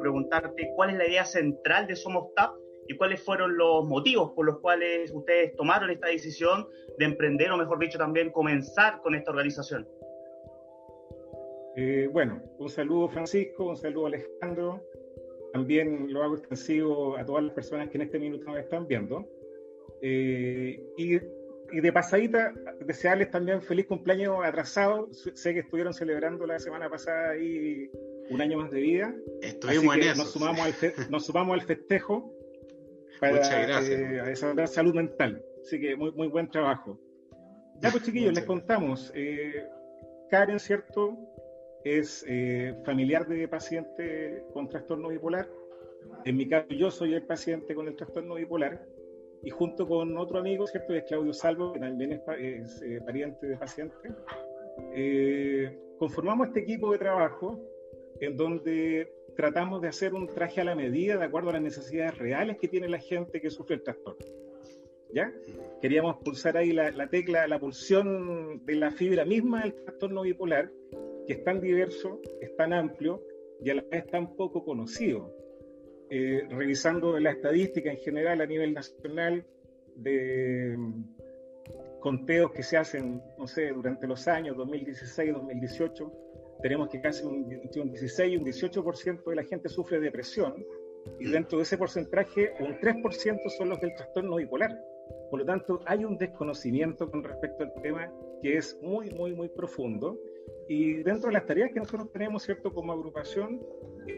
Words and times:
Preguntarte 0.00 0.72
cuál 0.74 0.90
es 0.90 0.96
la 0.96 1.08
idea 1.08 1.24
central 1.24 1.86
de 1.86 1.96
Somos 1.96 2.34
TAP 2.34 2.54
y 2.88 2.96
cuáles 2.96 3.22
fueron 3.22 3.56
los 3.56 3.84
motivos 3.86 4.32
por 4.32 4.46
los 4.46 4.58
cuales 4.58 5.12
ustedes 5.12 5.54
tomaron 5.54 5.90
esta 5.90 6.08
decisión 6.08 6.66
de 6.98 7.04
emprender, 7.04 7.50
o 7.52 7.56
mejor 7.56 7.78
dicho, 7.78 7.98
también 7.98 8.30
comenzar 8.30 9.00
con 9.00 9.14
esta 9.14 9.30
organización. 9.30 9.86
Eh, 11.76 12.08
bueno, 12.12 12.42
un 12.58 12.68
saludo 12.68 13.08
Francisco, 13.08 13.64
un 13.66 13.76
saludo 13.76 14.06
Alejandro. 14.06 14.84
También 15.52 16.12
lo 16.12 16.22
hago 16.22 16.34
extensivo 16.34 17.16
a 17.16 17.24
todas 17.24 17.44
las 17.44 17.54
personas 17.54 17.88
que 17.90 17.98
en 17.98 18.02
este 18.02 18.18
minuto 18.18 18.44
nos 18.44 18.58
están 18.58 18.86
viendo. 18.86 19.24
Eh, 20.02 20.82
y, 20.96 21.18
y, 21.72 21.80
de 21.80 21.92
pasadita, 21.92 22.52
desearles 22.80 23.30
también 23.30 23.62
feliz 23.62 23.86
cumpleaños 23.86 24.38
atrasado. 24.44 25.08
Sé 25.12 25.54
que 25.54 25.60
estuvieron 25.60 25.94
celebrando 25.94 26.46
la 26.46 26.58
semana 26.58 26.88
pasada 26.88 27.30
ahí 27.30 27.90
un 28.30 28.40
año 28.40 28.58
más 28.58 28.70
de 28.70 28.80
vida. 28.80 29.14
Estuvimos 29.42 29.96
en 29.96 30.02
eso. 30.02 30.22
Nos 30.22 30.32
sumamos, 30.32 30.60
al 30.60 30.74
nos 31.10 31.26
sumamos 31.26 31.60
al 31.60 31.66
festejo 31.66 32.32
para 33.20 33.36
Muchas 33.36 33.68
gracias. 33.68 34.50
Eh, 34.50 34.66
salud 34.66 34.94
mental. 34.94 35.44
Así 35.62 35.78
que 35.78 35.94
muy, 35.94 36.10
muy 36.12 36.28
buen 36.28 36.50
trabajo. 36.50 36.98
Ya 37.80 37.90
pues 37.90 38.04
chiquillos, 38.04 38.34
les 38.34 38.44
contamos. 38.44 39.12
Eh, 39.14 39.66
Karen, 40.30 40.58
¿cierto? 40.58 41.18
Es 41.84 42.24
eh, 42.28 42.74
familiar 42.84 43.26
de 43.26 43.48
paciente 43.48 44.44
con 44.52 44.68
trastorno 44.68 45.08
bipolar. 45.08 45.48
En 46.24 46.36
mi 46.36 46.48
caso, 46.48 46.68
yo 46.70 46.90
soy 46.90 47.14
el 47.14 47.22
paciente 47.22 47.74
con 47.74 47.88
el 47.88 47.96
trastorno 47.96 48.34
bipolar. 48.34 48.82
Y 49.42 49.50
junto 49.50 49.86
con 49.86 50.16
otro 50.18 50.38
amigo, 50.38 50.66
¿cierto? 50.66 50.94
Es 50.94 51.04
Claudio 51.04 51.32
Salvo, 51.32 51.72
que 51.72 51.80
también 51.80 52.12
es, 52.12 52.20
es 52.38 52.82
eh, 52.82 53.00
pariente 53.04 53.46
de 53.46 53.56
paciente. 53.56 53.96
conformamos 55.98 56.48
este 56.48 56.60
equipo 56.60 56.92
de 56.92 56.98
trabajo 56.98 57.58
en 58.20 58.36
donde 58.36 59.12
tratamos 59.34 59.80
de 59.80 59.88
hacer 59.88 60.14
un 60.14 60.26
traje 60.26 60.60
a 60.60 60.64
la 60.64 60.74
medida 60.74 61.16
de 61.16 61.24
acuerdo 61.24 61.50
a 61.50 61.54
las 61.54 61.62
necesidades 61.62 62.18
reales 62.18 62.58
que 62.58 62.68
tiene 62.68 62.88
la 62.88 62.98
gente 62.98 63.40
que 63.40 63.50
sufre 63.50 63.76
el 63.76 63.82
trastorno. 63.82 64.26
¿Ya? 65.12 65.32
Queríamos 65.80 66.18
pulsar 66.18 66.56
ahí 66.56 66.72
la, 66.72 67.08
tecla, 67.08 67.48
la 67.48 67.58
pulsión 67.58 68.64
de 68.64 68.74
la 68.76 68.92
fibra 68.92 69.24
misma 69.24 69.62
del 69.62 69.74
trastorno 69.74 70.22
bipolar, 70.22 70.70
que 71.26 71.32
es 71.32 71.42
tan 71.42 71.60
diverso, 71.60 72.20
es 72.40 72.54
tan 72.56 72.72
amplio 72.72 73.22
y 73.60 73.70
a 73.70 73.74
la 73.76 73.82
vez 73.90 74.06
tan 74.06 74.36
poco 74.36 74.62
conocido. 74.64 75.34
Eh, 76.12 76.44
revisando 76.50 77.20
la 77.20 77.30
estadística 77.30 77.88
en 77.88 77.98
general 77.98 78.40
a 78.40 78.46
nivel 78.46 78.74
nacional 78.74 79.46
de 79.94 80.74
mm, 80.76 82.00
conteos 82.00 82.50
que 82.50 82.64
se 82.64 82.76
hacen, 82.76 83.22
no 83.38 83.46
sé, 83.46 83.68
durante 83.68 84.08
los 84.08 84.26
años 84.26 84.56
2016-2018, 84.56 86.12
tenemos 86.62 86.88
que 86.88 87.00
casi 87.00 87.24
un, 87.24 87.48
16 87.48 88.32
y 88.32 88.36
un 88.36 88.44
18% 88.44 89.24
de 89.24 89.36
la 89.36 89.44
gente 89.44 89.68
sufre 89.68 90.00
depresión 90.00 90.66
y 91.20 91.30
dentro 91.30 91.58
de 91.58 91.62
ese 91.62 91.78
porcentaje 91.78 92.54
un 92.58 92.74
3% 92.80 93.48
son 93.56 93.68
los 93.68 93.80
del 93.80 93.94
trastorno 93.94 94.34
bipolar. 94.34 94.76
Por 95.30 95.38
lo 95.38 95.46
tanto, 95.46 95.80
hay 95.86 96.04
un 96.04 96.18
desconocimiento 96.18 97.08
con 97.08 97.22
respecto 97.22 97.62
al 97.62 97.72
tema 97.82 98.12
que 98.42 98.56
es 98.56 98.76
muy, 98.82 99.10
muy, 99.10 99.32
muy 99.32 99.48
profundo. 99.48 100.18
Y 100.68 101.02
dentro 101.02 101.28
de 101.28 101.34
las 101.34 101.46
tareas 101.46 101.70
que 101.72 101.78
nosotros 101.78 102.10
tenemos, 102.12 102.42
¿cierto? 102.42 102.72
Como 102.72 102.92
agrupación, 102.92 103.60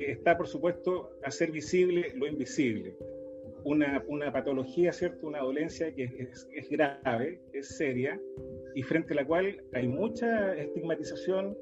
está, 0.01 0.37
por 0.37 0.49
supuesto, 0.49 1.11
hacer 1.25 1.51
visible 1.51 2.13
lo 2.15 2.27
invisible. 2.27 2.97
Una, 3.65 4.03
una 4.09 4.33
patología, 4.33 4.93
¿cierto? 4.93 5.27
Una 5.27 5.41
dolencia 5.41 5.95
que 5.95 6.05
es, 6.05 6.49
es 6.53 6.69
grave, 6.69 7.41
es 7.53 7.77
seria, 7.77 8.21
y 8.75 8.83
frente 8.83 9.13
a 9.13 9.17
la 9.17 9.25
cual 9.25 9.63
hay 9.73 9.87
mucha 9.87 10.55
estigmatización, 10.57 11.57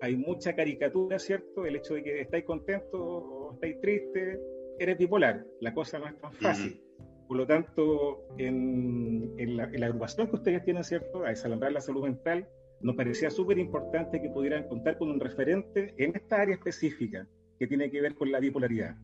hay 0.00 0.16
mucha 0.16 0.54
caricatura, 0.54 1.18
¿cierto? 1.18 1.66
El 1.66 1.76
hecho 1.76 1.94
de 1.94 2.02
que 2.02 2.20
estáis 2.20 2.44
contentos 2.44 3.00
o 3.00 3.52
estáis 3.54 3.80
tristes, 3.80 4.38
eres 4.78 4.98
bipolar. 4.98 5.44
La 5.60 5.74
cosa 5.74 5.98
no 5.98 6.08
es 6.08 6.18
tan 6.18 6.32
fácil. 6.32 6.80
Por 7.28 7.36
lo 7.36 7.46
tanto, 7.46 8.24
en, 8.38 9.56
la, 9.56 9.64
agrupación 9.64 10.28
que 10.28 10.36
ustedes 10.36 10.64
tienen, 10.64 10.82
¿cierto? 10.82 11.24
A 11.24 11.28
desalambrar 11.28 11.72
la 11.72 11.80
salud 11.80 12.02
mental, 12.02 12.48
nos 12.80 12.96
parecía 12.96 13.30
súper 13.30 13.58
importante 13.58 14.20
que 14.20 14.30
pudieran 14.30 14.66
contar 14.68 14.98
con 14.98 15.10
un 15.10 15.20
referente 15.20 15.94
en 15.98 16.16
esta 16.16 16.40
área 16.40 16.54
específica 16.54 17.28
que 17.60 17.68
tiene 17.68 17.90
que 17.90 18.00
ver 18.00 18.16
con 18.16 18.32
la 18.32 18.40
bipolaridad. 18.40 18.96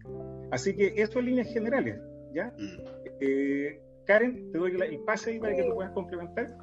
Así 0.51 0.75
que 0.75 0.95
eso 0.97 1.21
en 1.21 1.27
líneas 1.27 1.53
generales, 1.53 2.01
¿ya? 2.33 2.53
Eh, 3.21 3.81
Karen, 4.07 4.51
te 4.51 4.59
doy 4.59 4.73
el 4.73 5.01
pase 5.01 5.39
para 5.39 5.55
que 5.55 5.63
tú 5.63 5.75
puedas 5.75 5.93
complementar. 5.93 6.57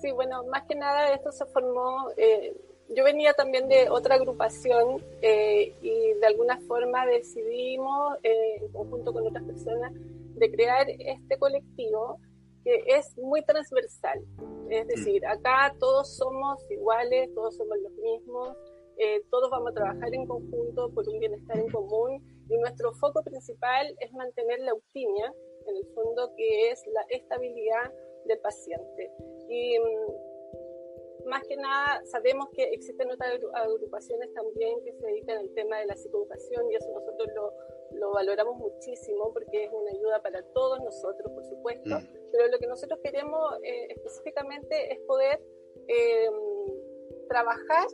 Sí, 0.00 0.10
bueno, 0.12 0.44
más 0.46 0.62
que 0.68 0.74
nada 0.74 1.12
esto 1.12 1.30
se 1.32 1.44
formó 1.46 2.10
eh, 2.16 2.56
yo 2.94 3.04
venía 3.04 3.32
también 3.32 3.68
de 3.68 3.88
otra 3.88 4.16
agrupación 4.16 5.02
eh, 5.22 5.74
y 5.80 6.12
de 6.14 6.26
alguna 6.26 6.58
forma 6.60 7.06
decidimos, 7.06 8.18
eh, 8.22 8.56
en 8.60 8.72
conjunto 8.72 9.12
con 9.12 9.26
otras 9.26 9.44
personas, 9.44 9.92
de 9.94 10.50
crear 10.50 10.86
este 10.88 11.38
colectivo 11.38 12.18
que 12.64 12.84
es 12.86 13.16
muy 13.18 13.42
transversal. 13.42 14.20
Es 14.68 14.86
decir, 14.88 15.26
acá 15.26 15.74
todos 15.78 16.16
somos 16.16 16.58
iguales, 16.70 17.32
todos 17.34 17.56
somos 17.56 17.78
los 17.78 17.92
mismos, 17.92 18.56
eh, 18.98 19.22
todos 19.30 19.50
vamos 19.50 19.70
a 19.70 19.74
trabajar 19.74 20.14
en 20.14 20.26
conjunto 20.26 20.92
por 20.94 21.08
un 21.08 21.18
bienestar 21.18 21.58
en 21.58 21.70
común 21.70 22.22
y 22.48 22.58
nuestro 22.58 22.92
foco 22.94 23.22
principal 23.22 23.94
es 24.00 24.12
mantener 24.12 24.60
la 24.60 24.74
optimia, 24.74 25.32
en 25.66 25.76
el 25.76 25.86
fondo, 25.94 26.34
que 26.36 26.70
es 26.70 26.84
la 26.88 27.02
estabilidad 27.08 27.92
del 28.26 28.38
paciente. 28.40 29.10
Y 29.48 29.78
mm, 29.78 31.28
más 31.28 31.42
que 31.46 31.56
nada 31.56 32.02
sabemos 32.06 32.48
que 32.52 32.64
existen 32.64 33.10
otras 33.10 33.38
agrupaciones 33.54 34.32
también 34.34 34.82
que 34.84 34.92
se 34.92 35.06
dedican 35.06 35.38
al 35.38 35.50
tema 35.54 35.78
de 35.78 35.86
la 35.86 35.94
psicoeducación 35.94 36.70
y 36.70 36.74
eso 36.74 36.90
nosotros 36.92 37.28
lo, 37.34 37.52
lo 37.98 38.12
valoramos 38.12 38.56
muchísimo 38.56 39.32
porque 39.32 39.64
es 39.64 39.70
una 39.72 39.90
ayuda 39.90 40.22
para 40.22 40.42
todos 40.52 40.80
nosotros, 40.80 41.30
por 41.32 41.44
supuesto, 41.44 42.00
mm. 42.00 42.30
pero 42.32 42.48
lo 42.48 42.58
que 42.58 42.66
nosotros 42.66 42.98
queremos 43.02 43.54
eh, 43.62 43.86
específicamente 43.90 44.92
es 44.92 44.98
poder 45.00 45.40
em, 45.88 46.34
trabajar, 47.28 47.86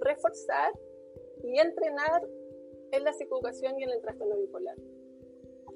reforzar 0.00 0.72
y 1.42 1.58
entrenar 1.58 2.26
en 2.92 3.04
la 3.04 3.12
psicoeducación 3.12 3.78
y 3.80 3.84
en 3.84 3.90
el 3.90 4.00
trastorno 4.00 4.36
bipolar. 4.36 4.76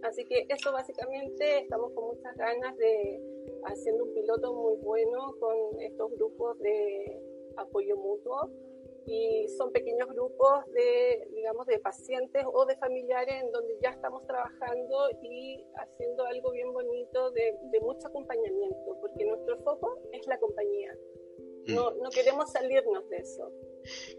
Así 0.02 0.24
que 0.24 0.46
eso 0.48 0.72
básicamente 0.72 1.60
estamos 1.60 1.92
con 1.92 2.08
muchas 2.08 2.36
ganas 2.36 2.76
de 2.76 3.20
haciendo 3.64 4.04
un 4.04 4.14
piloto 4.14 4.54
muy 4.54 4.76
bueno 4.76 5.34
con 5.40 5.80
estos 5.80 6.12
grupos 6.12 6.58
de 6.60 7.20
apoyo 7.56 7.96
mutuo 7.96 8.50
y 9.06 9.46
son 9.56 9.72
pequeños 9.72 10.08
grupos 10.08 10.66
de, 10.72 11.28
digamos, 11.32 11.66
de 11.66 11.78
pacientes 11.78 12.44
o 12.52 12.66
de 12.66 12.76
familiares 12.76 13.42
en 13.42 13.52
donde 13.52 13.78
ya 13.80 13.90
estamos 13.90 14.26
trabajando 14.26 15.08
y 15.22 15.64
haciendo 15.76 16.24
algo 16.24 16.50
bien 16.50 16.72
bonito 16.72 17.30
de, 17.30 17.56
de 17.70 17.80
mucho 17.80 18.08
acompañamiento, 18.08 18.98
porque 19.00 19.24
nuestro 19.24 19.58
foco 19.58 19.98
es 20.12 20.26
la 20.26 20.38
compañía. 20.38 20.92
No, 21.68 21.92
mm. 21.92 22.02
no 22.02 22.10
queremos 22.10 22.50
salirnos 22.50 23.08
de 23.08 23.18
eso. 23.18 23.52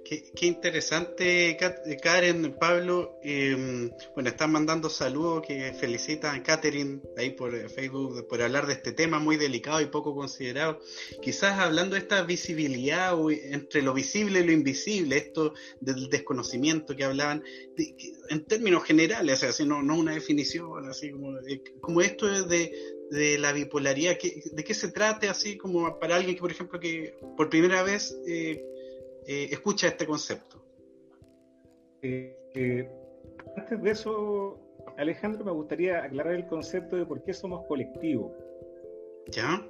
Qué, 0.03 0.45
interesante, 0.45 1.57
Karen, 2.01 2.55
Pablo. 2.57 3.19
Em, 3.23 3.89
bueno, 4.13 4.29
están 4.29 4.51
mandando 4.51 4.89
saludos 4.89 5.43
que 5.45 5.73
felicitan 5.73 6.35
a 6.35 6.43
Catherine 6.43 7.01
ahí 7.17 7.31
por 7.31 7.69
Facebook 7.69 8.25
por 8.27 8.41
hablar 8.41 8.67
de 8.67 8.73
este 8.73 8.93
tema 8.93 9.19
muy 9.19 9.35
delicado 9.35 9.81
y 9.81 9.87
poco 9.87 10.15
considerado. 10.15 10.79
Quizás 11.21 11.59
hablando 11.59 11.95
de 11.95 12.01
esta 12.01 12.21
visibilidad 12.23 13.13
entre 13.51 13.81
lo 13.81 13.93
visible 13.93 14.39
y 14.39 14.45
lo 14.45 14.51
invisible, 14.53 15.17
esto 15.17 15.53
del 15.81 16.09
desconocimiento 16.09 16.95
que 16.95 17.03
hablaban, 17.03 17.43
en 18.29 18.45
términos 18.45 18.83
generales, 18.83 19.43
o 19.43 19.51
sea, 19.51 19.65
no, 19.65 19.83
no 19.83 19.97
una 19.97 20.13
definición, 20.13 20.87
así 20.89 21.11
como, 21.11 21.37
eh, 21.39 21.61
como 21.81 22.01
esto 22.01 22.31
es 22.31 22.47
de, 22.47 22.71
de 23.11 23.37
la 23.37 23.51
bipolaridad, 23.51 24.17
¿de 24.19 24.63
qué 24.63 24.73
se 24.73 24.89
trata 24.89 25.31
así 25.31 25.57
como 25.57 25.99
para 25.99 26.15
alguien 26.15 26.35
que, 26.35 26.41
por 26.41 26.51
ejemplo, 26.51 26.79
que 26.79 27.15
por 27.35 27.49
primera 27.49 27.83
vez 27.83 28.17
eh, 28.27 28.63
eh, 29.27 29.49
escucha 29.51 29.87
este 29.87 30.07
concepto? 30.07 30.63
Eh, 32.01 32.89
antes 33.55 33.81
de 33.81 33.91
eso, 33.91 34.59
Alejandro, 34.97 35.45
me 35.45 35.51
gustaría 35.51 36.03
aclarar 36.03 36.33
el 36.33 36.47
concepto 36.47 36.95
de 36.95 37.05
por 37.05 37.23
qué 37.23 37.33
somos 37.33 37.65
colectivos. 37.67 38.31
¿Ya? 39.27 39.61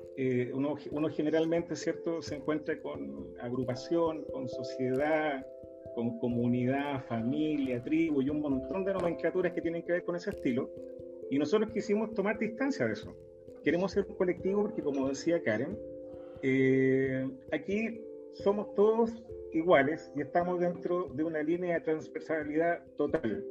Uno, 0.53 0.75
uno, 0.91 1.09
generalmente, 1.09 1.75
¿cierto?, 1.75 2.21
se 2.21 2.35
encuentra 2.35 2.79
con 2.81 3.33
agrupación, 3.39 4.23
con 4.31 4.47
sociedad, 4.47 5.45
con 5.97 6.19
comunidad, 6.19 7.03
familia, 7.05 7.81
tribu 7.81 8.21
y 8.21 8.29
un 8.29 8.39
montón 8.39 8.85
de 8.85 8.93
nomenclaturas 8.93 9.51
que 9.53 9.61
tienen 9.61 9.81
que 9.81 9.93
ver 9.93 10.03
con 10.03 10.15
ese 10.15 10.29
estilo. 10.29 10.69
Y 11.31 11.39
nosotros 11.39 11.71
quisimos 11.71 12.13
tomar 12.13 12.37
distancia 12.37 12.85
de 12.85 12.93
eso. 12.93 13.15
Queremos 13.63 13.93
ser 13.93 14.05
un 14.07 14.15
colectivo 14.15 14.61
porque, 14.61 14.83
como 14.83 15.09
decía 15.09 15.41
Karen, 15.41 15.75
eh, 16.43 17.27
aquí 17.51 17.99
somos 18.43 18.73
todos 18.75 19.11
iguales 19.51 20.11
y 20.15 20.21
estamos 20.21 20.59
dentro 20.59 21.09
de 21.13 21.23
una 21.23 21.41
línea 21.41 21.75
de 21.75 21.81
transversalidad 21.81 22.83
total. 22.97 23.43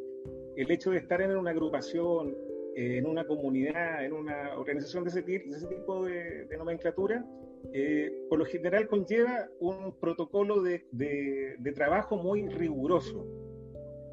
El 0.56 0.70
hecho 0.70 0.90
de 0.90 0.98
estar 0.98 1.20
en 1.20 1.36
una 1.36 1.50
agrupación, 1.50 2.34
en 2.76 3.06
una 3.06 3.26
comunidad, 3.26 4.04
en 4.04 4.12
una 4.12 4.56
organización 4.56 5.04
de 5.04 5.10
ese, 5.10 5.22
tipo 5.22 6.04
de, 6.04 6.46
nomenclatura, 6.56 7.24
eh, 7.72 8.12
por 8.28 8.38
lo 8.38 8.44
general 8.44 8.86
conlleva 8.86 9.48
un 9.60 9.98
protocolo 9.98 10.62
de, 10.62 10.84
de, 10.92 11.72
trabajo 11.72 12.16
muy 12.16 12.48
riguroso. 12.48 13.26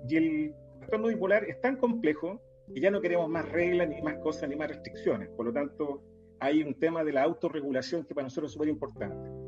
Y 0.07 0.15
el 0.15 0.55
trastorno 0.79 1.07
bipolar 1.07 1.43
es 1.45 1.59
tan 1.61 1.77
complejo 1.77 2.41
que 2.73 2.81
ya 2.81 2.91
no 2.91 3.01
queremos 3.01 3.29
más 3.29 3.49
reglas, 3.51 3.89
ni 3.89 4.01
más 4.01 4.17
cosas, 4.19 4.49
ni 4.49 4.55
más 4.55 4.69
restricciones. 4.69 5.29
Por 5.29 5.45
lo 5.45 5.53
tanto, 5.53 6.01
hay 6.39 6.63
un 6.63 6.73
tema 6.79 7.03
de 7.03 7.13
la 7.13 7.23
autorregulación 7.23 8.05
que 8.05 8.13
para 8.15 8.25
nosotros 8.25 8.51
es 8.51 8.53
súper 8.53 8.69
importante. 8.69 9.42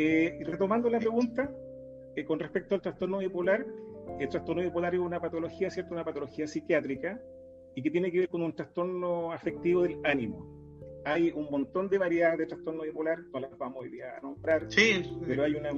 Eh, 0.00 0.38
retomando 0.44 0.88
la 0.88 1.00
pregunta, 1.00 1.50
eh, 2.14 2.24
con 2.24 2.38
respecto 2.38 2.76
al 2.76 2.80
trastorno 2.80 3.18
bipolar, 3.18 3.66
el 4.20 4.28
trastorno 4.28 4.62
bipolar 4.62 4.94
es 4.94 5.00
una 5.00 5.20
patología, 5.20 5.70
¿cierto? 5.70 5.92
Una 5.92 6.04
patología 6.04 6.46
psiquiátrica 6.46 7.20
y 7.74 7.82
que 7.82 7.90
tiene 7.90 8.12
que 8.12 8.20
ver 8.20 8.28
con 8.28 8.42
un 8.42 8.54
trastorno 8.54 9.32
afectivo 9.32 9.82
del 9.82 9.98
ánimo 10.04 10.58
hay 11.04 11.30
un 11.30 11.50
montón 11.50 11.88
de 11.88 11.98
variedades 11.98 12.38
de 12.38 12.46
trastorno 12.46 12.82
bipolar, 12.82 13.20
no 13.32 13.40
las 13.40 13.56
vamos 13.56 13.82
hoy 13.82 13.90
día 13.90 14.16
a 14.16 14.20
nombrar, 14.20 14.70
sí. 14.70 15.02
pero 15.26 15.44
hay 15.44 15.54
una, 15.54 15.72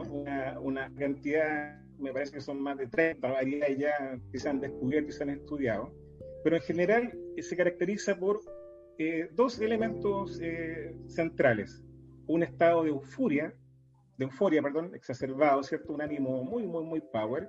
una, 0.61 0.95
cantidad, 0.95 1.81
me 1.99 2.13
parece 2.13 2.33
que 2.33 2.41
son 2.41 2.61
más 2.61 2.77
de 2.79 2.89
30 2.89 3.27
variedades 3.29 3.79
ya 3.79 4.19
que 4.33 4.39
se 4.39 4.49
han 4.49 4.61
descubierto 4.61 5.11
y 5.11 5.13
se 5.13 5.23
han 5.23 5.31
estudiado, 5.31 5.95
pero 6.43 6.57
en 6.57 6.63
general 6.63 7.19
eh, 7.37 7.43
se 7.43 7.57
caracteriza 7.57 8.19
por 8.19 8.41
eh, 8.99 9.29
dos 9.33 9.61
elementos 9.61 10.41
eh, 10.43 10.95
centrales, 11.07 11.85
un 12.27 12.43
estado 12.43 12.83
de 12.83 12.91
euforia, 12.91 13.55
de 14.21 14.27
euforia, 14.27 14.63
perdón, 14.63 14.95
exacerbado, 14.95 15.63
¿cierto? 15.63 15.95
Un 15.95 16.03
ánimo 16.03 16.45
muy, 16.45 16.67
muy, 16.67 16.85
muy 16.85 17.01
power, 17.01 17.49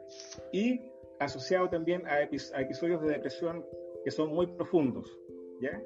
y 0.52 0.82
asociado 1.20 1.70
también 1.70 2.08
a, 2.08 2.14
a 2.14 2.62
episodios 2.62 3.02
de 3.02 3.10
depresión 3.10 3.64
que 4.04 4.10
son 4.10 4.30
muy 4.34 4.48
profundos, 4.48 5.20
¿ya? 5.62 5.80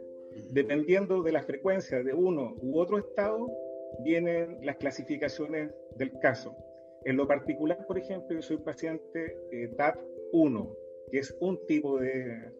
dependiendo 0.51 1.23
de 1.23 1.31
la 1.31 1.41
frecuencia 1.41 2.03
de 2.03 2.13
uno 2.13 2.55
u 2.61 2.79
otro 2.79 2.99
estado, 2.99 3.49
vienen 4.03 4.59
las 4.63 4.77
clasificaciones 4.77 5.73
del 5.97 6.11
caso. 6.19 6.55
En 7.05 7.17
lo 7.17 7.27
particular, 7.27 7.85
por 7.87 7.97
ejemplo, 7.97 8.35
yo 8.35 8.41
soy 8.41 8.57
paciente 8.57 9.37
eh, 9.51 9.69
TAP 9.77 9.97
1, 10.33 10.75
que 11.11 11.19
es 11.19 11.35
un 11.39 11.65
tipo 11.65 11.99
de, 11.99 12.51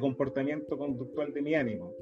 comportamiento 0.00 0.78
conductual 0.78 1.32
de 1.32 1.42
mi 1.42 1.54
ánimo. 1.54 1.92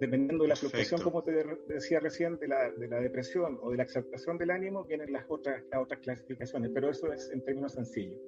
Dependiendo 0.00 0.44
de 0.44 0.48
la 0.48 0.56
fluctuación, 0.56 1.02
como 1.02 1.22
te 1.22 1.32
decía 1.68 2.00
recién, 2.00 2.38
de 2.38 2.48
la, 2.48 2.70
de 2.70 2.88
la, 2.88 3.00
depresión 3.00 3.58
o 3.62 3.70
de 3.70 3.76
la 3.76 3.82
exaltación 3.82 4.38
del 4.38 4.50
ánimo, 4.50 4.84
vienen 4.84 5.12
las 5.12 5.26
otras, 5.28 5.62
las 5.70 5.82
otras 5.82 6.00
clasificaciones, 6.00 6.70
pero 6.72 6.90
eso 6.90 7.12
es 7.12 7.30
en 7.30 7.44
términos 7.44 7.74
sencillos. 7.74 8.18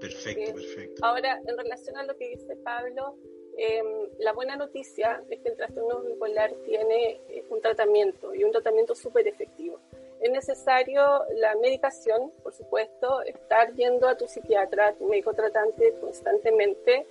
Perfecto, 0.00 0.54
perfecto. 0.54 1.04
Ahora, 1.04 1.40
en 1.46 1.56
relación 1.56 1.96
a 1.96 2.04
lo 2.04 2.14
que 2.16 2.28
dice 2.28 2.56
Pablo, 2.56 3.16
Em, 3.56 4.08
la 4.18 4.32
buena 4.32 4.56
noticia 4.56 5.22
es 5.30 5.40
que 5.40 5.50
el 5.50 5.56
trastorno 5.56 6.00
bipolar 6.00 6.52
tiene 6.64 7.20
eh, 7.28 7.44
un 7.48 7.60
tratamiento 7.60 8.34
y 8.34 8.42
un 8.42 8.50
tratamiento 8.50 8.96
súper 8.96 9.28
efectivo. 9.28 9.78
Es 10.20 10.30
necesario 10.30 11.22
la 11.36 11.54
medicación, 11.56 12.32
por 12.42 12.52
supuesto, 12.52 13.22
estar 13.22 13.72
yendo 13.74 14.08
a 14.08 14.16
tu 14.16 14.26
psiquiatra, 14.26 14.88
a 14.88 14.92
tu 14.94 15.06
médico 15.06 15.34
tratante 15.34 15.94
constantemente, 16.00 17.06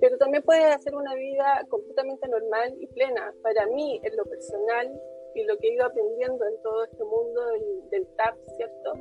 pero 0.00 0.18
también 0.18 0.42
puedes 0.42 0.74
hacer 0.74 0.94
una 0.94 1.14
vida 1.14 1.66
completamente 1.68 2.28
normal 2.28 2.76
y 2.78 2.86
plena. 2.88 3.34
Para 3.42 3.66
mí, 3.66 4.00
en 4.02 4.16
lo 4.16 4.24
personal 4.24 5.00
y 5.34 5.44
lo 5.44 5.56
que 5.58 5.68
he 5.68 5.74
ido 5.74 5.86
aprendiendo 5.86 6.46
en 6.46 6.62
todo 6.62 6.84
este 6.84 7.04
mundo 7.04 7.46
del, 7.46 7.90
del 7.90 8.06
TAP, 8.16 8.36
¿cierto? 8.56 8.92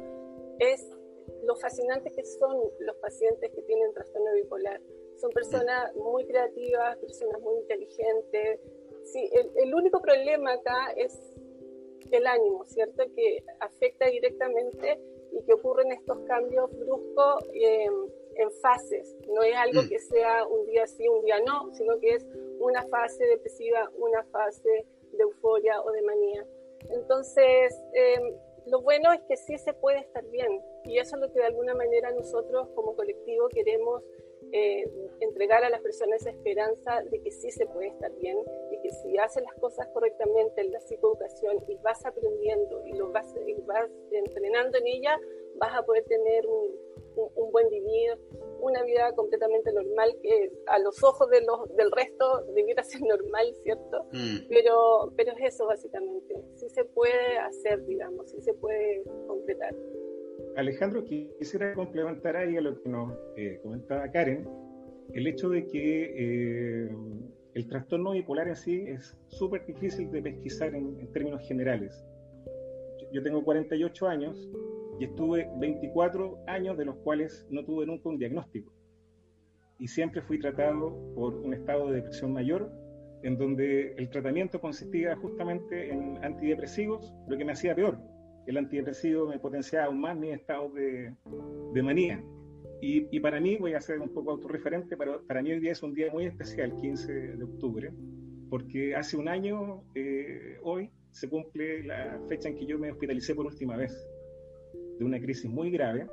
Es 0.60 0.90
lo 1.44 1.56
fascinante 1.56 2.12
que 2.12 2.26
son 2.26 2.58
los 2.80 2.96
pacientes 2.98 3.52
que 3.52 3.62
tienen 3.64 3.94
trastorno 3.94 4.34
bipolar 4.34 4.82
son 5.18 5.32
personas 5.32 5.94
muy 5.96 6.26
creativas, 6.26 6.98
personas 6.98 7.42
muy 7.42 7.58
inteligentes. 7.58 8.60
Sí, 9.06 9.30
el, 9.56 9.74
único 9.74 10.02
problema 10.02 10.54
acá 10.54 10.92
es 10.96 11.18
el 12.12 12.28
ánimo, 12.28 12.66
¿cierto? 12.66 13.04
Que 13.16 13.44
afecta 13.60 14.08
directamente 14.08 15.00
y 15.32 15.44
que 15.44 15.54
ocurren 15.54 15.92
estos 15.92 16.20
cambios 16.28 16.70
bruscos 16.78 17.50
eh, 17.54 17.90
en 18.38 18.52
fases. 18.62 19.16
No 19.28 19.42
es 19.44 19.56
algo 19.56 19.84
mm. 19.84 19.90
que 19.90 20.00
sea 20.00 20.46
un 20.48 20.66
día 20.66 20.88
sí, 20.88 21.08
un 21.08 21.24
día 21.24 21.40
no, 21.42 21.74
sino 21.74 22.00
que 22.00 22.16
es 22.16 22.26
una 22.60 22.86
fase 22.88 23.26
depresiva, 23.26 23.90
una 23.98 24.24
fase 24.26 24.86
de 25.12 25.24
euforia 25.24 25.82
o 25.82 25.92
de 25.92 26.02
manía. 26.02 26.46
Entonces, 26.90 27.76
eh, 27.94 28.38
lo 28.68 28.82
bueno 28.82 29.12
es 29.14 29.22
que 29.22 29.38
sí 29.38 29.58
se 29.58 29.74
puede 29.74 30.00
estar 30.00 30.24
bien 30.26 30.62
y 30.84 31.00
eso 31.00 31.16
es 31.16 31.22
lo 31.22 31.32
que 31.32 31.40
de 31.40 31.46
alguna 31.46 31.74
manera 31.74 32.12
nosotros 32.12 32.68
como 32.76 32.96
colectivo 32.96 33.48
queremos 33.50 34.04
eh, 34.52 34.86
entregar 35.20 35.64
a 35.64 35.70
las 35.70 35.82
personas 35.82 36.22
esa 36.22 36.30
esperanza 36.30 37.02
de 37.10 37.22
que 37.22 37.32
sí 37.32 37.52
se 37.52 37.66
puede 37.66 37.88
estar 37.88 38.12
bien 38.16 38.38
y 38.72 38.82
que 38.82 38.92
si 38.92 39.18
haces 39.18 39.44
las 39.44 39.56
cosas 39.56 39.88
correctamente 39.88 40.62
en 40.62 40.72
la 40.72 40.80
psicoeducación 40.80 41.64
y 41.68 41.76
vas 41.78 42.06
aprendiendo 42.06 42.86
y 42.86 42.94
lo 42.94 43.12
vas, 43.12 43.34
y 43.46 43.54
vas 43.62 43.90
entrenando 44.12 44.78
en 44.78 44.88
ella, 44.88 45.20
vas 45.56 45.76
a 45.76 45.84
poder 45.84 46.06
tener 46.06 46.46
un, 46.48 46.72
un, 47.18 47.52
buen 47.52 47.70
vivir, 47.70 48.18
una 48.62 48.84
vida 48.84 49.14
completamente 49.16 49.72
normal 49.74 50.16
que 50.22 50.52
a 50.68 50.80
los 50.80 51.04
ojos 51.04 51.30
de 51.30 51.42
los, 51.42 51.76
del 51.76 51.92
resto 51.92 52.46
debiera 52.54 52.84
ser 52.84 53.02
normal, 53.02 53.54
¿cierto? 53.64 54.06
Mm. 54.14 54.48
Pero, 54.50 55.14
pero 55.16 55.34
es 55.34 55.54
eso 55.56 55.66
básicamente, 55.66 56.36
sí 56.56 56.70
se 56.70 56.86
puede 56.86 57.38
hacer, 57.40 57.86
digamos, 57.86 58.30
sí 58.32 58.42
se 58.42 58.54
puede 58.54 59.04
completar. 59.28 59.76
Alejandro, 60.56 61.04
quisiera 61.04 61.74
complementar 61.74 62.36
ahí 62.36 62.58
a 62.58 62.62
lo 62.62 62.82
que 62.82 62.90
nos 62.90 63.14
eh, 63.36 63.60
comentaba 63.62 64.10
Karen, 64.12 64.48
el 65.14 65.28
hecho 65.28 65.50
de 65.50 65.68
que 65.68 66.14
eh, 66.18 66.90
el 67.54 67.68
trastorno 67.68 68.12
bipolar 68.12 68.48
en 68.48 68.56
sí 68.56 68.84
es 68.88 69.18
súper 69.30 69.66
difícil 69.66 70.12
de 70.12 70.22
pesquisar 70.22 70.76
en, 70.76 71.12
términos 71.12 71.42
generales. 71.48 72.06
Yo 73.12 73.24
tengo 73.24 73.44
48 73.44 74.08
años 74.08 74.50
y 75.00 75.06
estuve 75.06 75.50
24 75.58 76.44
años 76.48 76.78
de 76.78 76.86
los 76.86 76.96
cuales 76.98 77.46
no 77.50 77.64
tuve 77.64 77.86
nunca 77.86 78.10
un 78.10 78.18
diagnóstico. 78.18 78.74
Y 79.80 79.88
siempre 79.88 80.22
fui 80.22 80.40
tratado 80.40 81.14
por 81.16 81.36
un 81.36 81.54
estado 81.54 81.88
de 81.88 81.98
depresión 81.98 82.34
mayor, 82.34 82.72
en 83.24 83.38
donde 83.38 83.94
el 83.94 84.10
tratamiento 84.10 84.60
consistía 84.60 85.16
justamente 85.16 85.92
en 85.92 86.24
antidepresivos, 86.24 87.14
lo 87.28 87.38
que 87.38 87.46
me 87.46 87.52
hacía 87.52 87.76
peor 87.76 87.98
el 88.48 88.58
antidepresivo 88.58 89.28
me 89.28 89.40
potenciaba 89.40 89.88
aún 89.88 90.00
más 90.00 90.18
mi 90.18 90.32
estado 90.32 90.70
de, 90.70 91.14
de 91.74 91.84
manía. 91.84 92.24
Y, 92.82 93.08
y, 93.16 93.20
para 93.20 93.40
mí, 93.40 93.58
voy 93.58 93.74
a 93.74 93.82
ser 93.82 94.00
un 94.00 94.10
poco 94.10 94.32
autorreferente, 94.32 94.96
pero 94.96 95.26
para 95.28 95.42
mí 95.42 95.52
hoy 95.52 95.60
día 95.60 95.74
es 95.74 95.84
un 95.84 95.94
día 95.94 96.12
muy 96.12 96.26
especial, 96.26 96.76
15 96.76 97.12
de 97.12 97.44
octubre, 97.44 97.92
porque 98.50 98.96
hace 98.96 99.18
un 99.18 99.28
año, 99.28 99.84
eh, 99.96 100.58
hoy, 100.64 100.90
se 101.12 101.28
cumple 101.28 101.84
la 101.84 102.20
fecha 102.30 102.50
en 102.50 102.56
que 102.56 102.66
yo 102.66 102.78
me 102.78 102.92
hospitalicé 102.92 103.34
por 103.36 103.48
última 103.48 103.76
vez 103.76 104.08
de 104.98 105.06
una 105.06 105.20
crisis 105.20 105.50
muy 105.50 105.72
grave. 105.72 106.08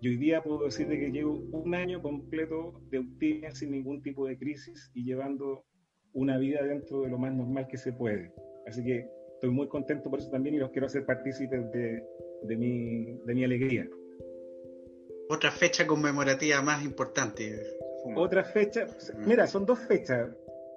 Y 0.00 0.08
hoy 0.08 0.16
día 0.16 0.42
puedo 0.42 0.64
decir 0.64 0.88
que 0.88 1.10
llevo 1.10 1.32
un 1.52 1.74
año 1.74 2.02
completo 2.02 2.80
de 2.90 2.98
optimia 2.98 3.50
sin 3.52 3.70
ningún 3.70 4.02
tipo 4.02 4.26
de 4.26 4.36
crisis 4.36 4.90
y 4.94 5.04
llevando 5.04 5.64
una 6.12 6.38
vida 6.38 6.62
dentro 6.62 7.02
de 7.02 7.08
lo 7.08 7.18
más 7.18 7.34
normal 7.34 7.66
que 7.68 7.76
se 7.76 7.92
puede. 7.92 8.32
Así 8.66 8.84
que 8.84 9.06
estoy 9.34 9.50
muy 9.50 9.68
contento 9.68 10.10
por 10.10 10.18
eso 10.18 10.30
también 10.30 10.54
y 10.54 10.58
los 10.58 10.70
quiero 10.70 10.86
hacer 10.86 11.04
partícipes 11.04 11.70
de, 11.72 12.02
de, 12.42 12.56
mi, 12.56 13.18
de 13.24 13.34
mi 13.34 13.44
alegría. 13.44 13.88
Otra 15.28 15.50
fecha 15.50 15.86
conmemorativa 15.86 16.60
más 16.62 16.84
importante. 16.84 17.58
Otra 18.14 18.44
fecha, 18.44 18.86
mira, 19.16 19.46
son 19.46 19.64
dos 19.64 19.78
fechas. 19.78 20.30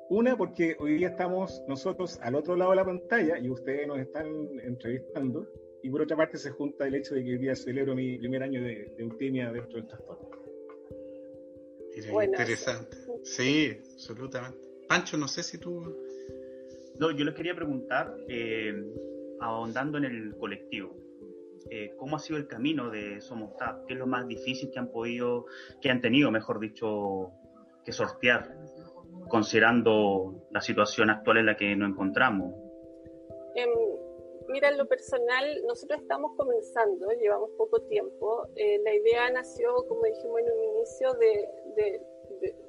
Una 0.10 0.38
porque 0.38 0.78
hoy 0.80 0.98
día 0.98 1.10
estamos 1.10 1.64
nosotros 1.68 2.18
al 2.22 2.36
otro 2.36 2.56
lado 2.56 2.72
de 2.72 2.78
la 2.78 2.86
pantalla 2.86 3.38
y 3.40 3.50
ustedes 3.50 3.88
nos 3.88 4.00
están 4.00 4.26
entrevistando. 4.64 5.46
Y 5.88 5.90
por 5.90 6.02
otra 6.02 6.18
parte 6.18 6.38
se 6.38 6.52
junta 6.52 6.86
el 6.86 6.96
hecho 6.96 7.16
de 7.16 7.24
que 7.24 7.30
hoy 7.30 7.38
día 7.38 7.56
celebro 7.56 7.96
mi 7.96 8.18
primer 8.18 8.44
año 8.44 8.62
de, 8.62 8.94
de 8.98 8.98
dentro 8.98 9.80
del 9.80 9.88
transporte. 9.88 10.38
Interesante. 12.26 12.98
Sí, 13.24 13.72
absolutamente. 13.94 14.60
Pancho, 14.90 15.18
no 15.18 15.30
sé 15.30 15.44
si 15.44 15.58
tú 15.58 15.96
no, 17.00 17.12
yo 17.12 17.24
les 17.24 17.36
quería 17.36 17.56
preguntar, 17.56 18.14
eh, 18.28 18.76
ahondando 19.40 19.98
en 19.98 20.04
el 20.04 20.36
colectivo, 20.36 20.94
eh, 21.70 21.94
¿cómo 21.96 22.18
ha 22.18 22.20
sido 22.20 22.38
el 22.38 22.48
camino 22.48 22.90
de 22.90 23.22
Somos 23.22 23.56
TAP? 23.56 23.86
¿Qué 23.86 23.94
es 23.94 24.00
lo 24.00 24.08
más 24.08 24.28
difícil 24.28 24.70
que 24.70 24.80
han 24.80 24.92
podido, 24.92 25.46
que 25.82 25.90
han 25.90 26.02
tenido, 26.02 26.32
mejor 26.32 26.60
dicho, 26.60 27.32
que 27.86 27.94
sortear, 27.94 28.58
considerando 29.30 30.50
la 30.52 30.60
situación 30.60 31.12
actual 31.12 31.38
en 31.38 31.46
la 31.46 31.56
que 31.56 31.78
nos 31.78 31.92
encontramos? 31.92 32.54
Em, 33.56 33.70
mira, 34.50 34.70
en 34.70 34.78
lo 34.78 34.88
personal, 34.88 35.64
nosotros 35.66 36.02
estamos 36.02 36.34
comenzando, 36.36 37.10
llevamos 37.12 37.52
poco 37.58 37.82
tiempo. 37.84 38.48
Eh, 38.56 38.80
la 38.84 38.94
idea 38.94 39.30
nació, 39.32 39.76
como 39.88 40.04
dijimos 40.04 40.40
en 40.42 40.52
un 40.52 40.64
inicio, 40.76 41.14
de 41.14 41.50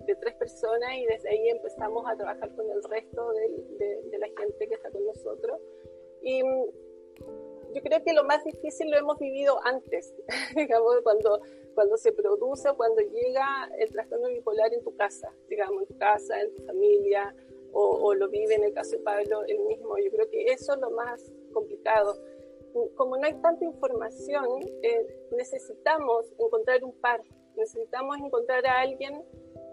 de, 0.06 0.16
tres 0.20 0.34
personas 0.36 0.90
y 0.96 1.06
desde 1.06 1.28
ahí 1.28 1.48
empezamos 1.48 2.04
a 2.06 2.16
trabajar 2.16 2.54
con 2.54 2.70
el 2.70 2.82
resto 2.84 3.32
de, 3.32 4.02
de, 4.10 4.18
la 4.18 4.26
gente 4.26 4.66
que 4.66 4.74
está 4.74 4.90
con 4.90 5.04
nosotros. 5.04 5.60
Y 6.22 6.42
mm, 6.42 6.64
yo 7.74 7.82
creo 7.82 8.02
que 8.02 8.12
lo 8.14 8.24
más 8.24 8.44
difícil 8.44 8.90
lo 8.90 8.96
hemos 8.96 9.18
vivido 9.18 9.58
antes, 9.64 10.14
digamos, 10.56 11.00
cuando, 11.02 11.40
cuando 11.74 11.96
se 11.96 12.12
produce, 12.12 12.70
cuando 12.76 13.02
llega 13.02 13.68
el 13.78 13.90
trastorno 13.90 14.28
bipolar 14.28 14.72
en 14.72 14.82
tu 14.82 14.96
casa, 14.96 15.32
digamos, 15.48 15.82
en 15.82 15.88
tu 15.88 15.98
casa, 15.98 16.40
en 16.40 16.54
tu 16.54 16.62
familia, 16.64 17.34
o, 17.78 18.08
o, 18.08 18.14
lo 18.14 18.28
vive 18.28 18.56
en 18.56 18.64
el 18.64 18.74
caso 18.74 18.96
de 18.96 19.02
Pablo 19.04 19.44
él 19.46 19.60
mismo. 19.60 19.96
Yo 19.98 20.10
creo 20.10 20.28
que 20.30 20.46
eso 20.46 20.74
es 20.74 20.80
lo 20.80 20.90
más 20.90 21.30
complicado. 21.52 22.14
como 22.96 23.16
no 23.16 23.24
hay 23.24 23.34
tanta 23.34 23.64
información, 23.64 24.46
eh, 24.82 25.06
necesitamos 25.32 26.32
encontrar 26.38 26.82
un 26.82 26.92
par, 27.00 27.22
necesitamos 27.56 28.18
encontrar 28.18 28.66
a 28.66 28.80
alguien 28.80 29.24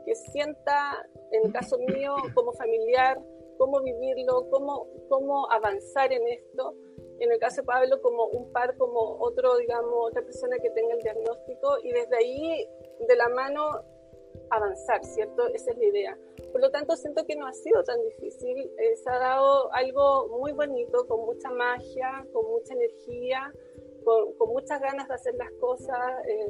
que 0.06 0.16
sienta, 0.16 1.08
en 1.32 1.46
el 1.48 1.52
caso 1.52 1.78
mío, 1.80 2.16
como 2.36 2.54
familiar, 2.54 3.20
cómo 3.58 3.82
vivirlo, 3.82 4.50
cómo, 4.52 4.88
cómo 5.10 5.52
avanzar 5.52 6.14
en 6.14 6.28
esto. 6.28 6.76
En 7.20 7.32
el 7.32 7.40
caso 7.40 7.62
de 7.62 7.68
Pablo, 7.68 8.02
como 8.02 8.26
un 8.28 8.52
par, 8.52 8.78
como 8.78 9.18
otro, 9.20 9.58
digamos, 9.58 10.10
otra 10.10 10.22
persona 10.22 10.58
que 10.60 10.70
tenga 10.72 10.94
el 10.94 11.02
diagnóstico 11.02 11.78
y 11.82 11.92
desde 11.92 12.18
ahí, 12.18 12.70
de 13.08 13.16
la 13.16 13.30
mano, 13.30 13.84
avanzar, 14.50 15.04
¿cierto? 15.04 15.48
Esa 15.54 15.72
es 15.72 15.78
la 15.78 15.86
idea. 15.86 16.18
Por 16.52 16.62
lo 16.62 16.72
tanto, 16.72 16.96
siento 16.96 17.26
que 17.26 17.36
no 17.36 17.48
ha 17.48 17.54
sido 17.54 17.84
tan 17.84 18.02
difícil. 18.04 18.72
Eh, 18.78 18.96
se 18.96 19.10
ha 19.10 19.20
dado 19.20 19.74
algo 19.74 20.28
muy 20.40 20.52
bonito, 20.52 21.08
con 21.08 21.26
mucha 21.26 21.50
magia, 21.50 22.26
con 22.34 22.46
mucha 22.46 22.74
energía, 22.74 23.54
con, 24.04 24.34
con 24.34 24.50
muchas 24.50 24.80
ganas 24.82 25.08
de 25.08 25.14
hacer 25.14 25.36
las 25.36 25.52
cosas 25.60 26.00
eh, 26.28 26.50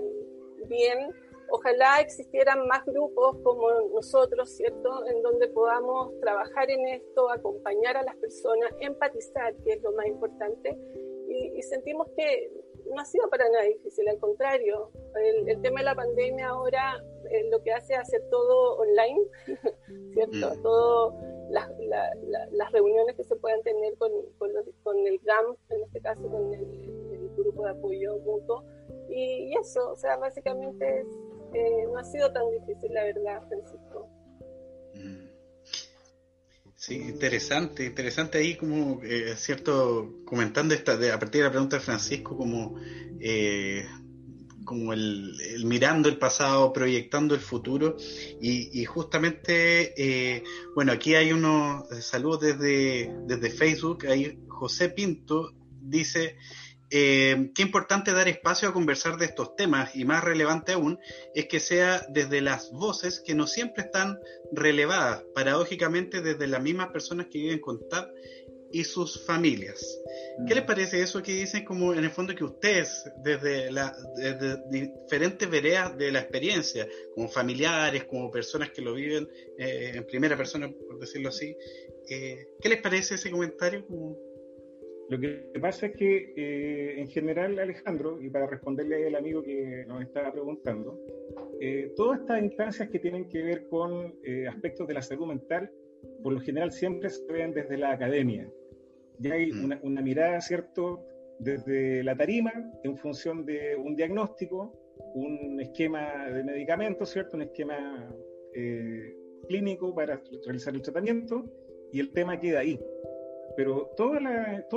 bien 0.67 1.13
Ojalá 1.49 1.99
existieran 1.99 2.65
más 2.67 2.83
grupos 2.85 3.37
como 3.43 3.69
nosotros, 3.93 4.49
¿cierto?, 4.49 5.05
en 5.07 5.21
donde 5.21 5.47
podamos 5.49 6.19
trabajar 6.19 6.69
en 6.71 6.87
esto, 6.87 7.29
acompañar 7.29 7.97
a 7.97 8.03
las 8.03 8.15
personas, 8.15 8.71
empatizar, 8.79 9.55
que 9.63 9.73
es 9.73 9.81
lo 9.83 9.91
más 9.91 10.07
importante, 10.07 10.77
y, 11.27 11.61
sentimos 11.63 12.07
que 12.15 12.51
no 12.93 13.01
ha 13.01 13.05
sido 13.05 13.29
para 13.29 13.49
nada 13.49 13.65
difícil, 13.65 14.07
al 14.07 14.19
contrario, 14.19 14.91
el, 15.15 15.61
tema 15.61 15.79
de 15.79 15.85
la 15.85 15.95
pandemia 15.95 16.49
ahora 16.49 17.03
eh, 17.31 17.49
lo 17.49 17.61
que 17.61 17.73
hace 17.73 17.93
es 17.93 17.99
hacer 17.99 18.21
todo 18.29 18.77
online, 18.77 19.21
¿cierto? 20.13 20.55
Mm. 20.55 20.61
Todo 20.61 21.15
las 21.49 22.71
reuniones 22.71 23.15
que 23.15 23.23
se 23.23 23.35
puedan 23.35 23.61
tener 23.61 23.95
con, 23.97 24.11
con, 24.37 25.07
el 25.07 25.19
GAM, 25.19 25.55
en 25.69 25.83
este 25.83 26.01
caso 26.01 26.21
con 26.29 26.53
el, 26.53 26.95
grupo 27.37 27.65
de 27.65 27.71
apoyo 27.71 28.17
mutuo, 28.19 28.63
y, 29.09 29.49
y, 29.49 29.53
eso, 29.55 29.91
o 29.91 29.95
sea, 29.95 30.17
básicamente 30.17 31.01
es 31.01 31.07
eh, 31.55 31.87
no 31.89 31.99
ha 31.99 32.03
sido 32.03 32.31
tan 32.33 32.49
difícil, 32.51 32.93
la 32.93 33.03
verdad, 33.03 33.41
Francisco. 33.47 34.09
Sí, 36.77 36.95
interesante, 36.95 37.85
interesante 37.85 38.37
ahí 38.37 38.55
como, 38.55 39.01
eh, 39.03 39.33
cierto, 39.37 40.13
comentando 40.25 40.73
esta, 40.73 40.97
de, 40.97 41.11
a 41.11 41.17
partir 41.19 41.39
de 41.41 41.47
la 41.47 41.51
pregunta 41.51 41.77
de 41.77 41.81
Francisco, 41.81 42.37
como, 42.37 42.75
eh, 43.19 43.87
como 44.65 44.93
el, 44.93 45.63
mirando 45.65 46.09
el 46.09 46.17
pasado, 46.17 46.73
proyectando 46.73 47.33
el 47.33 47.41
futuro, 47.41 47.95
y, 48.41 48.83
justamente, 48.85 50.43
bueno, 50.75 50.91
aquí 50.91 51.15
hay 51.15 51.31
unos 51.31 51.87
saludos 52.03 52.41
desde, 52.41 53.11
desde 53.25 53.49
Facebook, 53.49 54.05
ahí 54.07 54.37
José 54.47 54.89
Pinto 54.89 55.53
dice, 55.81 56.37
eh, 56.91 57.51
qué 57.55 57.63
importante 57.63 58.11
dar 58.11 58.27
espacio 58.27 58.69
a 58.69 58.73
conversar 58.73 59.17
de 59.17 59.25
estos 59.25 59.55
temas 59.55 59.95
y 59.95 60.05
más 60.05 60.23
relevante 60.23 60.73
aún 60.73 60.99
es 61.33 61.47
que 61.47 61.59
sea 61.59 62.05
desde 62.09 62.41
las 62.41 62.71
voces 62.71 63.21
que 63.25 63.33
no 63.33 63.47
siempre 63.47 63.83
están 63.83 64.19
relevadas, 64.51 65.23
paradójicamente 65.33 66.21
desde 66.21 66.47
las 66.47 66.61
mismas 66.61 66.89
personas 66.89 67.27
que 67.31 67.39
viven 67.39 67.59
con 67.59 67.87
TAP 67.89 68.09
y 68.71 68.83
sus 68.83 69.25
familias. 69.25 70.01
¿Qué 70.47 70.53
les 70.53 70.63
mm. 70.63 70.67
parece 70.67 71.01
eso 71.01 71.23
que 71.23 71.31
dicen 71.31 71.63
como 71.63 71.93
en 71.93 72.03
el 72.03 72.11
fondo 72.11 72.35
que 72.35 72.43
ustedes 72.43 73.09
desde, 73.23 73.71
la, 73.71 73.95
diferentes 74.69 75.49
veredas 75.49 75.97
de 75.97 76.11
la 76.11 76.19
experiencia, 76.19 76.87
como 77.13 77.29
familiares, 77.29 78.03
como 78.03 78.29
personas 78.29 78.71
que 78.71 78.81
lo 78.81 78.93
viven 78.93 79.29
eh, 79.57 79.93
en 79.95 80.05
primera 80.05 80.35
persona, 80.35 80.69
por 80.69 80.99
decirlo 80.99 81.29
así, 81.29 81.55
eh, 82.09 82.47
¿qué 82.61 82.69
les 82.69 82.81
parece 82.81 83.15
ese 83.15 83.31
comentario? 83.31 83.85
Lo 85.07 85.19
que 85.19 85.51
pasa 85.61 85.87
es 85.87 85.95
que, 85.95 86.33
eh, 86.35 86.99
en 86.99 87.07
general, 87.07 87.59
Alejandro, 87.59 88.19
y 88.19 88.29
para 88.29 88.47
responderle 88.47 89.07
al 89.07 89.15
amigo 89.15 89.43
que 89.43 89.85
nos 89.87 90.01
estaba 90.01 90.31
preguntando, 90.31 90.99
eh, 91.61 91.93
todas 91.95 92.21
estas 92.21 92.41
instancias 92.41 92.89
que 92.89 92.99
tienen 92.99 93.29
que 93.29 93.43
ver 93.43 93.67
con 93.67 94.15
eh, 94.23 94.47
aspectos 94.47 94.87
de 94.87 94.95
la 94.95 95.03
salud 95.03 95.27
mental, 95.27 95.71
por 96.23 96.33
lo 96.33 96.39
general 96.39 96.71
siempre 96.71 97.09
se 97.09 97.23
ven 97.31 97.53
desde 97.53 97.77
la 97.77 97.91
academia. 97.91 98.49
Ya 99.19 99.35
hay 99.35 99.51
mm. 99.51 99.65
una, 99.65 99.79
una 99.83 100.01
mirada, 100.01 100.41
¿cierto?, 100.41 101.05
desde 101.37 102.01
la 102.03 102.15
tarima, 102.15 102.53
en 102.83 102.97
función 102.97 103.45
de 103.45 103.75
un 103.75 103.95
diagnóstico, 103.95 104.73
un 105.13 105.59
esquema 105.61 106.29
de 106.29 106.43
medicamentos, 106.43 107.09
¿cierto?, 107.09 107.37
un 107.37 107.43
esquema 107.43 108.09
clínico 109.49 109.93
para 109.93 110.21
realizar 110.45 110.73
el 110.73 110.81
tratamiento, 110.81 111.43
y 111.91 111.99
el 111.99 112.11
tema 112.11 112.39
queda 112.39 112.59
ahí. 112.59 112.79
Pero 113.55 113.91
todas 113.95 114.21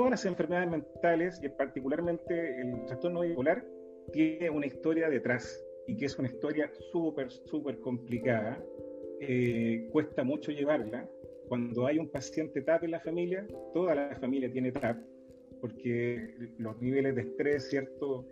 las 0.09 0.25
enfermedades 0.25 0.69
mentales, 0.69 1.41
y 1.43 1.49
particularmente 1.49 2.61
el 2.61 2.85
trastorno 2.85 3.21
bipolar, 3.21 3.65
tiene 4.11 4.49
una 4.49 4.65
historia 4.65 5.09
detrás 5.09 5.63
y 5.87 5.97
que 5.97 6.05
es 6.05 6.17
una 6.17 6.27
historia 6.27 6.71
súper, 6.91 7.31
súper 7.31 7.79
complicada. 7.79 8.63
Eh, 9.19 9.87
cuesta 9.91 10.23
mucho 10.23 10.51
llevarla. 10.51 11.09
Cuando 11.47 11.87
hay 11.87 11.97
un 11.97 12.09
paciente 12.09 12.61
TAP 12.61 12.83
en 12.83 12.91
la 12.91 12.99
familia, 12.99 13.45
toda 13.73 13.95
la 13.95 14.15
familia 14.15 14.51
tiene 14.51 14.71
TAP, 14.71 14.97
porque 15.59 16.35
los 16.57 16.79
niveles 16.79 17.15
de 17.15 17.21
estrés, 17.21 17.69
¿cierto? 17.69 18.25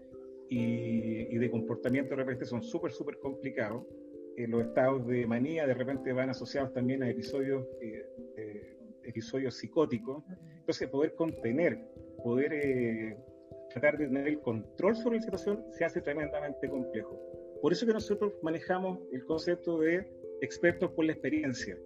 Y, 0.50 1.36
de 1.36 1.51
comportamiento 1.51 2.12
de 2.12 2.18
repente 2.18 2.46
son 2.46 2.62
súper, 2.62 2.92
súper 2.92 3.18
complicados. 3.18 3.84
Eh, 4.38 4.48
los 4.48 4.62
estados 4.66 5.06
de 5.08 5.25
manía 5.25 5.66
de 5.66 5.74
repente 5.74 6.13
van 6.13 6.30
asociados 6.30 6.72
también 6.74 7.01
a 7.01 7.10
episodios 7.10 7.66
eh, 7.82 8.77
episodios 9.08 9.56
psicóticos. 9.56 10.24
Entonces, 10.60 10.90
poder 10.90 11.16
contener, 11.16 11.80
poder 12.24 12.54
eh, 12.54 13.18
tratar 13.70 13.98
de 13.98 14.08
tener 14.08 14.28
el 14.28 14.40
control 14.42 14.96
sobre 14.96 15.18
la 15.18 15.24
situación 15.24 15.64
se 15.72 15.86
hace 15.86 16.02
tremendamente 16.02 16.70
complejo. 16.70 17.20
Por 17.62 17.72
eso 17.72 17.86
que 17.86 17.94
nosotros 17.94 18.34
manejamos 18.44 19.00
el 19.12 19.26
concepto 19.26 19.80
de 19.80 20.08
expertos 20.42 20.92
por 20.92 21.06
la 21.06 21.14
experiencia, 21.14 21.78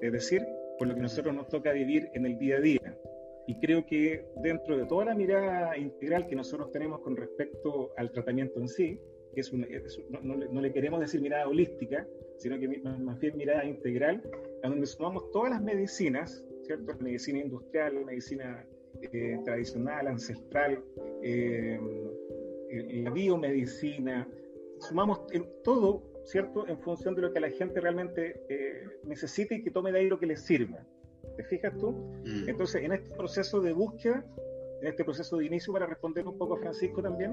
es 0.00 0.12
decir, 0.12 0.46
por 0.78 0.88
lo 0.88 0.94
que 0.94 1.00
nosotros 1.00 1.34
nos 1.34 1.48
toca 1.48 1.72
vivir 1.72 2.08
en 2.14 2.26
el 2.26 2.38
día 2.38 2.56
a 2.56 2.60
día. 2.60 2.98
Y 3.46 3.58
creo 3.58 3.84
que 3.84 4.24
dentro 4.42 4.76
de 4.76 4.86
toda 4.86 5.06
la 5.06 5.14
mirada 5.14 5.76
integral 5.76 6.26
que 6.26 6.36
nosotros 6.36 6.70
tenemos 6.70 7.00
con 7.00 7.16
respecto 7.16 7.92
al 7.96 8.12
tratamiento 8.12 8.60
en 8.60 8.68
sí, 8.68 9.00
que 9.34 9.40
es, 9.40 9.52
no, 10.22 10.60
le 10.60 10.72
queremos 10.72 11.00
decir 11.00 11.20
mirada 11.20 11.48
holística, 11.48 12.06
sino 12.36 12.58
que 12.58 12.68
más 12.68 13.18
bien 13.18 13.36
mirada 13.36 13.64
integral, 13.64 14.22
a 14.62 14.68
donde 14.68 14.86
sumamos 14.86 15.30
todas 15.30 15.50
las 15.50 15.62
medicinas, 15.62 16.44
¿cierto? 16.62 16.92
La 16.92 16.98
medicina 16.98 17.38
industrial, 17.40 17.94
la 17.94 18.04
medicina 18.04 18.66
eh, 19.02 19.38
tradicional, 19.44 20.06
ancestral, 20.08 20.82
eh, 21.22 21.78
la 23.02 23.10
biomedicina, 23.10 24.28
sumamos 24.78 25.20
todo, 25.64 26.02
¿cierto? 26.24 26.66
En 26.68 26.78
función 26.78 27.14
de 27.14 27.22
lo 27.22 27.32
que 27.32 27.40
la 27.40 27.50
gente 27.50 27.80
realmente 27.80 28.40
eh, 28.48 28.84
necesita 29.04 29.54
y 29.54 29.62
que 29.62 29.70
tome 29.70 29.92
de 29.92 30.00
ahí 30.00 30.08
lo 30.08 30.18
que 30.18 30.26
le 30.26 30.36
sirva. 30.36 30.86
¿Te 31.36 31.44
fijas 31.44 31.76
tú? 31.78 31.92
Mm. 32.24 32.48
Entonces, 32.48 32.82
en 32.82 32.92
este 32.92 33.14
proceso 33.14 33.60
de 33.60 33.72
búsqueda, 33.72 34.24
en 34.80 34.88
este 34.88 35.04
proceso 35.04 35.38
de 35.38 35.46
inicio, 35.46 35.72
para 35.72 35.86
responder 35.86 36.26
un 36.26 36.38
poco 36.38 36.54
a 36.54 36.58
Francisco 36.58 37.02
también, 37.02 37.32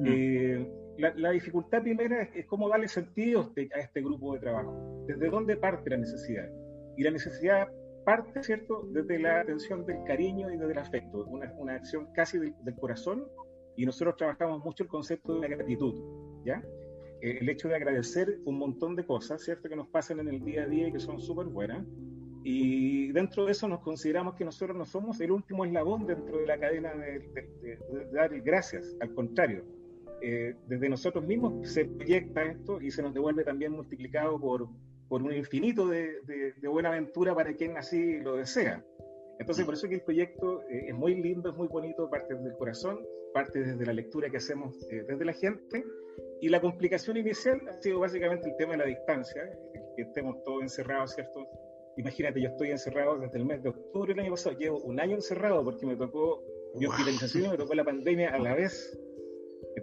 mm 0.00 0.87
la, 0.98 1.30
dificultad 1.30 1.82
primera 1.82 2.22
es, 2.34 2.46
cómo 2.46 2.68
darle 2.68 2.88
sentido 2.88 3.42
este, 3.42 3.68
a 3.74 3.80
este 3.80 4.02
grupo 4.02 4.34
de 4.34 4.40
trabajo. 4.40 5.04
¿Desde 5.06 5.30
dónde 5.30 5.56
parte 5.56 5.90
la 5.90 5.98
necesidad? 5.98 6.48
Y 6.96 7.04
la 7.04 7.12
necesidad 7.12 7.68
parte, 8.04 8.42
¿cierto?, 8.42 8.88
desde 8.90 9.18
la 9.18 9.40
atención 9.40 9.86
del 9.86 10.02
cariño 10.04 10.50
y 10.50 10.56
desde 10.56 10.72
el 10.72 10.78
afecto, 10.78 11.24
una, 11.26 11.52
una 11.56 11.74
acción 11.74 12.08
casi 12.14 12.38
del, 12.38 12.54
corazón. 12.80 13.28
Y 13.76 13.86
nosotros 13.86 14.16
trabajamos 14.16 14.64
mucho 14.64 14.82
el 14.82 14.88
concepto 14.88 15.34
de 15.34 15.48
la 15.48 15.56
gratitud, 15.56 15.94
¿ya? 16.44 16.60
Eh, 17.20 17.38
el 17.40 17.48
hecho 17.48 17.68
de 17.68 17.76
agradecer 17.76 18.40
un 18.44 18.58
montón 18.58 18.96
de 18.96 19.06
cosas, 19.06 19.42
¿cierto?, 19.42 19.68
que 19.68 19.76
nos 19.76 19.88
pasan 19.88 20.18
en 20.18 20.28
el 20.28 20.44
día 20.44 20.64
a 20.64 20.66
día 20.66 20.88
y 20.88 20.92
que 20.92 21.00
son 21.00 21.20
súper 21.20 21.46
buenas. 21.46 21.86
Y 22.42 23.12
dentro 23.12 23.44
de 23.44 23.52
eso 23.52 23.68
nos 23.68 23.80
consideramos 23.80 24.34
que 24.34 24.44
nosotros 24.44 24.76
no 24.76 24.84
somos 24.84 25.20
el 25.20 25.30
último 25.30 25.64
eslabón 25.64 26.06
dentro 26.06 26.38
de 26.38 26.46
la 26.46 26.58
cadena 26.58 26.92
de, 26.94 27.20
de 27.62 27.78
dar 28.12 28.40
gracias, 28.40 28.96
al 29.00 29.14
contrario 29.14 29.77
eh, 30.20 30.54
desde 30.66 30.88
nosotros 30.88 31.24
mismos 31.24 31.68
se 31.68 31.84
proyecta 31.84 32.42
esto 32.44 32.80
y 32.80 32.90
se 32.90 33.02
nos 33.02 33.14
devuelve 33.14 33.44
también 33.44 33.72
multiplicado 33.72 34.38
por, 34.38 34.68
por 35.08 35.22
un 35.22 35.32
infinito 35.32 35.86
de, 35.88 36.20
de, 36.60 36.68
buena 36.68 36.90
aventura 36.90 37.34
para 37.34 37.54
quien 37.54 37.76
así 37.76 38.18
lo 38.20 38.36
desea. 38.36 38.84
Entonces, 39.38 39.64
por 39.64 39.74
eso 39.74 39.88
que 39.88 39.94
el 39.94 40.02
proyecto 40.02 40.62
eh, 40.64 40.86
es 40.88 40.94
muy 40.94 41.14
lindo, 41.14 41.50
es 41.50 41.56
muy 41.56 41.68
bonito, 41.68 42.10
parte 42.10 42.34
desde 42.34 42.48
el 42.48 42.56
corazón, 42.56 42.98
parte 43.32 43.60
desde 43.60 43.86
la 43.86 43.92
lectura 43.92 44.28
que 44.28 44.38
hacemos 44.38 44.74
eh, 44.90 45.04
desde 45.08 45.24
la 45.24 45.32
gente. 45.32 45.84
Y 46.40 46.48
la 46.48 46.60
complicación 46.60 47.16
inicial 47.16 47.60
ha 47.68 47.72
sido 47.74 48.00
básicamente 48.00 48.48
el 48.48 48.56
tema 48.56 48.72
de 48.72 48.78
la 48.78 48.86
distancia, 48.86 49.42
que 49.96 50.02
estemos 50.02 50.42
todos 50.44 50.62
encerrados, 50.62 51.14
¿cierto? 51.14 51.46
Imagínate, 51.96 52.40
yo 52.40 52.48
estoy 52.48 52.70
encerrado 52.70 53.18
desde 53.18 53.38
el 53.38 53.44
mes 53.44 53.62
de 53.62 53.70
octubre 53.70 54.14
del 54.14 54.24
año 54.24 54.30
pasado, 54.32 54.56
llevo 54.56 54.78
un 54.80 55.00
año 55.00 55.16
encerrado 55.16 55.64
porque 55.64 55.86
me 55.86 55.96
tocó 55.96 56.42
mi 56.76 56.86
hospitalización 56.86 57.46
y 57.46 57.48
me 57.48 57.56
tocó 57.56 57.74
la 57.74 57.84
pandemia 57.84 58.30
a 58.30 58.38
la 58.38 58.54
vez 58.54 58.96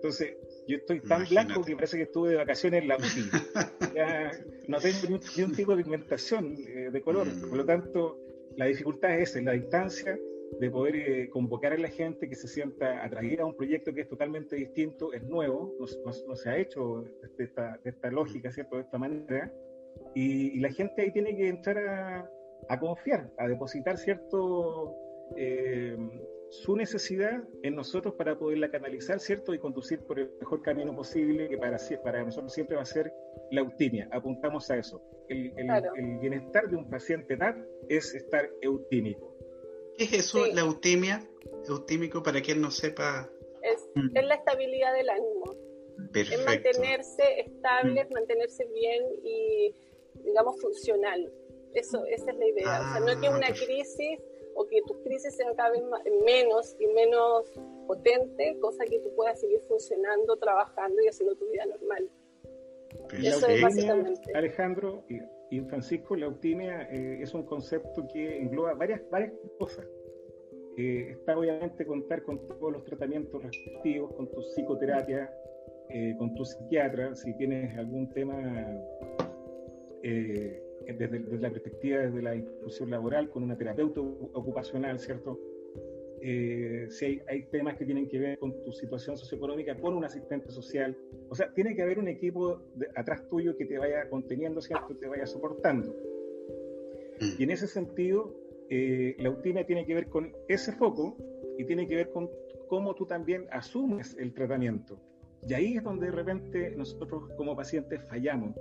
entonces, 0.05 0.37
yo 0.67 0.77
estoy 0.77 1.01
tan 1.01 1.25
blanco 1.27 1.63
que 1.63 1.75
parece 1.75 1.97
que 1.97 2.03
estuve 2.03 2.29
de 2.29 2.35
vacaciones 2.35 2.83
en 2.83 2.87
la 2.89 2.97
UCI. 2.97 3.21
no 4.67 4.77
tengo 4.77 5.19
ni, 5.35 5.43
un 5.43 5.51
tipo 5.51 5.75
de 5.75 5.83
pigmentación 5.83 6.55
eh, 6.59 6.89
de 6.91 7.01
color. 7.01 7.25
Mm. 7.25 7.49
Por 7.49 7.57
lo 7.57 7.65
tanto, 7.65 8.19
la 8.55 8.65
dificultad 8.65 9.15
es 9.15 9.31
esa, 9.31 9.41
la 9.41 9.53
distancia, 9.53 10.15
de 10.59 10.69
poder 10.69 10.95
eh, 10.95 11.29
convocar 11.29 11.73
a 11.73 11.77
la 11.77 11.87
gente 11.87 12.29
que 12.29 12.35
se 12.35 12.47
sienta 12.47 13.03
atraída 13.03 13.41
a 13.41 13.45
un 13.47 13.57
proyecto 13.57 13.95
que 13.95 14.01
es 14.01 14.07
totalmente 14.07 14.55
distinto, 14.55 15.11
es 15.11 15.23
nuevo, 15.23 15.73
no, 15.79 16.35
se 16.35 16.49
ha 16.49 16.57
hecho 16.57 17.03
de 17.35 17.43
esta, 17.43 17.79
de 17.83 17.89
esta, 17.89 18.11
lógica, 18.11 18.51
¿cierto? 18.51 18.75
De 18.75 18.83
esta 18.83 18.99
manera, 18.99 19.51
y, 20.13 20.59
la 20.59 20.71
gente 20.71 21.01
ahí 21.01 21.11
tiene 21.11 21.35
que 21.35 21.49
entrar 21.49 21.79
a, 21.79 22.29
a 22.69 22.79
confiar, 22.79 23.31
a 23.39 23.47
depositar 23.47 23.97
cierto 23.97 24.95
eh, 25.35 25.97
su 26.63 26.75
necesidad 26.75 27.43
en 27.63 27.75
nosotros 27.75 28.15
para 28.15 28.37
poderla 28.37 28.69
canalizar, 28.69 29.19
¿cierto? 29.19 29.53
Y 29.53 29.59
conducir 29.59 29.99
por 30.01 30.19
el 30.19 30.31
mejor 30.39 30.61
camino 30.61 30.95
posible, 30.95 31.47
que 31.49 31.57
para, 31.57 31.77
para 32.03 32.23
nosotros 32.23 32.53
siempre 32.53 32.75
va 32.75 32.83
a 32.83 32.85
ser 32.85 33.11
la 33.51 33.61
eutimia. 33.61 34.07
Apuntamos 34.11 34.69
a 34.71 34.77
eso. 34.77 35.01
El, 35.29 35.53
el, 35.57 36.19
bienestar 36.19 36.69
de 36.69 36.77
un 36.77 36.89
paciente 36.89 37.37
TAT 37.37 37.57
es 37.89 38.13
estar 38.13 38.49
eutímico. 38.61 39.35
¿Qué 39.97 40.05
es 40.05 40.13
eso, 40.13 40.45
la 40.47 40.61
eutimia? 40.61 41.27
Eutímico, 41.67 42.23
para 42.23 42.41
quien 42.41 42.61
no 42.61 42.71
sepa. 42.71 43.29
Es, 43.61 43.89
mm. 43.95 44.17
es 44.17 44.25
la 44.25 44.35
estabilidad 44.35 44.93
del 44.93 45.09
ánimo. 45.09 45.55
Perfecto. 46.11 46.41
Es 46.41 46.45
mantenerse 46.45 47.39
estable, 47.39 48.05
mm. 48.05 48.13
mantenerse 48.13 48.65
bien 48.73 49.03
y, 49.23 49.75
digamos, 50.23 50.59
funcional. 50.61 51.31
Eso, 51.73 52.05
esa 52.05 52.31
es 52.31 52.37
la 52.37 52.47
idea. 52.47 52.79
o 52.79 52.91
sea, 52.91 52.99
no 53.01 53.09
es 53.09 53.17
que 53.17 53.29
una 53.29 53.47
ah, 53.47 53.53
crisis 53.53 54.19
o 54.55 54.65
que 54.67 54.81
tus 54.87 54.97
crisis 55.03 55.35
sean 55.35 55.53
cada 55.55 55.71
vez 55.71 55.83
menos 56.25 56.75
y 56.79 56.87
menos 56.87 57.51
potente, 57.87 58.57
cosa 58.59 58.83
que 58.85 58.99
tú 58.99 59.13
puedas 59.15 59.39
seguir 59.39 59.59
funcionando, 59.67 60.35
trabajando 60.37 61.01
y 61.03 61.07
haciendo 61.07 61.35
tu 61.35 61.49
vida 61.51 61.65
normal. 61.65 62.09
Eso 63.21 63.47
es 63.47 63.61
básicamente. 63.61 64.31
Alejandro 64.33 65.03
y, 65.49 65.59
Francisco, 65.61 66.15
la 66.15 66.25
eutimia 66.25 66.89
eh, 66.91 67.21
es 67.21 67.33
un 67.33 67.43
concepto 67.43 68.07
que 68.11 68.39
engloba 68.39 68.73
varias, 68.73 69.01
varias 69.09 69.33
cosas. 69.59 69.85
Eh, 70.77 71.11
está 71.11 71.37
obviamente 71.37 71.85
contar 71.85 72.23
con 72.23 72.45
todos 72.47 72.73
los 72.73 72.83
tratamientos 72.83 73.41
respectivos, 73.41 74.13
con 74.15 74.29
tu 74.29 74.41
psicoterapia, 74.41 75.31
eh, 75.89 76.15
con 76.17 76.33
tu 76.35 76.43
psiquiatra, 76.43 77.15
si 77.15 77.33
tienes 77.37 77.77
algún 77.77 78.11
tema 78.11 78.35
eh, 80.03 80.61
desde, 80.93 81.19
la 81.37 81.49
perspectiva 81.49 81.99
desde 81.99 82.21
la 82.21 82.35
inclusión 82.35 82.89
laboral, 82.89 83.29
con 83.29 83.43
una 83.43 83.57
terapeuta 83.57 84.01
ocupacional, 84.01 84.99
¿cierto? 84.99 85.39
Eh, 86.21 86.87
si 86.89 87.21
hay, 87.27 87.43
temas 87.51 87.77
que 87.77 87.85
tienen 87.85 88.09
que 88.09 88.17
ver 88.17 88.39
con 88.39 88.63
tu 88.63 88.71
situación 88.71 89.17
socioeconómica, 89.17 89.75
con 89.79 89.93
un 89.93 90.05
asistente 90.05 90.49
social. 90.49 90.97
O 91.29 91.35
sea, 91.35 91.53
tiene 91.53 91.75
que 91.75 91.83
haber 91.83 91.99
un 91.99 92.07
equipo 92.07 92.61
atrás 92.95 93.27
tuyo 93.29 93.55
que 93.55 93.65
te 93.65 93.77
vaya 93.77 94.09
conteniendo, 94.09 94.61
¿cierto? 94.61 94.95
Te 94.95 95.07
vaya 95.07 95.27
soportando. 95.27 95.95
Mm. 97.19 97.29
Y 97.37 97.43
en 97.43 97.51
ese 97.51 97.67
sentido, 97.67 98.33
eh, 98.69 99.15
la 99.19 99.29
última 99.29 99.63
tiene 99.65 99.85
que 99.85 99.93
ver 99.93 100.07
con 100.07 100.33
ese 100.47 100.71
foco 100.71 101.15
y 101.57 101.65
tiene 101.65 101.87
que 101.87 101.95
ver 101.95 102.09
con 102.09 102.29
cómo 102.67 102.95
tú 102.95 103.05
también 103.05 103.45
asumes 103.51 104.15
el 104.19 104.33
tratamiento. 104.33 104.99
Y 105.47 105.53
ahí 105.53 105.77
es 105.77 105.83
donde 105.83 106.07
de 106.07 106.11
repente 106.11 106.73
nosotros 106.75 107.29
como 107.37 107.55
pacientes 107.55 108.01
fallamos 108.09 108.55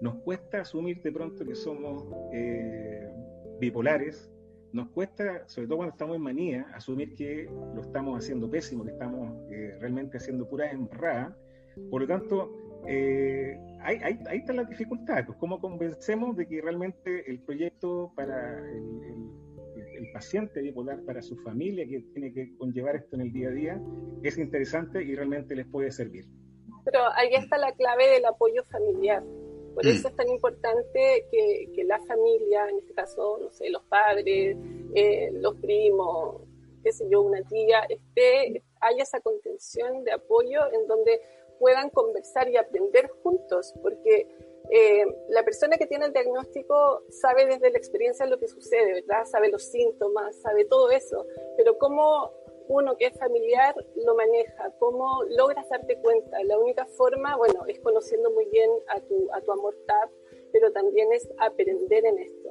nos 0.00 0.16
cuesta 0.16 0.60
asumir 0.60 1.02
de 1.02 1.12
pronto 1.12 1.44
que 1.44 1.54
somos 1.54 2.04
eh, 2.32 3.08
bipolares, 3.60 4.30
nos 4.72 4.88
cuesta, 4.90 5.48
sobre 5.48 5.66
todo 5.66 5.78
cuando 5.78 5.92
estamos 5.92 6.16
en 6.16 6.22
manía, 6.22 6.66
asumir 6.74 7.14
que 7.14 7.48
lo 7.74 7.80
estamos 7.80 8.18
haciendo 8.18 8.50
pésimo, 8.50 8.84
que 8.84 8.92
estamos 8.92 9.50
eh, 9.50 9.76
realmente 9.80 10.18
haciendo 10.18 10.48
pura 10.48 10.70
embarrada. 10.70 11.36
Por 11.90 12.02
lo 12.02 12.06
tanto, 12.06 12.82
eh, 12.86 13.58
ahí, 13.80 13.98
ahí, 14.02 14.38
está 14.38 14.52
la 14.52 14.64
dificultad, 14.64 15.24
pues 15.26 15.38
cómo 15.38 15.60
convencemos 15.60 16.36
de 16.36 16.46
que 16.46 16.60
realmente 16.60 17.28
el 17.30 17.40
proyecto 17.40 18.12
para 18.14 18.58
el, 18.58 18.84
el, 19.96 20.12
paciente 20.12 20.60
bipolar, 20.62 21.02
para 21.04 21.20
su 21.22 21.36
familia 21.38 21.86
que 21.86 22.00
tiene 22.12 22.32
que 22.32 22.56
conllevar 22.56 22.96
esto 22.96 23.16
en 23.16 23.22
el 23.22 23.32
día 23.32 23.48
a 23.48 23.52
día, 23.52 23.82
es 24.22 24.38
interesante 24.38 25.02
y 25.02 25.14
realmente 25.14 25.54
les 25.54 25.66
puede 25.66 25.90
servir. 25.90 26.24
Pero 26.84 27.00
ahí 27.14 27.28
está 27.34 27.58
la 27.58 27.72
clave 27.72 28.08
del 28.08 28.24
apoyo 28.24 28.62
familiar. 28.64 29.22
Por 29.78 29.86
mm. 29.86 29.90
eso 29.90 30.08
es 30.08 30.16
tan 30.16 30.28
importante 30.28 31.28
que, 31.30 31.84
la 31.84 32.00
familia, 32.00 32.68
en 32.68 32.78
este 32.78 32.94
caso, 32.94 33.38
no 33.40 33.48
sé, 33.52 33.70
los 33.70 33.84
padres, 33.84 34.56
eh, 34.92 35.30
los 35.34 35.54
primos, 35.54 36.42
qué 36.82 36.90
sé 36.90 37.08
yo, 37.08 37.22
una 37.22 37.44
tía, 37.44 37.86
esté, 37.88 38.64
haya 38.80 39.04
esa 39.04 39.20
contención 39.20 40.02
de 40.02 40.10
apoyo 40.10 40.62
en 40.72 40.88
donde 40.88 41.20
puedan 41.60 41.90
conversar 41.90 42.48
y 42.48 42.56
aprender 42.56 43.08
juntos, 43.22 43.72
porque 43.80 44.26
eh, 44.68 45.06
la 45.28 45.44
persona 45.44 45.76
que 45.76 45.86
tiene 45.86 46.06
el 46.06 46.12
diagnóstico 46.12 47.04
sabe 47.08 47.46
desde 47.46 47.70
la 47.70 47.78
experiencia 47.78 48.26
lo 48.26 48.40
que 48.40 48.48
sucede, 48.48 48.94
¿verdad? 48.94 49.26
Sabe 49.26 49.48
los 49.48 49.62
síntomas, 49.62 50.34
sabe 50.42 50.64
todo 50.64 50.90
eso, 50.90 51.24
pero 51.56 51.78
cómo 51.78 52.32
uno 52.68 52.96
que 52.96 53.06
es 53.06 53.18
familiar 53.18 53.74
lo 54.04 54.14
maneja? 54.14 54.72
¿Cómo 54.78 55.24
logras 55.36 55.68
darte 55.68 55.98
cuenta? 56.00 56.42
La 56.44 56.58
única 56.58 56.86
forma, 56.86 57.36
bueno, 57.36 57.64
es 57.66 57.78
conociendo 57.80 58.30
muy 58.30 58.46
bien 58.46 58.70
a 58.88 59.00
tu, 59.00 59.28
a 59.32 59.40
tu 59.40 59.52
amor 59.52 59.76
TAP, 59.86 60.10
pero 60.52 60.70
también 60.72 61.12
es 61.12 61.28
aprender 61.38 62.04
en 62.04 62.18
esto. 62.18 62.48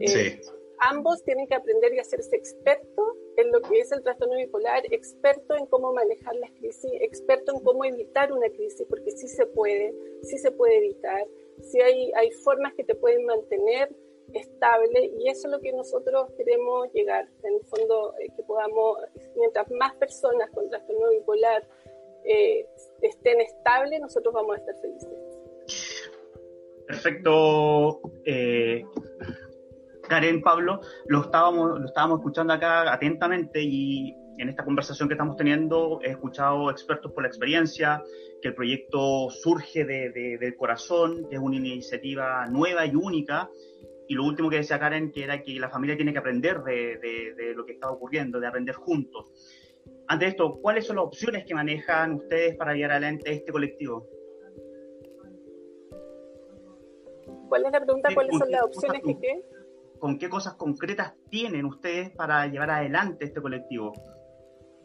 Eh, 0.00 0.40
ambos 0.78 1.22
tienen 1.24 1.46
que 1.46 1.54
aprender 1.54 1.94
y 1.94 1.98
hacerse 1.98 2.36
experto 2.36 3.16
en 3.36 3.52
lo 3.52 3.60
que 3.62 3.80
es 3.80 3.92
el 3.92 4.02
trastorno 4.02 4.36
bipolar, 4.36 4.82
experto 4.90 5.56
en 5.56 5.66
cómo 5.66 5.92
manejar 5.92 6.34
las 6.36 6.50
crisis, 6.52 6.90
experto 7.00 7.52
en 7.54 7.62
cómo 7.62 7.84
evitar 7.84 8.32
una 8.32 8.48
crisis, 8.50 8.86
porque 8.88 9.10
sí 9.12 9.28
se 9.28 9.46
puede, 9.46 9.94
sí 10.22 10.38
se 10.38 10.50
puede 10.50 10.78
evitar, 10.78 11.26
sí 11.60 11.80
hay, 11.80 12.10
hay 12.14 12.30
formas 12.32 12.74
que 12.74 12.84
te 12.84 12.94
pueden 12.94 13.24
mantener 13.24 13.94
estable 14.32 15.12
y 15.18 15.28
eso 15.28 15.48
es 15.48 15.52
lo 15.52 15.60
que 15.60 15.72
nosotros 15.72 16.30
queremos 16.36 16.92
llegar, 16.92 17.28
en 17.42 17.54
el 17.54 17.64
fondo 17.64 18.14
eh, 18.18 18.28
que 18.36 18.42
podamos, 18.42 18.98
mientras 19.36 19.70
más 19.72 19.94
personas 19.94 20.50
con 20.50 20.68
trastorno 20.68 21.10
bipolar 21.10 21.62
eh, 22.24 22.66
estén 23.02 23.40
estables, 23.40 24.00
nosotros 24.00 24.32
vamos 24.32 24.56
a 24.56 24.60
estar 24.60 24.74
felices. 24.80 25.08
Perfecto. 26.86 28.00
Eh, 28.24 28.84
Karen, 30.08 30.42
Pablo, 30.42 30.80
lo 31.06 31.22
estábamos, 31.22 31.80
lo 31.80 31.86
estábamos 31.86 32.18
escuchando 32.18 32.52
acá 32.52 32.92
atentamente 32.92 33.60
y 33.62 34.14
en 34.38 34.48
esta 34.48 34.64
conversación 34.64 35.08
que 35.08 35.14
estamos 35.14 35.36
teniendo 35.36 36.00
he 36.02 36.10
escuchado 36.10 36.70
expertos 36.70 37.12
por 37.12 37.22
la 37.22 37.28
experiencia, 37.28 38.02
que 38.40 38.48
el 38.48 38.54
proyecto 38.54 39.30
surge 39.30 39.84
de, 39.84 40.10
del 40.38 40.56
corazón, 40.56 41.28
que 41.28 41.36
es 41.36 41.40
una 41.40 41.56
iniciativa 41.56 42.46
nueva 42.46 42.84
y 42.86 42.94
única 42.94 43.48
y 44.08 44.14
lo 44.14 44.24
último 44.24 44.50
que 44.50 44.56
decía 44.56 44.78
Karen, 44.78 45.12
que 45.12 45.24
era 45.24 45.42
que 45.42 45.58
la 45.58 45.68
familia 45.68 45.96
tiene 45.96 46.12
que 46.12 46.18
aprender 46.18 46.62
de, 46.62 47.52
lo 47.54 47.64
que 47.64 47.72
está 47.72 47.90
ocurriendo, 47.90 48.40
de 48.40 48.46
aprender 48.46 48.74
juntos. 48.74 49.30
Ante 50.08 50.26
esto, 50.26 50.58
¿cuáles 50.60 50.86
son 50.86 50.96
las 50.96 51.06
opciones 51.06 51.44
que 51.44 51.54
manejan 51.54 52.14
ustedes 52.14 52.56
para 52.56 52.74
llevar 52.74 52.92
adelante 52.92 53.32
este 53.32 53.52
colectivo? 53.52 54.08
¿Cuál 57.48 57.66
es 57.66 57.72
la 57.72 57.80
pregunta? 57.84 58.08
¿Cuáles 58.14 58.38
son 58.38 58.50
las 58.50 58.62
opciones 58.62 59.02
que 59.02 59.18
qué? 59.18 59.44
¿Con 59.98 60.18
qué 60.18 60.28
cosas 60.28 60.54
concretas 60.54 61.14
tienen 61.30 61.64
ustedes 61.64 62.10
para 62.10 62.46
llevar 62.46 62.70
adelante 62.70 63.24
este 63.24 63.40
colectivo? 63.40 63.92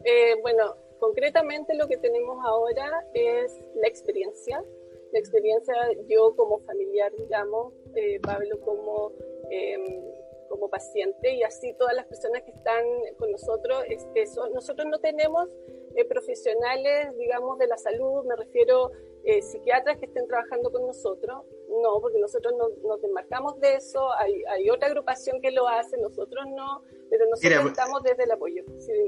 Eh, 0.04 0.34
bueno, 0.42 0.76
concretamente 1.00 1.74
lo 1.74 1.88
que 1.88 1.96
tenemos 1.96 2.38
ahora 2.44 3.04
es 3.14 3.60
la 3.74 3.88
experiencia, 3.88 4.62
la 5.12 5.18
experiencia 5.18 5.74
yo 6.08 6.34
como 6.36 6.60
familiar, 6.60 7.12
digamos, 7.16 7.72
eh, 7.94 8.20
Pablo 8.20 8.60
como, 8.60 9.12
em, 9.50 10.02
como 10.48 10.68
paciente 10.68 11.34
y 11.34 11.42
así 11.42 11.74
todas 11.74 11.94
las 11.94 12.06
personas 12.06 12.42
que 12.42 12.50
están 12.50 12.84
con 13.18 13.30
nosotros. 13.30 13.84
eso. 14.14 14.48
Nosotros 14.50 14.86
no 14.90 14.98
tenemos 14.98 15.48
eh, 15.94 16.04
profesionales, 16.04 17.16
digamos, 17.16 17.58
de 17.58 17.66
la 17.66 17.76
salud, 17.76 18.24
me 18.24 18.36
refiero 18.36 18.90
eh, 19.24 19.42
psiquiatras 19.42 19.98
que 19.98 20.06
estén 20.06 20.26
trabajando 20.26 20.70
con 20.70 20.86
nosotros, 20.86 21.44
no, 21.68 22.00
porque 22.00 22.18
nosotros 22.18 22.54
no, 22.56 22.68
nos 22.88 23.02
desmarcamos 23.02 23.60
de 23.60 23.74
eso, 23.74 24.10
hay, 24.14 24.42
hay, 24.48 24.70
otra 24.70 24.88
agrupación 24.88 25.40
que 25.42 25.50
lo 25.50 25.68
hace, 25.68 25.98
nosotros 25.98 26.46
no, 26.56 26.82
pero 27.10 27.26
nosotros 27.28 27.66
estamos 27.66 28.02
desde 28.04 28.24
el 28.24 28.30
apoyo. 28.30 28.64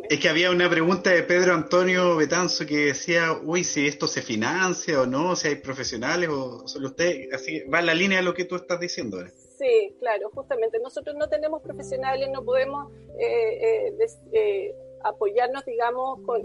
es 0.08 0.20
que 0.20 0.28
había 0.28 0.50
una 0.50 0.68
pregunta 0.68 1.10
de 1.10 1.22
Pedro 1.22 1.54
Antonio 1.54 2.16
Betanzo 2.16 2.66
que 2.66 2.86
decía, 2.86 3.40
uy, 3.44 3.64
si 3.64 3.86
esto 3.86 4.06
se 4.06 4.20
financia 4.20 5.00
o 5.00 5.06
no, 5.06 5.36
si 5.36 5.48
hay 5.48 5.56
profesionales 5.56 6.28
o 6.28 6.66
solo 6.66 6.88
usted, 6.88 7.32
así 7.32 7.60
va 7.64 7.80
en 7.80 7.86
la 7.86 7.94
línea 7.94 8.18
de 8.18 8.24
lo 8.24 8.34
que 8.34 8.44
tú 8.44 8.56
estás 8.56 8.78
diciendo. 8.80 9.18
Sí, 9.56 9.96
claro, 10.00 10.30
justamente, 10.34 10.78
nosotros 10.80 11.16
no 11.16 11.28
tenemos 11.28 11.62
profesionales, 11.62 12.28
no 12.30 12.44
podemos 12.44 12.92
eh, 13.18 13.94
eh, 14.32 14.74
apoyarnos, 15.02 15.64
digamos, 15.64 16.20
con, 16.26 16.42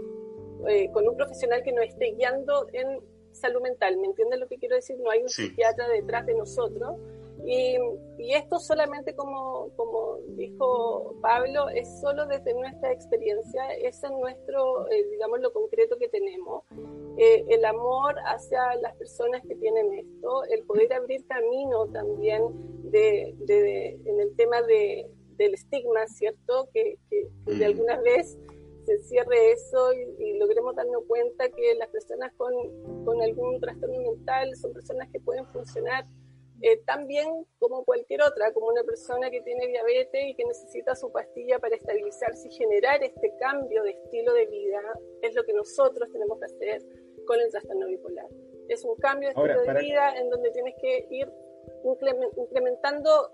con 0.92 1.08
un 1.08 1.16
profesional 1.16 1.62
que 1.62 1.72
nos 1.72 1.84
esté 1.84 2.12
guiando 2.12 2.68
en 2.72 3.15
salud 3.36 3.60
mental, 3.62 3.96
¿me 3.98 4.06
entiendes 4.06 4.40
lo 4.40 4.48
que 4.48 4.58
quiero 4.58 4.76
decir? 4.76 4.98
No 4.98 5.10
hay 5.10 5.22
un 5.22 5.28
psiquiatra 5.28 5.88
detrás 5.88 6.26
de 6.26 6.34
nosotros. 6.34 6.96
Y, 7.44 7.76
y, 8.18 8.34
esto 8.34 8.58
solamente, 8.58 9.14
como, 9.14 9.70
como 9.76 10.18
dijo 10.36 11.14
Pablo, 11.20 11.68
es 11.68 12.00
solo 12.00 12.26
desde 12.26 12.54
nuestra 12.54 12.90
experiencia, 12.90 13.72
es 13.74 14.02
en 14.02 14.18
nuestro, 14.18 14.90
eh, 14.90 15.06
digamos, 15.12 15.40
lo 15.40 15.52
concreto 15.52 15.96
que 15.96 16.08
tenemos. 16.08 16.64
Eh, 17.18 17.44
el 17.48 17.64
amor 17.64 18.16
hacia 18.24 18.74
las 18.82 18.96
personas 18.96 19.42
que 19.46 19.54
tienen 19.54 19.92
esto, 19.94 20.44
el 20.44 20.64
poder 20.64 20.92
abrir 20.92 21.24
camino 21.26 21.86
también 21.92 22.42
de, 22.90 23.34
de, 23.38 24.00
en 24.04 24.20
el 24.20 24.34
tema 24.34 24.60
de, 24.62 25.08
del 25.36 25.54
estigma, 25.54 26.06
¿cierto? 26.08 26.68
Que, 26.72 26.98
que, 27.08 27.28
de 27.46 27.64
mm. 27.64 27.70
alguna 27.70 28.00
vez 28.00 28.36
se 28.86 28.98
cierre 28.98 29.52
eso 29.52 29.92
y, 29.92 30.38
logremos 30.38 30.76
darnos 30.76 31.02
cuenta 31.08 31.48
que 31.48 31.74
las 31.74 31.88
personas 31.88 32.32
con, 32.36 32.54
con, 33.04 33.20
algún 33.20 33.60
trastorno 33.60 34.00
mental 34.00 34.54
son 34.56 34.72
personas 34.72 35.08
que 35.10 35.18
pueden 35.20 35.44
funcionar 35.46 36.06
eh, 36.62 36.78
tan 36.86 37.06
bien 37.06 37.26
como 37.58 37.84
cualquier 37.84 38.22
otra, 38.22 38.52
como 38.52 38.68
una 38.68 38.82
persona 38.84 39.30
que 39.30 39.42
tiene 39.42 39.66
diabetes 39.66 40.28
y 40.28 40.34
que 40.34 40.44
necesita 40.44 40.94
su 40.94 41.10
pastilla 41.10 41.58
para 41.58 41.76
estabilizarse 41.76 42.48
y 42.48 42.52
generar 42.52 43.02
este 43.02 43.34
cambio 43.38 43.82
de 43.82 43.90
estilo 43.90 44.32
de 44.32 44.46
vida, 44.46 44.80
es 45.22 45.34
lo 45.34 45.42
que 45.44 45.52
nosotros 45.52 46.10
tenemos 46.12 46.38
que 46.38 46.46
hacer 46.46 46.82
con 47.26 47.40
el 47.40 47.50
trastorno 47.50 47.86
bipolar. 47.86 48.28
Es 48.68 48.84
un 48.84 48.96
cambio 48.96 49.28
de 49.28 49.34
estilo 49.34 49.74
de 49.74 49.80
vida 49.82 50.16
en 50.16 50.30
donde 50.30 50.50
tienes 50.50 50.74
que 50.80 51.06
ir 51.10 51.30
incrementando, 52.36 53.30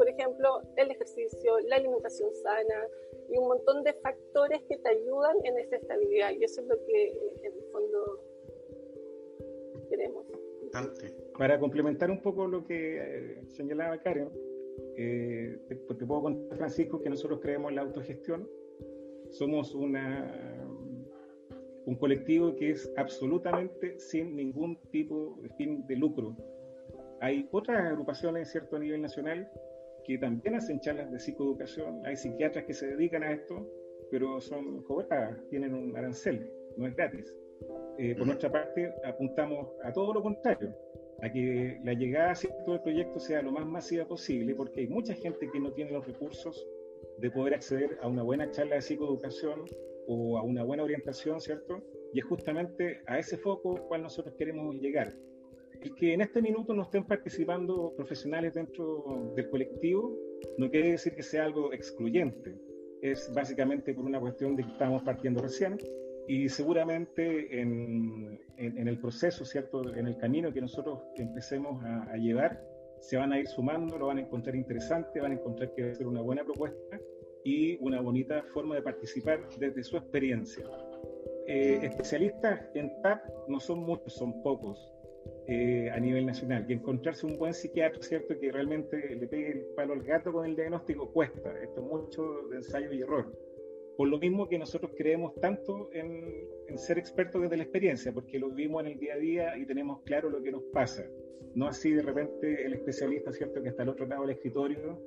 por 0.00 0.08
ejemplo, 0.08 0.62
el 0.78 0.90
ejercicio, 0.92 1.60
la 1.68 1.76
alimentación 1.76 2.32
sana 2.36 2.88
y 3.28 3.36
un 3.36 3.48
montón 3.48 3.84
de 3.84 3.92
factores 3.92 4.62
que 4.66 4.78
te 4.78 4.88
ayudan 4.88 5.36
en 5.44 5.58
esa 5.58 5.76
estabilidad. 5.76 6.30
Y 6.40 6.42
eso 6.42 6.62
es 6.62 6.68
lo 6.68 6.76
que 6.86 7.08
eh, 7.08 7.40
en 7.42 7.52
el 7.52 7.64
fondo 7.70 8.24
queremos. 9.90 10.24
Para 11.36 11.60
complementar 11.60 12.10
un 12.10 12.22
poco 12.22 12.46
lo 12.46 12.64
que 12.64 12.96
eh, 12.96 13.42
señalaba 13.48 13.98
Karen, 13.98 14.30
eh, 14.96 15.58
te, 15.68 15.74
te, 15.74 16.06
puedo 16.06 16.22
contar, 16.22 16.56
Francisco, 16.56 17.02
que 17.02 17.10
nosotros 17.10 17.40
creemos 17.42 17.68
en 17.68 17.76
la 17.76 17.82
autogestión. 17.82 18.48
Somos 19.28 19.74
una, 19.74 20.66
un 21.84 21.94
colectivo 21.96 22.56
que 22.56 22.70
es 22.70 22.90
absolutamente 22.96 23.98
sin 23.98 24.34
ningún 24.34 24.78
tipo 24.90 25.36
de 25.42 25.50
fin 25.50 25.86
de 25.86 25.96
lucro. 25.96 26.34
Hay 27.20 27.46
otras 27.52 27.84
agrupaciones, 27.84 28.50
¿cierto?, 28.50 28.76
a 28.76 28.78
nivel 28.78 29.02
nacional 29.02 29.46
que 30.10 30.18
también 30.18 30.56
hacen 30.56 30.80
charlas 30.80 31.08
de 31.12 31.20
psicoeducación. 31.20 32.04
Hay 32.04 32.16
psiquiatras 32.16 32.64
que 32.64 32.74
se 32.74 32.88
dedican 32.88 33.22
a 33.22 33.30
esto, 33.30 33.64
pero 34.10 34.40
son 34.40 34.82
cobradas, 34.82 35.38
tienen 35.50 35.72
un 35.72 35.96
arancel, 35.96 36.50
no 36.76 36.88
es 36.88 36.96
gratis. 36.96 37.32
Eh, 37.96 38.16
por 38.16 38.26
nuestra 38.26 38.50
parte, 38.50 38.92
apuntamos 39.04 39.68
a 39.84 39.92
todo 39.92 40.12
lo 40.12 40.20
contrario, 40.20 40.74
a 41.22 41.30
que 41.30 41.78
la 41.84 41.92
llegada 41.92 42.34
¿cierto? 42.34 42.72
del 42.72 42.80
proyecto 42.80 43.20
sea 43.20 43.40
lo 43.42 43.52
más 43.52 43.64
masiva 43.66 44.04
posible, 44.04 44.52
porque 44.56 44.80
hay 44.80 44.88
mucha 44.88 45.14
gente 45.14 45.48
que 45.48 45.60
no 45.60 45.70
tiene 45.72 45.92
los 45.92 46.04
recursos 46.04 46.66
de 47.18 47.30
poder 47.30 47.54
acceder 47.54 47.96
a 48.02 48.08
una 48.08 48.24
buena 48.24 48.50
charla 48.50 48.74
de 48.76 48.82
psicoeducación 48.82 49.64
o 50.08 50.38
a 50.38 50.42
una 50.42 50.64
buena 50.64 50.82
orientación, 50.82 51.40
¿cierto? 51.40 51.84
Y 52.12 52.18
es 52.18 52.24
justamente 52.24 53.00
a 53.06 53.20
ese 53.20 53.36
foco 53.36 53.76
cual 53.86 54.02
nosotros 54.02 54.34
queremos 54.36 54.74
llegar. 54.74 55.14
El 55.82 55.94
que 55.94 56.12
en 56.12 56.20
este 56.20 56.42
minuto 56.42 56.74
no 56.74 56.82
estén 56.82 57.04
participando 57.04 57.94
profesionales 57.96 58.54
dentro 58.54 59.32
del 59.34 59.48
colectivo 59.48 60.14
no 60.58 60.70
quiere 60.70 60.92
decir 60.92 61.14
que 61.14 61.22
sea 61.22 61.44
algo 61.44 61.72
excluyente. 61.72 62.54
Es 63.00 63.32
básicamente 63.34 63.94
por 63.94 64.04
una 64.04 64.20
cuestión 64.20 64.56
de 64.56 64.64
que 64.64 64.70
estamos 64.72 65.02
partiendo 65.02 65.40
recién 65.40 65.78
y 66.28 66.48
seguramente 66.50 67.60
en, 67.60 68.38
en, 68.58 68.88
el 68.88 68.98
proceso, 69.00 69.44
¿cierto? 69.44 69.94
En 69.94 70.06
el 70.06 70.18
camino 70.18 70.52
que 70.52 70.60
nosotros 70.60 71.00
empecemos 71.16 71.82
a, 71.82 72.12
a, 72.12 72.16
llevar, 72.18 72.62
se 73.00 73.16
van 73.16 73.32
a 73.32 73.40
ir 73.40 73.48
sumando, 73.48 73.98
lo 73.98 74.06
van 74.06 74.18
a 74.18 74.20
encontrar 74.20 74.54
interesante, 74.54 75.18
van 75.18 75.32
a 75.32 75.34
encontrar 75.36 75.74
que 75.74 75.86
va 75.86 75.90
a 75.90 75.94
ser 75.94 76.06
una 76.06 76.20
buena 76.20 76.44
propuesta 76.44 77.00
y 77.42 77.78
una 77.82 78.02
bonita 78.02 78.44
forma 78.52 78.74
de 78.74 78.82
participar 78.82 79.48
desde 79.58 79.82
su 79.82 79.96
experiencia. 79.96 80.64
Eh, 81.46 81.80
especialistas 81.82 82.60
en 82.74 82.92
TAP 83.02 83.24
no 83.48 83.58
son 83.58 83.80
muchos, 83.80 84.12
son 84.12 84.42
pocos 84.42 84.92
eh, 85.46 85.90
a 85.90 85.98
nivel 85.98 86.26
nacional. 86.26 86.64
Y 86.68 86.74
encontrarse 86.74 87.26
un 87.26 87.36
buen 87.38 87.52
psiquiatra, 87.54 88.00
¿cierto? 88.02 88.38
Que 88.38 88.52
realmente 88.52 89.16
le 89.16 89.26
pegue 89.26 89.50
el 89.50 89.64
palo 89.74 89.94
al 89.94 90.02
gato 90.02 90.32
con 90.32 90.46
el 90.46 90.54
diagnóstico 90.54 91.10
cuesta. 91.10 91.52
Esto 91.60 91.80
es 91.80 91.86
mucho 91.86 92.22
de 92.50 92.56
ensayo 92.58 92.92
y 92.92 93.02
error. 93.02 93.32
Por 93.96 94.08
lo 94.08 94.18
mismo 94.18 94.48
que 94.48 94.58
nosotros 94.58 94.92
creemos 94.96 95.34
tanto 95.40 95.90
en, 95.92 96.78
ser 96.78 96.98
expertos 96.98 97.42
desde 97.42 97.56
la 97.56 97.64
experiencia, 97.64 98.12
porque 98.12 98.38
lo 98.38 98.48
vivimos 98.50 98.82
en 98.82 98.92
el 98.92 98.98
día 98.98 99.14
a 99.14 99.18
día 99.18 99.58
y 99.58 99.66
tenemos 99.66 100.02
claro 100.04 100.30
lo 100.30 100.40
que 100.40 100.52
nos 100.52 100.62
pasa. 100.72 101.04
No 101.54 101.66
así 101.66 101.90
de 101.90 102.02
repente 102.02 102.64
el 102.64 102.74
especialista, 102.74 103.32
¿cierto? 103.32 103.60
Que 103.60 103.70
está 103.70 103.82
al 103.82 103.88
otro 103.88 104.06
lado 104.06 104.22
del 104.22 104.36
escritorio 104.36 104.98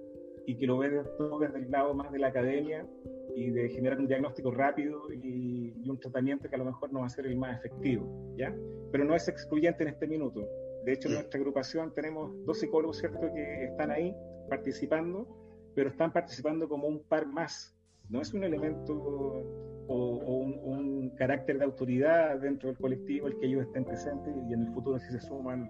y 0.45 0.57
que 0.57 0.67
lo 0.67 0.77
ve 0.77 0.91
todo 1.17 1.39
desde 1.39 1.59
el 1.59 1.71
lado 1.71 1.93
más 1.93 2.11
de 2.11 2.19
la 2.19 2.27
academia 2.27 2.85
y 3.35 3.49
de 3.49 3.69
generar 3.69 3.99
un 3.99 4.07
diagnóstico 4.07 4.51
rápido 4.51 5.11
y, 5.11 5.73
y, 5.83 5.89
un 5.89 5.99
tratamiento 5.99 6.49
que 6.49 6.55
a 6.55 6.59
lo 6.59 6.65
mejor 6.65 6.91
no 6.91 6.99
va 6.99 7.07
a 7.07 7.09
ser 7.09 7.25
el 7.25 7.35
más 7.35 7.57
efectivo, 7.57 8.35
¿ya? 8.37 8.55
Pero 8.91 9.05
no 9.05 9.15
es 9.15 9.27
excluyente 9.27 9.83
en 9.83 9.89
este 9.89 10.07
minuto. 10.07 10.47
De 10.85 10.93
hecho, 10.93 11.07
en 11.07 11.15
nuestra 11.15 11.39
agrupación 11.39 11.93
tenemos 11.93 12.31
dos 12.45 12.59
psicólogos, 12.59 12.97
¿cierto?, 12.97 13.19
que 13.33 13.65
están 13.65 13.91
ahí 13.91 14.15
participando, 14.49 15.27
pero 15.75 15.89
están 15.89 16.11
participando 16.11 16.67
como 16.67 16.87
un 16.87 17.03
par 17.03 17.25
más 17.25 17.73
no 18.09 18.21
es 18.21 18.33
un 18.33 18.43
elemento 18.43 18.93
o, 18.93 20.37
un, 20.37 21.11
carácter 21.17 21.59
de 21.59 21.65
autoridad 21.65 22.39
dentro 22.39 22.69
del 22.69 22.77
colectivo 22.77 23.27
el 23.27 23.37
que 23.37 23.45
ellos 23.45 23.65
estén 23.65 23.85
presentes 23.85 24.33
y 24.49 24.53
en 24.53 24.61
el 24.61 24.73
futuro 24.73 24.97
si 24.97 25.11
se 25.11 25.19
suman 25.19 25.69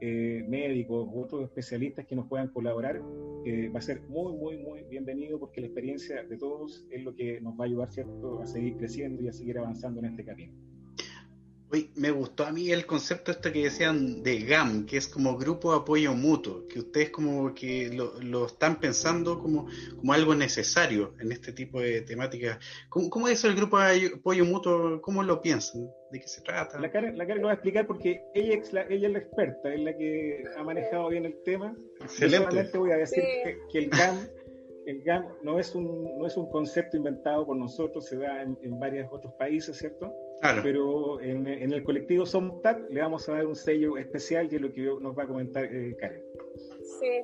eh, 0.00 0.44
médicos 0.48 1.08
otros 1.14 1.44
especialistas 1.44 2.06
que 2.06 2.14
nos 2.14 2.26
puedan 2.28 2.48
colaborar, 2.48 3.02
eh, 3.44 3.68
va 3.68 3.78
a 3.78 3.82
ser 3.82 4.02
muy, 4.08 4.32
muy, 4.32 4.56
muy 4.58 4.82
bienvenido 4.84 5.38
porque 5.38 5.60
la 5.60 5.66
experiencia 5.66 6.22
de 6.22 6.36
todos 6.36 6.86
es 6.90 7.02
lo 7.02 7.14
que 7.14 7.40
nos 7.40 7.54
va 7.58 7.64
a 7.64 7.66
ayudar 7.66 7.90
¿cierto? 7.90 8.40
a 8.40 8.46
seguir 8.46 8.76
creciendo 8.76 9.22
y 9.22 9.28
a 9.28 9.32
seguir 9.32 9.58
avanzando 9.58 10.00
en 10.00 10.06
este 10.06 10.24
camino. 10.24 10.52
Uy, 11.70 11.90
me 11.96 12.10
gustó 12.10 12.46
a 12.46 12.50
mí 12.50 12.70
el 12.70 12.86
concepto 12.86 13.30
este 13.30 13.52
que 13.52 13.64
decían 13.64 14.22
de 14.22 14.38
GAM, 14.40 14.86
que 14.86 14.96
es 14.96 15.06
como 15.06 15.36
grupo 15.36 15.72
de 15.72 15.80
apoyo 15.80 16.14
mutuo, 16.14 16.66
que 16.66 16.78
ustedes 16.78 17.10
como 17.10 17.54
que 17.54 17.90
lo, 17.90 18.46
están 18.46 18.80
pensando 18.80 19.38
como, 19.38 19.68
como 19.96 20.12
algo 20.14 20.34
necesario 20.34 21.14
en 21.20 21.30
este 21.30 21.52
tipo 21.52 21.80
de 21.80 22.00
temáticas. 22.00 22.58
¿Cómo, 22.88 23.28
es 23.28 23.44
el 23.44 23.54
grupo 23.54 23.78
de 23.78 24.12
apoyo 24.16 24.46
mutuo? 24.46 25.02
¿Cómo 25.02 25.22
lo 25.22 25.42
piensan? 25.42 25.90
¿De 26.10 26.20
qué 26.20 26.26
se 26.26 26.40
trata? 26.40 26.80
La 26.80 26.90
Karen, 26.90 27.18
la 27.18 27.26
lo 27.26 27.42
va 27.42 27.50
a 27.50 27.54
explicar 27.54 27.86
porque 27.86 28.22
ella 28.34 28.54
es, 28.54 28.72
la, 28.72 28.82
ella 28.88 29.08
es 29.08 29.12
la 29.12 29.18
experta, 29.18 29.74
es 29.74 29.80
la 29.80 29.94
que 29.94 30.44
ha 30.56 30.62
manejado 30.62 31.10
bien 31.10 31.26
el 31.26 31.42
tema. 31.44 31.76
Excelente. 32.00 32.38
Yo 32.38 32.50
solamente 32.50 32.78
voy 32.78 32.92
a 32.92 32.96
decir 32.96 33.22
que, 33.70 33.78
el 33.78 33.90
GAM 33.90 34.16
el 34.88 35.02
GAM 35.02 35.26
no 35.42 35.58
es 35.58 35.74
un, 35.74 36.18
no 36.18 36.26
es 36.26 36.36
un 36.38 36.50
concepto 36.50 36.96
inventado 36.96 37.44
por 37.46 37.56
nosotros, 37.56 38.06
se 38.06 38.16
da 38.16 38.42
en, 38.42 38.58
en 38.62 38.80
varios 38.80 39.12
otros 39.12 39.34
países, 39.34 39.76
¿cierto? 39.76 40.10
Pero 40.62 41.20
en, 41.20 41.46
el 41.46 41.84
colectivo 41.84 42.24
SOMTAT 42.24 42.88
le 42.88 43.02
vamos 43.02 43.28
a 43.28 43.32
dar 43.32 43.46
un 43.46 43.54
sello 43.54 43.98
especial, 43.98 44.48
que 44.48 44.56
es 44.56 44.62
lo 44.62 44.72
que 44.72 44.82
nos 44.82 45.16
va 45.16 45.24
a 45.24 45.26
comentar 45.26 45.64
eh, 45.64 45.94
Karen. 45.98 46.22
Sí, 47.00 47.22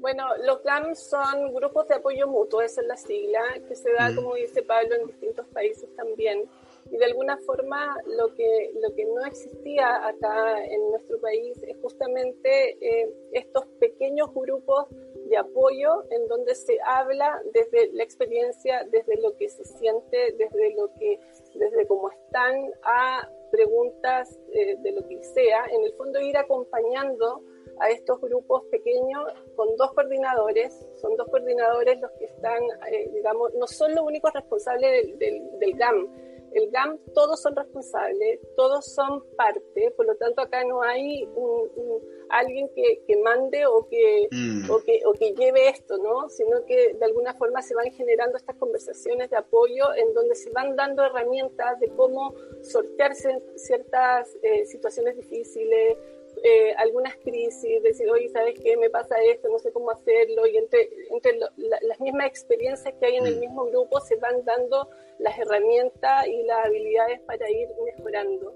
bueno, 0.00 0.24
los 0.46 0.62
GAM 0.62 0.94
son 0.94 1.52
grupos 1.52 1.86
de 1.88 1.96
apoyo 1.96 2.26
mutuo, 2.28 2.62
esa 2.62 2.80
es 2.80 2.86
la 2.86 2.96
sigla, 2.96 3.40
que 3.68 3.74
se 3.74 3.92
da, 3.92 4.10
mm. 4.10 4.16
como 4.16 4.34
dice 4.36 4.62
Pablo, 4.62 4.94
en 4.94 5.06
distintos 5.08 5.46
países 5.48 5.94
también. 5.96 6.48
Y 6.90 6.96
de 6.96 7.04
alguna 7.04 7.38
forma 7.38 7.96
lo 8.06 8.34
que, 8.34 8.70
lo 8.80 8.94
que 8.94 9.04
no 9.06 9.24
existía 9.24 10.06
acá 10.06 10.64
en 10.64 10.90
nuestro 10.90 11.20
país 11.20 11.62
es 11.62 11.76
justamente 11.80 12.76
eh, 12.80 13.14
estos 13.32 13.66
pequeños 13.80 14.32
grupos 14.34 14.86
de 15.28 15.36
apoyo 15.38 16.04
en 16.10 16.26
donde 16.28 16.54
se 16.54 16.78
habla 16.84 17.40
desde 17.54 17.92
la 17.92 18.02
experiencia, 18.02 18.86
desde 18.90 19.16
lo 19.20 19.36
que 19.36 19.48
se 19.48 19.64
siente, 19.64 20.34
desde 20.36 20.74
lo 20.74 20.92
que 20.94 21.18
desde 21.54 21.86
cómo 21.86 22.10
están 22.10 22.72
a 22.82 23.28
preguntas 23.50 24.38
eh, 24.52 24.76
de 24.78 24.92
lo 24.92 25.06
que 25.06 25.22
sea, 25.22 25.66
en 25.70 25.84
el 25.84 25.92
fondo 25.94 26.20
ir 26.20 26.36
acompañando 26.36 27.42
a 27.78 27.90
estos 27.90 28.20
grupos 28.20 28.64
pequeños 28.70 29.24
con 29.56 29.76
dos 29.76 29.92
coordinadores, 29.92 30.86
son 31.00 31.16
dos 31.16 31.28
coordinadores 31.28 32.00
los 32.00 32.10
que 32.12 32.24
están, 32.26 32.62
eh, 32.90 33.10
digamos, 33.12 33.52
no 33.54 33.66
son 33.66 33.94
los 33.94 34.04
únicos 34.04 34.32
responsables 34.32 35.18
del, 35.18 35.58
del, 35.58 35.76
GAM, 35.76 36.08
el 36.54 36.70
GAM 36.70 36.98
todos 37.14 37.40
son 37.40 37.56
responsables, 37.56 38.40
todos 38.56 38.86
son 38.86 39.24
parte, 39.36 39.90
por 39.96 40.06
lo 40.06 40.14
tanto 40.16 40.42
acá 40.42 40.64
no 40.64 40.82
hay 40.82 41.24
un, 41.34 42.00
alguien 42.28 42.68
que, 42.74 43.02
que, 43.06 43.16
mande 43.18 43.66
o 43.66 43.86
que, 43.88 44.28
mm. 44.30 44.70
o 44.70 44.78
que, 44.80 45.00
o 45.04 45.12
que 45.12 45.34
lleve 45.34 45.68
esto, 45.68 45.98
¿no? 45.98 46.28
sino 46.28 46.64
que 46.64 46.94
de 46.94 47.04
alguna 47.04 47.34
forma 47.34 47.62
se 47.62 47.74
van 47.74 47.90
generando 47.92 48.36
estas 48.36 48.56
conversaciones 48.56 49.30
de 49.30 49.36
apoyo 49.36 49.94
en 49.94 50.12
donde 50.14 50.34
se 50.34 50.50
van 50.50 50.76
dando 50.76 51.04
herramientas 51.04 51.78
de 51.80 51.88
cómo 51.88 52.34
sortearse 52.62 53.42
ciertas 53.56 54.36
eh, 54.42 54.64
situaciones 54.64 55.16
difíciles, 55.16 55.98
eh, 56.44 56.74
algunas 56.76 57.16
crisis, 57.16 57.82
decir, 57.82 58.10
oye, 58.10 58.28
¿sabes 58.28 58.58
qué? 58.58 58.76
Me 58.76 58.90
pasa 58.90 59.14
esto, 59.22 59.48
no 59.48 59.58
sé 59.58 59.72
cómo 59.72 59.90
hacerlo, 59.90 60.46
y 60.46 60.56
entre, 60.56 60.88
entre 61.10 61.38
las 61.38 62.00
mismas 62.00 62.26
experiencias 62.26 62.94
que 62.98 63.06
hay 63.06 63.16
en 63.16 63.26
el 63.26 63.36
mm. 63.36 63.40
mismo 63.40 63.66
grupo 63.66 64.00
se 64.00 64.16
van 64.16 64.44
dando 64.44 64.88
las 65.18 65.38
herramientas 65.38 66.26
y 66.26 66.42
las 66.42 66.66
habilidades 66.66 67.20
para 67.20 67.48
ir 67.50 67.68
mejorando. 67.84 68.52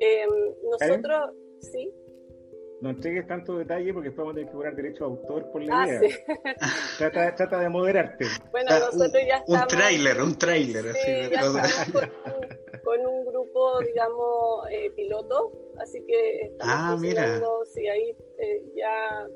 Em, 0.00 0.54
nosotros, 0.64 1.32
¿sí? 1.60 1.92
No 2.80 2.90
entregues 2.90 3.26
tanto 3.26 3.58
detalle 3.58 3.92
porque 3.92 4.08
después 4.08 4.26
vamos 4.26 4.32
a 4.32 4.34
tener 4.36 4.48
que 4.48 4.52
cobrar 4.52 4.74
derecho 4.74 5.04
a 5.04 5.08
autor 5.08 5.52
por 5.52 5.62
la 5.62 5.82
ah, 5.82 5.86
idea. 5.86 6.00
trata, 6.98 7.34
trata, 7.34 7.60
de 7.60 7.68
moderarte. 7.68 8.24
Bueno, 8.50 8.70
nosotros 8.70 9.22
ya 9.26 9.36
estamos... 9.36 9.62
Un 9.62 9.68
tráiler, 9.68 10.22
un 10.22 10.38
tráiler. 10.38 10.88
así 10.88 11.30
con, 12.84 13.06
un 13.06 13.26
grupo, 13.26 13.80
digamos, 13.80 14.66
eh, 14.70 14.90
piloto, 14.96 15.52
así 15.78 16.02
que 16.06 16.46
estamos 16.46 16.74
ah, 16.74 16.96
mira. 16.98 17.40
sí, 17.66 17.86
ahí 17.86 18.16
eh, 18.38 18.62
ya 18.74 19.26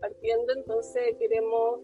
partiendo, 0.00 0.52
entonces 0.54 1.16
queremos 1.18 1.80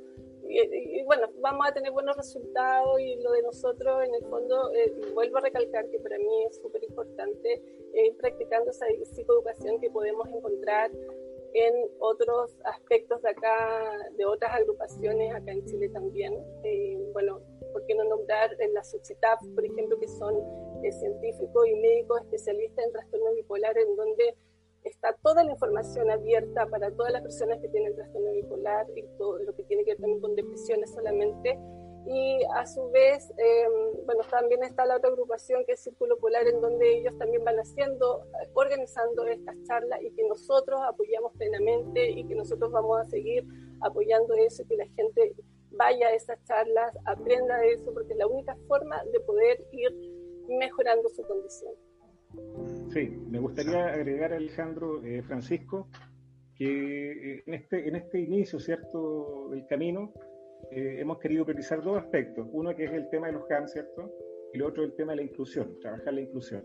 y, 0.49 1.03
bueno, 1.05 1.29
vamos 1.41 1.67
a 1.69 1.73
tener 1.73 1.93
buenos 1.93 2.17
resultados 2.17 3.01
y 3.01 3.17
lo 3.17 3.33
de 3.33 3.43
nosotros 3.43 4.05
en 4.05 4.15
el 4.15 4.25
fondo, 4.25 4.73
eh, 4.75 4.93
vuelvo 5.15 5.39
a 5.39 5.41
recalcar 5.43 5.89
que 5.91 5.99
para 5.99 6.19
mí 6.19 6.45
es 6.49 6.57
súper 6.57 6.83
importante 6.85 7.63
ir 7.95 8.17
practicando 8.17 8.71
esa 8.71 8.87
psicoeducación 9.05 9.81
que 9.81 9.91
podemos 9.91 10.27
encontrar 10.29 10.91
en 11.55 11.75
otros 11.99 12.57
aspectos 12.65 13.23
de 13.23 13.31
acá, 13.31 14.11
de 14.17 14.25
otras 14.25 14.53
agrupaciones 14.55 15.35
acá 15.35 15.53
en 15.53 15.65
Chile 15.65 15.89
también. 15.89 16.35
Eh, 16.63 16.99
bueno, 17.13 17.41
¿por 17.73 17.85
qué 17.87 17.95
no 17.95 18.05
nombrar 18.05 18.55
en 18.61 18.75
la 18.75 18.85
SUCHITAP, 18.85 19.41
por 19.55 19.65
ejemplo, 19.65 19.99
que 19.99 20.09
son 20.09 20.35
eh, 20.83 20.93
científicos 20.93 21.67
y 21.67 21.75
médicos 21.75 22.21
especialistas 22.23 22.85
en 22.85 22.93
trastorno 22.93 23.33
bipolar, 23.35 23.77
en 23.79 23.97
donde 23.97 24.35
está 24.85 25.13
toda 25.23 25.45
la 25.45 25.53
información 25.53 26.11
abierta 26.11 26.67
para 26.67 26.91
todas 26.91 27.13
las 27.13 27.23
personas 27.23 27.59
que 27.61 27.69
tienen 27.69 27.95
trastorno 27.95 28.33
bipolar 28.33 28.87
y 28.97 29.03
todo 29.19 29.39
lo 29.39 29.55
que 29.55 29.65
tiene 29.65 29.85
que 29.85 29.93
ver 29.93 29.99
también 29.99 30.21
con 30.21 30.35
depresiones 30.35 30.91
solamente. 30.93 31.59
Y 32.07 32.41
a 32.55 32.65
su 32.67 32.89
vez, 32.91 33.31
em, 33.37 34.07
bueno, 34.07 34.23
también 34.31 34.63
está 34.63 34.87
la 34.87 34.97
otra 34.97 35.11
agrupación 35.11 35.65
que 35.67 35.73
es 35.73 35.81
Círculo 35.81 36.17
Polar, 36.17 36.47
en 36.47 36.61
donde 36.61 36.97
ellos 36.97 37.13
también 37.19 37.45
van 37.45 37.57
haciendo, 37.57 38.25
organizando 38.55 39.27
estas 39.27 39.57
charlas 39.65 40.01
y 40.03 40.11
que 40.13 40.27
nosotros 40.27 40.81
apoyamos 40.87 41.33
plenamente 41.35 42.09
y 42.09 42.25
que 42.27 42.35
nosotros 42.35 42.71
vamos 42.71 42.99
a 42.99 43.05
seguir 43.05 43.45
apoyando 43.83 44.35
eso 44.35 44.63
y 44.63 44.67
que 44.67 44.77
la 44.77 44.87
gente 44.87 45.35
vaya 45.71 46.09
a 46.09 46.15
esas 46.15 46.43
charlas, 46.45 46.97
aprenda 47.05 47.59
de 47.59 47.73
eso, 47.73 47.93
porque 47.93 48.13
es 48.13 48.19
la 48.19 48.27
única 48.27 48.57
forma 48.67 49.05
de 49.13 49.21
poder 49.21 49.67
ir 49.73 49.93
mejorando 50.49 51.09
su 51.11 51.23
condición. 51.25 51.75
Sí, 52.93 53.09
me 53.31 53.39
gustaría 53.39 53.87
agregar, 53.87 54.33
Alejandro, 54.33 55.03
eh, 55.05 55.23
Francisco, 55.23 55.89
que 56.57 57.37
eh, 57.37 57.43
en 57.47 57.55
este, 57.55 57.89
en 57.89 57.97
este 57.97 58.21
inicio, 58.21 58.59
¿cierto?, 58.59 59.49
del 59.51 59.67
camino, 59.67 60.13
eh, 60.71 60.97
hemos 60.99 61.19
querido 61.19 61.45
priorizar 61.45 61.83
dos 61.83 61.99
aspectos. 61.99 62.47
Uno 62.53 62.75
que 62.75 62.85
es 62.85 62.93
el 62.93 63.09
tema 63.11 63.29
de 63.29 63.35
los 63.35 63.47
CAM, 63.47 63.69
¿cierto? 63.69 64.13
Y 64.53 64.57
el 64.57 64.63
otro 64.63 64.83
el 64.85 64.95
tema 64.95 65.13
de 65.13 65.17
la 65.17 65.23
inclusión, 65.23 65.79
trabajar 65.81 66.15
la 66.15 66.21
inclusión. 66.23 66.65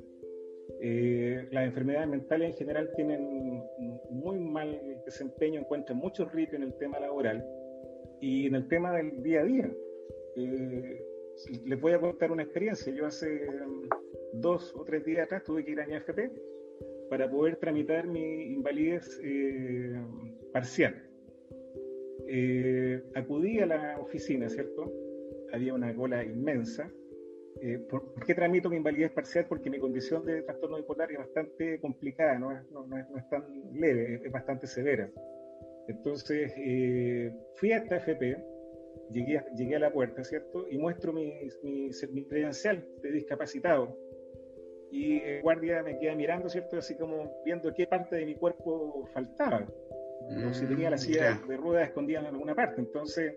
las 1.52 1.66
enfermedades 1.66 2.08
mentales 2.08 2.52
en 2.52 2.58
general 2.58 2.90
tienen 2.96 3.64
muy 4.10 4.40
mal 4.40 4.80
desempeño, 5.06 5.60
encuentran 5.60 5.98
muchos 5.98 6.32
ritos 6.32 6.56
en 6.56 6.64
el 6.64 6.74
tema 6.78 7.00
laboral 7.00 7.46
y 8.22 8.48
en 8.48 8.56
el 8.56 8.68
tema 8.68 8.94
del 8.94 9.22
día 9.22 9.42
a 9.42 9.44
día. 9.44 9.72
les 11.66 11.82
voy 11.82 11.94
a 11.94 12.00
contar 12.00 12.32
una 12.32 12.44
experiencia. 12.44 12.94
Yo 12.94 13.06
hace 13.06 13.46
dos 14.34 14.74
o 14.76 14.84
tres 14.84 15.06
días 15.06 15.26
atrás 15.26 15.44
tuve 15.44 15.64
que 15.64 15.72
ir 15.72 15.82
a 15.82 15.86
mi 15.86 15.94
AFP 15.94 16.32
para 17.10 17.30
poder 17.30 17.58
tramitar 17.58 18.08
mi 18.08 18.54
invalidez 18.54 19.20
eh, 19.24 19.96
parcial. 20.52 20.96
Eh, 22.28 23.04
acudí 23.16 23.60
a 23.60 23.66
la 23.66 24.00
oficina, 24.00 24.50
¿cierto? 24.50 24.92
Había 25.52 25.74
una 25.74 25.96
cola 25.96 26.24
inmensa. 26.24 26.90
Eh, 27.62 27.78
¿Por 27.78 28.26
qué 28.26 28.34
tramito 28.34 28.70
mi 28.70 28.78
invalidez 28.78 29.12
parcial? 29.12 29.46
Porque 29.48 29.70
mi 29.70 29.78
condición 29.78 30.26
de 30.26 30.42
trastorno 30.42 30.78
bipolar 30.78 31.12
es 31.12 31.20
bastante 31.20 31.80
complicada, 31.80 32.40
no 32.40 32.52
es, 32.52 32.70
no, 32.72 32.84
es, 32.98 33.10
no 33.10 33.18
es 33.18 33.30
tan 33.30 33.44
leve, 33.74 34.22
es, 34.24 34.32
bastante 34.32 34.66
severa. 34.66 35.10
Entonces, 35.88 36.52
fui 37.56 37.74
a 37.74 37.78
esta 37.78 37.98
AFP, 37.98 38.38
llegué 39.12 39.44
llegué 39.56 39.76
a 39.76 39.80
la 39.80 39.94
puerta, 39.94 40.24
¿cierto? 40.24 40.66
Y 40.68 40.78
muestro 40.78 41.14
mi, 41.14 41.32
mi, 41.62 41.90
mi 42.12 42.26
credencial 42.26 42.84
de 43.04 43.12
discapacitado 43.12 43.96
y 44.94 45.20
el 45.24 45.42
guardia 45.42 45.82
me 45.82 45.98
queda 45.98 46.14
mirando, 46.14 46.48
¿cierto? 46.48 46.78
Así 46.78 46.96
como 46.96 47.42
viendo 47.44 47.74
qué 47.74 47.88
parte 47.88 48.16
de 48.16 48.26
mi 48.28 48.36
cuerpo 48.36 49.08
faltaba, 49.12 49.66
o 50.48 50.54
si 50.54 50.68
tenía 50.68 50.92
la 50.92 51.00
silla 51.00 51.42
de 51.48 51.58
ruedas 51.58 51.88
escondida 51.88 52.20
en 52.20 52.28
alguna 52.28 52.54
parte. 52.54 52.80
Entonces, 52.80 53.34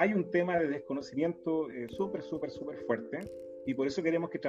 hay 0.00 0.12
un 0.12 0.28
tema 0.32 0.58
de 0.58 0.66
desconocimiento 0.66 1.70
eh, 1.70 1.86
súper, 1.88 2.22
súper, 2.22 2.50
súper 2.50 2.78
fuerte, 2.78 3.20
y 3.66 3.74
por 3.74 3.86
eso 3.86 4.02
queremos, 4.02 4.30
que 4.30 4.40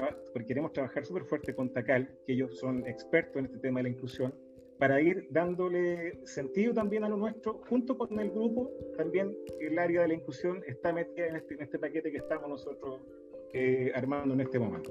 queremos 0.48 0.74
trabajar 0.74 1.06
súper 1.06 1.26
fuerte 1.26 1.54
con 1.54 1.72
TACAL, 1.72 2.10
que 2.26 2.34
ellos 2.34 2.58
son 2.58 2.88
expertos 2.88 3.38
en 3.38 3.46
este 3.46 3.60
tema 3.60 3.80
de 3.80 3.84
la 3.84 3.90
inclusión, 3.90 4.34
para 4.80 5.00
ir 5.00 5.28
dándole 5.30 6.26
sentido 6.26 6.74
también 6.74 7.04
a 7.04 7.10
lo 7.10 7.18
nuestro, 7.18 7.62
junto 7.70 8.00
con 8.00 8.20
el 8.20 8.32
grupo, 8.32 8.72
también 8.98 9.38
el 9.60 9.78
área 9.78 10.02
de 10.02 10.08
la 10.08 10.14
inclusión 10.16 10.64
está 10.66 10.92
metida 10.92 11.28
en 11.28 11.36
este, 11.36 11.54
en 11.54 11.62
este 11.62 11.78
paquete 11.78 12.12
que 12.12 12.18
estamos 12.18 12.50
nosotros 12.50 13.00
eh, 13.54 13.92
armando 13.94 14.34
en 14.34 14.42
este 14.42 14.58
momento. 14.58 14.90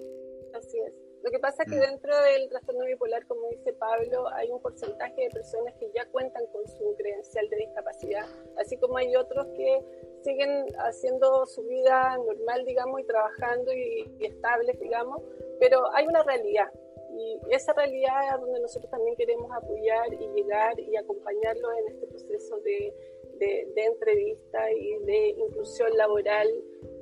Así 0.54 0.78
es. 0.78 1.05
Lo 1.26 1.32
que 1.32 1.40
pasa 1.40 1.64
es 1.64 1.68
que 1.68 1.76
mm. 1.76 1.80
dentro 1.80 2.22
del 2.22 2.48
trastorno 2.48 2.84
bipolar, 2.84 3.26
como 3.26 3.48
dice 3.48 3.72
Pablo, 3.72 4.28
hay 4.32 4.48
un 4.48 4.62
porcentaje 4.62 5.22
de 5.22 5.30
personas 5.30 5.74
que 5.74 5.90
ya 5.92 6.06
cuentan 6.12 6.46
con 6.52 6.64
su 6.68 6.94
credencial 6.96 7.48
de 7.48 7.56
discapacidad, 7.56 8.26
así 8.56 8.76
como 8.76 8.96
hay 8.96 9.16
otros 9.16 9.44
que 9.56 9.82
siguen 10.22 10.66
haciendo 10.78 11.44
su 11.46 11.64
vida 11.64 12.16
normal, 12.18 12.64
digamos, 12.64 13.00
y 13.00 13.04
trabajando 13.06 13.72
y, 13.72 14.08
estables, 14.20 14.78
digamos, 14.78 15.20
pero 15.58 15.92
hay 15.94 16.06
una 16.06 16.22
realidad. 16.22 16.72
Y 17.18 17.40
esa 17.50 17.72
realidad 17.72 18.32
es 18.32 18.40
donde 18.40 18.60
nosotros 18.60 18.88
también 18.88 19.16
queremos 19.16 19.50
apoyar 19.50 20.14
y 20.14 20.28
llegar 20.28 20.78
y 20.78 20.96
acompañarlos 20.96 21.72
en 21.78 21.88
este 21.88 22.06
proceso 22.06 22.60
de, 22.60 22.94
de, 23.40 23.84
entrevista 23.84 24.70
y 24.70 24.96
de 24.98 25.28
inclusión 25.30 25.90
laboral 25.96 26.46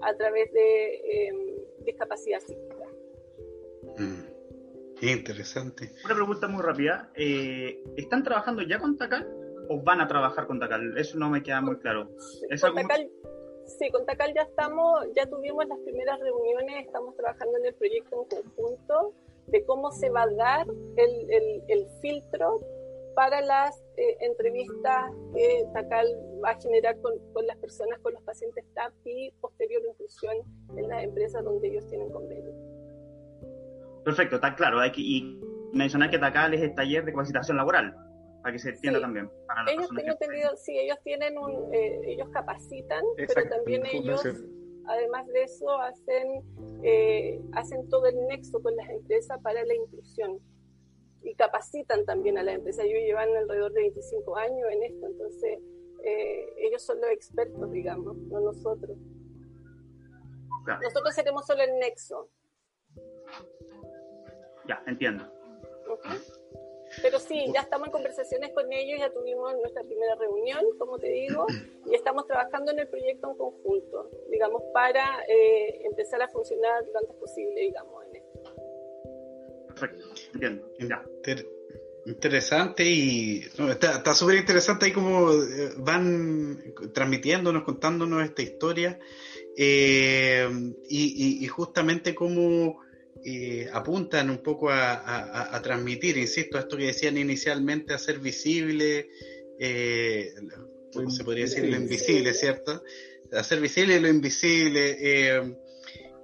a 0.01 0.15
través 0.17 0.51
de 0.51 1.27
em, 1.27 1.57
discapacidad 1.85 2.41
psíquica. 2.41 2.74
Mm. 5.01 5.09
Interesante. 5.09 5.93
Una 6.05 6.15
pregunta 6.15 6.49
muy 6.49 6.63
rápida. 6.63 7.11
Eh, 7.15 7.83
¿Están 7.97 8.23
trabajando 8.23 8.63
ya 8.63 8.79
con 8.79 8.97
Tacal 8.97 9.29
o 9.69 9.83
van 9.83 10.01
a 10.01 10.09
trabajar 10.09 10.47
con 10.47 10.59
Tacal? 10.59 10.97
Eso 10.97 11.19
no 11.19 11.31
me 11.31 11.43
queda 11.43 11.61
muy 11.61 11.79
claro. 11.79 12.11
sí, 13.67 13.91
con 13.91 14.05
Tacal 14.07 14.33
ya 14.35 14.43
estamos, 14.43 15.07
ya 15.15 15.27
tuvimos 15.27 15.67
las 15.67 15.79
primeras 15.81 16.19
reuniones, 16.21 16.87
estamos 16.87 17.17
trabajando 17.17 17.59
en 17.59 17.67
el 17.67 17.75
proyecto 17.75 18.27
en 18.31 18.43
conjunto 18.43 19.15
de 19.47 19.65
cómo 19.65 19.91
se 19.93 20.11
va 20.11 20.23
a 20.23 20.31
dar 20.31 20.67
el, 20.97 21.87
filtro 22.01 22.61
para 23.15 23.41
las 23.41 23.79
eh, 23.97 24.17
entrevistas 24.21 25.13
que 25.35 25.65
Tacal 25.73 26.07
va 26.43 26.51
a 26.51 26.61
generar 26.61 27.01
con, 27.01 27.13
con, 27.33 27.47
las 27.47 27.57
personas, 27.59 27.99
con 28.01 28.15
los 28.15 28.23
pacientes 28.23 28.65
TAP 28.75 28.93
y 29.05 29.31
posterior 29.41 29.83
inclusión 29.89 30.37
en 30.77 30.89
las 30.89 31.05
empresas 31.05 31.45
donde 31.45 31.69
ellos 31.69 31.87
tienen 31.89 32.11
convenio. 32.11 32.74
Perfecto, 34.05 34.37
está 34.37 34.55
claro. 34.55 34.81
Hay 34.81 34.93
que, 34.93 35.01
y 35.01 35.41
mencionar 35.73 36.11
que 36.11 36.19
TACAL 36.19 36.55
es 36.55 36.63
el 36.63 36.75
taller 36.75 37.05
de 37.05 37.13
capacitación 37.13 37.57
laboral, 37.57 37.97
para 38.43 38.53
que 38.53 38.59
se 38.59 38.71
entienda 38.71 39.01
también. 39.01 39.31
ellos 39.69 39.89
tengo 39.95 40.13
entendido, 40.13 40.57
sí, 40.57 40.79
ellos 40.79 40.99
tienen 41.03 41.39
un, 41.39 41.75
eh, 41.75 42.01
ellos 42.07 42.29
capacitan, 42.31 43.03
pero 43.17 43.49
también 43.49 43.85
ellos, 43.87 44.25
además 44.87 45.27
de 45.29 45.43
eso, 45.43 45.79
hacen, 45.81 46.43
eh, 46.83 47.41
hacen 47.53 47.89
todo 47.89 48.07
el 48.07 48.27
nexo 48.27 48.63
con 48.63 48.77
las 48.77 48.89
empresas 48.91 49.41
para 49.43 49.65
la 49.65 49.75
inclusión 49.75 50.39
y 51.23 51.35
capacitan 51.35 52.05
también 52.05 52.39
a 52.39 52.43
las 52.43 52.57
empresas. 52.57 52.85
Ellos 52.85 53.03
llevan 53.03 53.35
alrededor 53.35 53.73
de 53.73 53.81
25 53.83 54.37
años 54.37 54.69
en 54.71 54.83
esto, 54.85 55.07
entonces 55.07 55.59
eh, 56.05 56.55
ellos 56.59 56.83
son 56.83 57.01
los 57.01 57.11
expertos, 57.11 57.71
digamos, 57.73 58.17
no 58.17 58.41
nosotros. 58.41 58.97
Nosotros 60.83 61.15
seremos 61.15 61.47
solo 61.47 61.63
el 61.63 61.79
nexo. 61.79 62.29
Ya, 64.67 64.83
entiendo. 64.87 65.25
Pero 67.03 67.19
sí, 67.19 67.47
ya 67.53 67.61
estamos 67.61 67.89
en 67.89 67.93
conversaciones 67.93 68.53
con 68.53 68.73
ellos, 68.73 68.99
ya 69.01 69.13
tuvimos 69.13 69.55
nuestra 69.57 69.83
primera 69.83 70.15
reunión, 70.17 70.63
como 70.79 70.99
te 70.99 71.09
digo, 71.09 71.47
y 71.87 71.95
estamos 71.95 72.27
trabajando 72.27 72.73
en 72.73 72.81
el 72.81 72.89
proyecto 72.89 73.31
en 73.31 73.37
conjunto, 73.37 74.11
digamos, 74.31 74.63
para 74.73 75.23
eh, 75.29 75.83
empezar 75.85 76.23
a 76.23 76.29
funcionar 76.29 76.85
lo 76.93 76.99
antes 76.99 77.17
posible, 77.17 77.61
digamos, 77.61 78.05
en 78.07 78.17
esto. 78.17 78.55
Perfecto, 79.69 80.07
entiendo. 80.35 80.69
Ya. 80.79 81.05
Interesante 82.07 82.85
y 82.85 83.41
está 83.71 84.15
súper 84.15 84.37
interesante 84.37 84.85
ahí 84.85 84.93
como 84.93 85.33
eh, 85.33 85.71
van 85.79 86.75
transmitiéndonos, 86.93 87.65
contándonos 87.65 88.23
esta 88.23 88.43
historia 88.43 88.99
eh, 89.57 90.47
y, 90.87 91.43
y, 91.43 91.47
justamente 91.47 92.15
cómo 92.15 92.84
eh, 93.25 93.69
apuntan 93.73 94.31
un 94.31 94.39
poco 94.39 94.71
a, 94.71 95.61
transmitir, 95.63 96.19
insisto, 96.19 96.59
esto 96.59 96.77
que 96.77 96.87
decían 96.87 97.17
inicialmente, 97.17 97.95
a 97.95 97.99
ser 97.99 98.19
visible, 98.19 99.09
eh, 99.59 100.35
se 101.09 101.25
podría 101.25 101.45
decir? 101.45 101.65
Lo 101.65 101.77
invisible, 101.77 102.35
¿cierto? 102.35 102.83
Hacer 103.33 103.61
visible 103.61 104.01
lo 104.01 104.09
invisible. 104.09 104.97
Eh, 105.01 105.57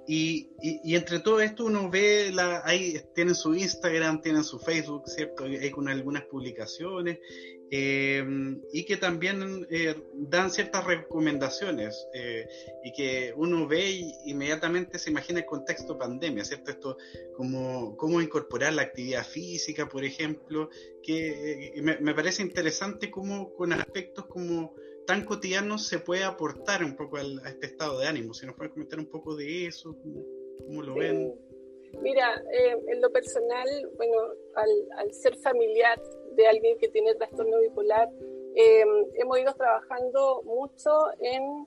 y, 0.07 0.49
y, 0.61 0.95
entre 0.95 1.19
todo 1.19 1.39
esto 1.41 1.65
uno 1.65 1.89
ve, 1.89 2.31
la, 2.33 2.61
ahí 2.65 2.99
tienen 3.15 3.35
su 3.35 3.53
Instagram, 3.53 4.21
tienen 4.21 4.43
su 4.43 4.59
Facebook, 4.59 5.07
¿cierto? 5.07 5.45
Hay 5.45 5.71
con 5.71 5.87
algunas 5.87 6.23
publicaciones 6.23 7.19
eh, 7.71 8.23
y 8.73 8.83
que 8.83 8.97
también 8.97 9.65
eh, 9.71 9.95
dan 10.13 10.51
ciertas 10.51 10.85
recomendaciones 10.85 12.05
eh, 12.13 12.45
y 12.83 12.91
que 12.91 13.33
uno 13.35 13.67
ve 13.67 13.89
y 13.91 14.13
inmediatamente 14.25 14.99
se 14.99 15.09
imagina 15.09 15.39
el 15.39 15.45
contexto 15.45 15.97
pandemia, 15.97 16.43
¿cierto? 16.43 16.71
Esto 16.71 16.97
como 17.35 17.95
cómo 17.95 18.21
incorporar 18.21 18.73
la 18.73 18.81
actividad 18.83 19.25
física, 19.25 19.87
por 19.87 20.03
ejemplo, 20.03 20.69
que 21.01 21.73
me, 21.81 21.97
me, 21.99 22.13
parece 22.13 22.43
interesante 22.43 23.09
como 23.09 23.53
con 23.53 23.71
aspectos 23.71 24.25
como 24.27 24.75
tan 25.05 25.25
cotidiano 25.25 25.77
se 25.77 25.99
puede 25.99 26.23
aportar 26.23 26.83
un 26.83 26.95
poco 26.95 27.17
a 27.17 27.21
este 27.21 27.65
estado 27.67 27.99
de 27.99 28.07
ánimo. 28.07 28.33
Si 28.33 28.45
nos 28.45 28.55
pueden 28.55 28.71
comentar 28.71 28.99
un 28.99 29.07
poco 29.07 29.35
de 29.35 29.67
eso, 29.67 29.95
cómo, 30.65 30.81
lo 30.81 30.95
ven. 30.95 31.33
Mira, 32.01 32.41
eh, 32.53 32.77
en 32.87 33.01
lo 33.01 33.11
personal, 33.11 33.67
bueno, 33.97 34.15
al, 34.55 35.13
ser 35.13 35.35
familiar 35.37 36.01
de 36.31 36.47
alguien 36.47 36.77
que 36.77 36.89
tiene 36.89 37.15
trastorno 37.15 37.59
bipolar, 37.59 38.09
eh, 38.55 38.83
hemos 39.15 39.39
ido 39.39 39.53
trabajando 39.53 40.43
mucho 40.43 40.91
en, 41.19 41.65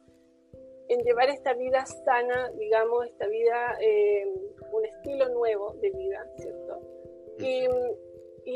en, 0.89 1.03
llevar 1.03 1.31
esta 1.31 1.55
vida 1.55 1.87
sana, 1.87 2.51
digamos, 2.59 3.07
esta 3.07 3.27
vida, 3.27 3.79
eh, 3.81 4.27
un 4.73 4.85
estilo 4.85 5.29
nuevo 5.31 5.75
de 5.81 5.91
vida, 5.91 6.27
¿cierto? 6.37 6.81
Y, 7.39 7.67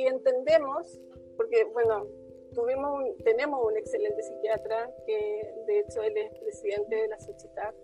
entendemos, 0.07 1.01
porque, 1.37 1.64
bueno, 1.64 2.07
tuvimos 2.55 3.16
tenemos 3.25 3.64
un 3.64 3.77
excelente 3.77 4.23
psiquiatra, 4.23 4.90
que 5.07 5.55
de 5.66 5.81
hecho 5.81 6.03
él 6.03 6.16
es 6.16 6.38
presidente 6.38 6.97
de 6.97 7.09
la 7.09 7.18
sociedad, 7.18 7.75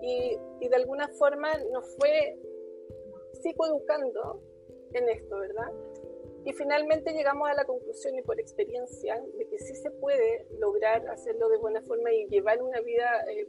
y, 0.00 0.38
y 0.60 0.68
de 0.68 0.76
alguna 0.76 1.08
forma 1.08 1.52
nos 1.70 1.86
fue 1.96 2.38
psicoeducando 3.42 4.40
en 4.94 5.08
esto, 5.08 5.38
¿verdad? 5.38 5.72
Y 6.44 6.52
finalmente 6.52 7.12
llegamos 7.12 7.48
a 7.48 7.54
la 7.54 7.64
conclusión 7.64 8.16
y 8.16 8.22
por 8.22 8.38
experiencia 8.40 9.22
de 9.36 9.46
que 9.48 9.58
sí 9.58 9.74
se 9.76 9.90
puede 9.90 10.46
lograr 10.58 11.06
hacerlo 11.08 11.48
de 11.48 11.58
buena 11.58 11.82
forma 11.82 12.12
y 12.12 12.26
llevar 12.28 12.60
una 12.62 12.80
vida 12.80 13.24
eh, 13.30 13.46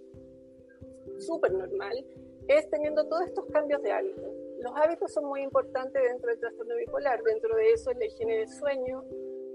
súper 1.19 1.53
normal, 1.53 2.05
es 2.47 2.69
teniendo 2.69 3.07
todos 3.07 3.25
estos 3.25 3.45
cambios 3.47 3.81
de 3.81 3.91
hábitos. 3.91 4.31
Los 4.59 4.73
hábitos 4.75 5.11
son 5.11 5.25
muy 5.25 5.41
importantes 5.41 6.01
dentro 6.01 6.29
del 6.29 6.39
trastorno 6.39 6.75
bipolar, 6.75 7.21
dentro 7.23 7.55
de 7.55 7.71
eso 7.71 7.91
es 7.91 7.97
la 7.97 8.05
higiene 8.05 8.37
del 8.37 8.49
sueño, 8.49 9.03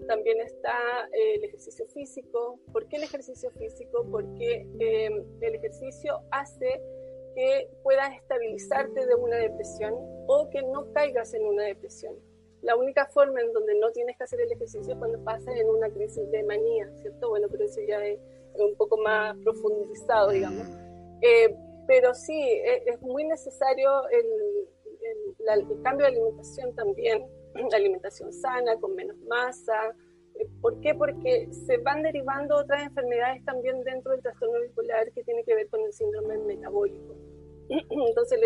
también 0.07 0.41
está 0.41 0.75
eh, 1.13 1.35
el 1.37 1.45
ejercicio 1.45 1.87
físico. 1.89 2.59
¿Por 2.73 2.89
qué 2.89 2.97
el 2.97 3.05
ejercicio 3.05 3.51
físico? 3.53 4.07
Porque 4.11 4.67
eh, 4.81 5.25
el 5.41 5.55
ejercicio 5.55 6.21
hace 6.31 6.83
que 7.35 7.71
puedas 7.83 8.15
estabilizarte 8.15 9.07
de 9.07 9.15
una 9.15 9.37
depresión 9.37 9.95
o 10.27 10.49
que 10.51 10.63
no 10.63 10.93
caigas 10.93 11.35
en 11.35 11.47
una 11.47 11.65
depresión. 11.65 12.17
La 12.63 12.77
única 12.77 13.07
forma 13.07 13.41
en 13.41 13.53
donde 13.53 13.79
no 13.79 13.91
tienes 13.93 14.17
que 14.17 14.25
hacer 14.25 14.41
el 14.41 14.53
ejercicio 14.53 14.93
es 14.93 14.99
cuando 14.99 15.23
pasas 15.25 15.55
en 15.57 15.69
una 15.69 15.89
crisis 15.91 16.29
de 16.31 16.43
manía, 16.43 16.91
¿cierto? 16.97 17.29
Bueno, 17.31 17.49
pero 17.51 17.65
eso 17.65 17.81
ya 17.87 18.05
es 18.05 18.19
un 18.55 18.75
poco 18.77 18.97
más 18.97 19.37
profundizado, 19.39 20.31
digamos. 20.31 20.67
Eh, 21.23 21.55
pero 21.87 22.15
sí, 22.15 22.39
es, 22.65 22.95
es 22.95 23.01
muy 23.01 23.25
necesario 23.25 24.09
el, 24.11 24.27
el, 25.03 25.71
el, 25.71 25.83
cambio 25.83 26.07
de 26.07 26.13
alimentación 26.13 26.75
también, 26.75 27.27
alimentación 27.73 28.33
sana, 28.33 28.77
con 28.77 28.95
menos 28.95 29.17
masa. 29.29 29.95
Eh, 30.35 30.47
¿Por 30.61 30.81
qué? 30.81 30.95
Porque 30.95 31.49
se 31.53 31.79
van 31.79 32.03
derivando 32.03 32.57
otras 32.57 32.83
enfermedades 32.83 33.45
también 33.45 33.83
dentro 33.85 34.13
del 34.13 34.23
trastorno 34.23 34.61
bipolar 34.61 35.11
que 35.13 35.25
tiene 35.25 35.43
que 35.45 35.55
ver 35.55 35.69
con 35.69 35.81
el 35.81 35.93
síndrome 35.93 36.39
metabólico. 36.39 37.17
Entonces, 37.69 38.41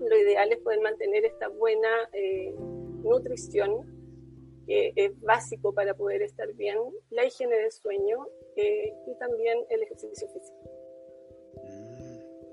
lo, 0.00 0.16
ideal 0.16 0.50
es 0.52 0.58
poder 0.58 0.80
mantener 0.80 1.24
esta 1.24 1.48
buena 1.48 1.88
eh, 2.12 2.54
nutrición, 3.02 3.86
que 4.66 4.92
es 4.94 5.20
básico 5.20 5.74
para 5.74 5.94
poder 5.94 6.22
estar 6.22 6.52
bien, 6.54 6.78
la 7.10 7.24
higiene 7.26 7.56
del 7.56 7.72
sueño 7.72 8.26
eh, 8.56 8.92
y 9.06 9.18
también 9.18 9.58
el 9.70 9.82
ejercicio 9.82 10.28
físico. 10.28 10.72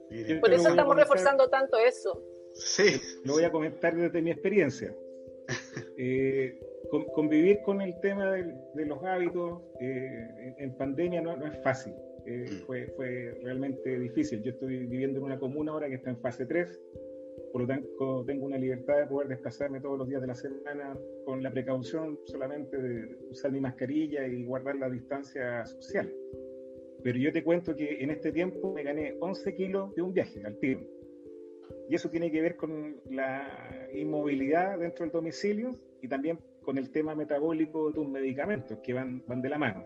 Mm, 0.09 0.39
Por 0.39 0.53
eso 0.53 0.69
estamos 0.69 0.95
reforzando 0.95 1.49
tanto 1.49 1.77
eso. 1.77 2.21
Sí. 2.53 2.99
Lo 3.23 3.33
voy 3.33 3.43
a 3.43 3.51
comentar 3.51 3.95
desde 3.95 4.21
mi 4.21 4.31
experiencia. 4.31 4.95
Eh, 6.01 6.57
convivir 7.13 7.61
con 7.63 7.81
el 7.81 7.99
tema 7.99 8.31
de, 8.31 8.85
los 8.85 9.03
hábitos 9.03 9.61
eh, 9.81 10.55
en, 10.57 10.73
pandemia 10.77 11.21
no, 11.21 11.45
es 11.45 11.61
fácil. 11.61 11.93
Eh, 12.25 12.45
mm. 12.49 12.65
fue, 12.65 12.87
fue 12.95 13.37
realmente 13.43 13.99
difícil. 13.99 14.41
Yo 14.41 14.51
estoy 14.51 14.85
viviendo 14.87 15.19
en 15.19 15.25
una 15.25 15.39
comuna 15.39 15.73
ahora 15.73 15.89
que 15.89 15.95
está 15.95 16.09
en 16.09 16.19
fase 16.21 16.45
3, 16.45 16.79
por 17.51 17.61
lo 17.61 17.67
tanto 17.67 18.23
tengo 18.25 18.45
una 18.45 18.57
libertad 18.57 18.97
de 18.97 19.07
poder 19.07 19.27
desplazarme 19.27 19.81
todos 19.81 19.97
los 19.97 20.07
días 20.07 20.21
de 20.21 20.27
la 20.27 20.35
semana 20.35 20.97
con 21.25 21.41
la 21.41 21.51
precaución 21.51 22.19
solamente 22.25 22.77
de 22.77 23.17
usar 23.29 23.51
mi 23.51 23.59
mascarilla 23.59 24.27
y 24.27 24.43
guardar 24.43 24.75
la 24.75 24.89
distancia 24.89 25.65
social. 25.65 26.13
Pero 27.03 27.17
yo 27.17 27.31
te 27.31 27.43
cuento 27.43 27.75
que 27.75 28.03
en 28.03 28.11
este 28.11 28.31
tiempo 28.31 28.73
me 28.73 28.83
gané 28.83 29.15
11 29.19 29.55
kilos 29.55 29.95
de 29.95 30.01
un 30.01 30.13
viaje 30.13 30.43
al 30.45 30.57
tiro. 30.57 30.81
Y 31.87 31.95
eso 31.95 32.09
tiene 32.09 32.31
que 32.31 32.41
ver 32.41 32.55
con 32.55 32.97
la 33.09 33.87
inmovilidad 33.93 34.79
dentro 34.79 35.05
del 35.05 35.11
domicilio 35.11 35.75
y 36.01 36.07
también 36.07 36.39
con 36.61 36.77
el 36.77 36.91
tema 36.91 37.15
metabólico 37.15 37.87
de 37.87 37.93
tus 37.93 38.07
medicamentos 38.07 38.79
que 38.83 38.93
van, 38.93 39.23
van 39.27 39.41
de 39.41 39.49
la 39.49 39.57
mano. 39.57 39.85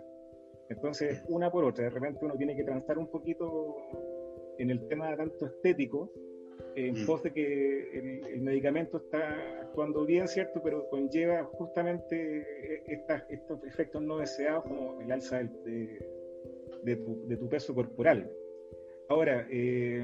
Entonces, 0.69 1.23
una 1.27 1.51
por 1.51 1.63
otra, 1.65 1.85
de 1.85 1.89
repente 1.91 2.25
uno 2.25 2.35
tiene 2.35 2.55
que 2.55 2.63
transar 2.63 2.97
un 2.97 3.07
poquito 3.07 3.77
en 4.57 4.69
el 4.69 4.87
tema 4.87 5.15
tanto 5.15 5.45
estético, 5.45 6.11
en 6.75 7.03
mm. 7.03 7.05
pos 7.05 7.23
de 7.23 7.31
que 7.31 8.23
el, 8.33 8.41
medicamento 8.41 8.97
está 8.97 9.61
actuando 9.61 10.05
bien, 10.05 10.27
¿cierto? 10.27 10.61
Pero 10.63 10.89
conlleva 10.89 11.43
justamente 11.43 12.83
estos 13.29 13.63
efectos 13.63 14.01
no 14.01 14.17
deseados 14.17 14.63
como 14.63 15.01
el 15.01 15.11
alza 15.11 15.37
de, 15.43 15.99
de, 16.83 16.95
tu, 16.97 17.27
de 17.27 17.37
tu, 17.37 17.47
peso 17.47 17.73
corporal. 17.73 18.29
Ahora, 19.09 19.47
eh, 19.49 20.03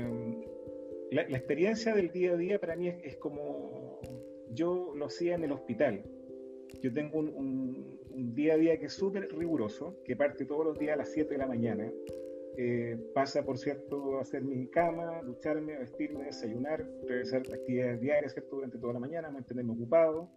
la, 1.12 1.22
experiencia 1.24 1.94
del 1.94 2.12
día 2.12 2.34
a 2.34 2.38
día 2.38 2.60
para 2.60 2.76
mí 2.76 2.88
es, 2.88 3.16
como 3.18 4.00
yo 4.52 4.94
lo 4.96 5.06
hacía 5.06 5.36
en 5.36 5.44
el 5.44 5.52
hospital. 5.52 6.04
Yo 6.82 6.94
tengo 6.94 7.20
un, 7.20 8.00
día 8.36 8.54
a 8.54 8.58
día 8.58 8.80
que 8.80 8.86
es 8.86 8.94
súper 8.94 9.28
riguroso, 9.36 9.96
que 10.04 10.16
parte 10.16 10.46
todos 10.46 10.66
los 10.66 10.78
días 10.78 10.94
a 10.94 10.98
las 10.98 11.12
7 11.12 11.30
de 11.30 11.38
la 11.38 11.48
mañana. 11.48 11.92
Eh, 12.62 12.98
pasa, 13.14 13.42
por 13.42 13.58
cierto, 13.58 14.18
a 14.18 14.22
hacer 14.22 14.44
mi 14.44 14.68
cama, 14.68 15.22
ducharme, 15.24 15.78
vestirme, 15.78 16.26
desayunar, 16.26 16.86
realizar 17.08 17.40
actividades 17.40 18.02
diarias, 18.02 18.34
¿cierto? 18.34 18.58
Durante 18.58 18.78
toda 18.78 18.92
la 18.92 19.00
mañana, 19.00 19.32
mantenerme 19.32 19.72
ocupado, 19.72 20.30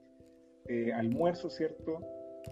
eh, 0.69 0.93
almuerzo, 0.93 1.51
¿cierto? 1.51 1.99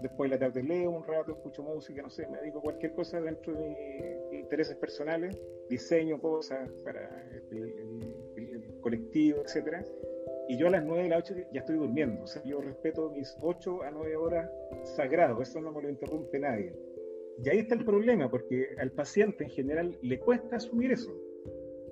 Después 0.01 0.29
de 0.29 0.35
la 0.35 0.45
tarde 0.45 0.61
leo 0.61 0.91
un 0.91 1.05
rato, 1.05 1.31
escucho 1.31 1.63
música, 1.63 2.01
no 2.01 2.09
sé, 2.09 2.27
me 2.27 2.49
a 2.49 2.51
cualquier 2.51 2.93
cosa 2.93 3.21
dentro 3.21 3.53
de 3.53 4.27
mis 4.29 4.41
intereses 4.41 4.75
personales, 4.75 5.39
diseño 5.69 6.19
cosas 6.19 6.69
para 6.83 7.09
el, 7.51 8.77
colectivo, 8.81 9.41
etcétera. 9.41 9.85
Y 10.49 10.57
yo 10.57 10.67
a 10.67 10.71
las 10.71 10.83
9 10.83 11.03
de 11.03 11.09
la 11.09 11.15
noche 11.15 11.47
ya 11.53 11.61
estoy 11.61 11.77
durmiendo. 11.77 12.23
O 12.23 12.27
sea, 12.27 12.43
yo 12.43 12.59
respeto 12.59 13.09
mis 13.11 13.37
8 13.39 13.83
a 13.83 13.91
9 13.91 14.17
horas 14.17 14.51
sagrado, 14.83 15.41
eso 15.41 15.61
no 15.61 15.71
me 15.71 15.81
lo 15.81 15.89
interrumpe 15.89 16.39
nadie. 16.39 16.75
Y 17.43 17.49
ahí 17.49 17.59
está 17.59 17.75
el 17.75 17.85
problema, 17.85 18.29
porque 18.29 18.75
al 18.77 18.91
paciente 18.91 19.43
en 19.43 19.49
general 19.49 19.97
le 20.01 20.19
cuesta 20.19 20.57
asumir 20.57 20.91
eso. 20.91 21.11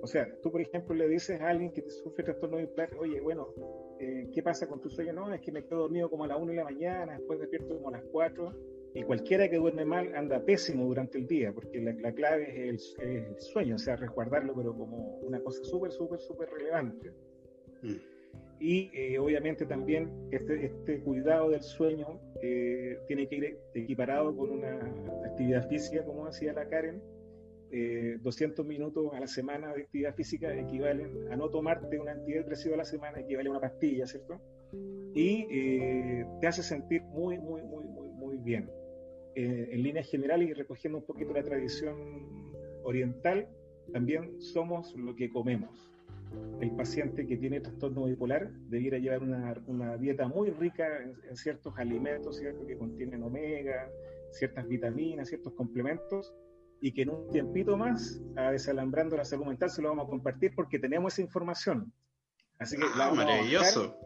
O 0.02 0.06
sea, 0.06 0.28
tú, 0.40 0.50
por 0.50 0.60
ejemplo, 0.60 0.94
le 0.94 1.08
dices 1.08 1.40
a 1.40 1.48
alguien 1.48 1.72
que 1.72 1.82
sufre 1.90 2.24
trastorno 2.24 2.56
bipolar, 2.56 2.94
oye, 2.98 3.20
bueno, 3.20 3.48
eh, 3.98 4.28
¿qué 4.32 4.42
pasa 4.42 4.66
con 4.66 4.80
tu 4.80 4.88
sueño? 4.88 5.12
No, 5.12 5.32
es 5.32 5.40
que 5.40 5.52
me 5.52 5.64
quedo 5.64 5.80
dormido 5.80 6.08
como 6.08 6.24
a 6.24 6.28
las 6.28 6.38
1 6.40 6.50
de 6.52 6.56
la 6.56 6.64
mañana, 6.64 7.18
después 7.18 7.38
despierto 7.38 7.76
como 7.76 7.88
a 7.88 7.92
las 7.92 8.04
4, 8.10 8.54
y 8.94 9.02
cualquiera 9.02 9.48
que 9.48 9.56
duerme 9.56 9.84
mal 9.84 10.14
anda 10.16 10.40
pésimo 10.40 10.86
durante 10.86 11.18
el 11.18 11.26
día, 11.26 11.52
porque 11.52 11.80
la, 11.80 12.12
clave 12.12 12.70
es 12.70 12.96
el, 12.98 13.38
sueño, 13.38 13.74
o 13.76 13.78
sea, 13.78 13.96
resguardarlo, 13.96 14.54
pero 14.54 14.74
como 14.74 15.18
una 15.18 15.40
cosa 15.40 15.62
súper, 15.64 15.92
súper, 15.92 16.20
súper 16.20 16.48
relevante. 16.48 17.12
Mm. 17.82 17.94
Y 18.58 18.90
eh, 18.94 19.18
obviamente 19.18 19.64
también 19.64 20.28
este, 20.30 20.66
este, 20.66 21.00
cuidado 21.00 21.50
del 21.50 21.62
sueño 21.62 22.20
eh, 22.42 22.98
tiene 23.06 23.28
que 23.28 23.36
ir 23.36 23.58
equiparado 23.74 24.36
con 24.36 24.50
una 24.50 24.78
actividad 25.26 25.68
física, 25.68 26.04
como 26.04 26.26
decía 26.26 26.52
la 26.52 26.68
Karen, 26.68 27.02
200 27.70 28.64
eh, 28.64 28.68
minutos 28.68 29.12
a 29.14 29.20
la 29.20 29.26
semana 29.28 29.72
de 29.72 29.82
actividad 29.82 30.14
física 30.14 30.52
equivalen 30.54 31.30
a 31.30 31.36
no 31.36 31.48
tomarte 31.50 32.00
un 32.00 32.08
antidepresivo 32.08 32.74
a 32.74 32.78
la 32.78 32.84
semana, 32.84 33.20
equivale 33.20 33.48
a 33.48 33.52
una 33.52 33.60
pastilla, 33.60 34.06
¿cierto? 34.06 34.40
Y 35.14 35.46
eh, 35.50 36.26
te 36.40 36.46
hace 36.46 36.62
sentir 36.62 37.02
muy, 37.02 37.38
muy, 37.38 37.62
muy, 37.62 37.84
muy, 37.84 38.08
muy 38.08 38.36
bien. 38.38 38.68
Eh, 39.36 39.68
en 39.70 39.82
líneas 39.82 40.08
generales 40.10 40.48
y 40.48 40.52
recogiendo 40.52 40.98
un 40.98 41.04
poquito 41.04 41.32
la 41.32 41.44
tradición 41.44 41.96
oriental, 42.82 43.48
también 43.92 44.40
somos 44.40 44.94
lo 44.96 45.14
que 45.14 45.30
comemos. 45.30 45.70
El 46.60 46.76
paciente 46.76 47.26
que 47.26 47.36
tiene 47.36 47.60
trastorno 47.60 48.04
bipolar 48.04 48.50
debiera 48.68 48.98
llevar 48.98 49.22
una, 49.22 49.54
una 49.66 49.96
dieta 49.96 50.28
muy 50.28 50.50
rica 50.50 51.02
en, 51.02 51.16
en, 51.28 51.36
ciertos 51.36 51.74
alimentos, 51.78 52.36
¿cierto? 52.36 52.66
Que 52.66 52.76
contienen 52.76 53.22
omega, 53.22 53.90
ciertas 54.30 54.68
vitaminas, 54.68 55.28
ciertos 55.28 55.54
complementos, 55.54 56.34
y 56.80 56.92
que 56.92 57.02
en 57.02 57.10
un 57.10 57.28
tiempito 57.30 57.76
más, 57.76 58.20
a 58.36 58.50
Desalambrando 58.50 59.16
la 59.16 59.24
Salud 59.24 59.46
Mental, 59.46 59.70
se 59.70 59.82
lo 59.82 59.90
vamos 59.90 60.06
a 60.06 60.10
compartir 60.10 60.52
porque 60.54 60.78
tenemos 60.78 61.12
esa 61.12 61.22
información. 61.22 61.92
Así 62.58 62.76
que 62.76 62.84
ah, 62.94 63.12
maravilloso. 63.14 63.96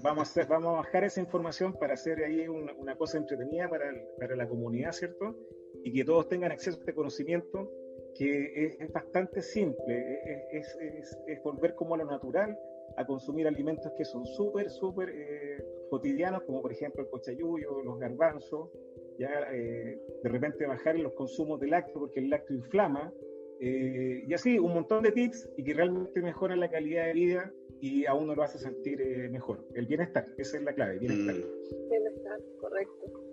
vamos, 0.00 0.28
a 0.28 0.30
hacer, 0.30 0.46
vamos 0.46 0.74
a 0.74 0.76
bajar 0.78 1.04
esa 1.04 1.20
información 1.20 1.74
para 1.78 1.94
hacer 1.94 2.22
ahí 2.24 2.46
una, 2.48 2.72
una 2.74 2.96
cosa 2.96 3.18
entretenida 3.18 3.68
para, 3.68 3.86
para, 4.18 4.36
la 4.36 4.48
comunidad, 4.48 4.92
¿cierto? 4.92 5.36
Y 5.84 5.92
que 5.92 6.04
todos 6.04 6.28
tengan 6.28 6.52
acceso 6.52 6.76
a 6.76 6.80
este 6.80 6.94
conocimiento 6.94 7.70
que 8.18 8.76
es, 8.78 8.92
bastante 8.92 9.42
simple, 9.42 10.20
es, 10.52 10.76
es, 10.80 11.18
es, 11.26 11.42
volver 11.42 11.74
como 11.74 11.94
a 11.94 11.98
lo 11.98 12.04
natural, 12.06 12.58
a 12.96 13.06
consumir 13.06 13.46
alimentos 13.46 13.92
que 13.96 14.04
son 14.04 14.24
súper, 14.26 14.70
súper 14.70 15.10
eh, 15.10 15.64
cotidianos, 15.90 16.42
como 16.44 16.62
por 16.62 16.72
ejemplo 16.72 17.02
el 17.02 17.10
cochayuyo, 17.10 17.82
los 17.82 17.98
garbanzos, 17.98 18.70
ya 19.18 19.50
de 19.50 19.98
repente 20.28 20.66
bajar 20.66 20.98
los 20.98 21.12
consumos 21.14 21.58
de 21.60 21.68
lácteo 21.68 22.00
porque 22.00 22.20
el 22.20 22.28
lácteo 22.28 22.56
inflama, 22.56 23.12
y 23.58 24.32
así 24.34 24.58
un 24.58 24.74
montón 24.74 25.02
de 25.02 25.12
tips 25.12 25.48
y 25.56 25.64
que 25.64 25.72
realmente 25.72 26.20
mejoran 26.20 26.60
la 26.60 26.70
calidad 26.70 27.06
de 27.06 27.12
vida 27.14 27.52
y 27.80 28.04
a 28.04 28.12
uno 28.12 28.34
lo 28.34 28.42
hace 28.42 28.58
sentir 28.58 28.98
mejor. 29.30 29.64
El 29.74 29.86
bienestar, 29.86 30.26
esa 30.36 30.58
es 30.58 30.64
la 30.64 30.74
clave, 30.74 30.98
bienestar. 30.98 31.34
Mm. 31.34 31.88
Bienestar, 31.88 32.40
correcto. 32.60 33.26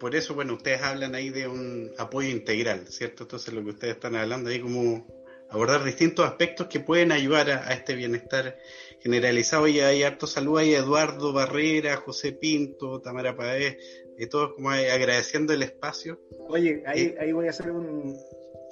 Por 0.00 0.16
eso, 0.16 0.34
bueno, 0.34 0.54
ustedes 0.54 0.80
hablan 0.82 1.14
ahí 1.14 1.28
de 1.28 1.46
un 1.46 1.92
apoyo 1.98 2.30
integral, 2.30 2.86
¿cierto? 2.88 3.24
Entonces 3.24 3.52
lo 3.52 3.62
que 3.62 3.70
ustedes 3.70 3.94
están 3.94 4.16
hablando 4.16 4.48
ahí 4.48 4.58
como 4.58 5.06
abordar 5.50 5.84
distintos 5.84 6.26
aspectos 6.26 6.68
que 6.68 6.80
pueden 6.80 7.12
ayudar 7.12 7.50
a, 7.50 7.72
este 7.74 7.94
bienestar 7.94 8.56
generalizado. 9.00 9.68
Y 9.68 9.80
hay 9.80 10.02
harto 10.02 10.26
salud 10.26 10.58
ahí, 10.58 10.74
Eduardo 10.74 11.34
Barrera, 11.34 11.96
José 11.96 12.32
Pinto, 12.32 13.00
Tamara 13.02 13.36
Paez, 13.36 13.76
y 14.18 14.26
todos 14.26 14.54
como 14.54 14.70
agradeciendo 14.70 15.52
el 15.52 15.62
espacio. 15.62 16.18
Oye, 16.48 16.82
ahí, 16.86 17.02
eh, 17.02 17.16
ahí 17.20 17.32
voy 17.32 17.46
a 17.46 17.50
hacer 17.50 17.70
un, 17.70 18.16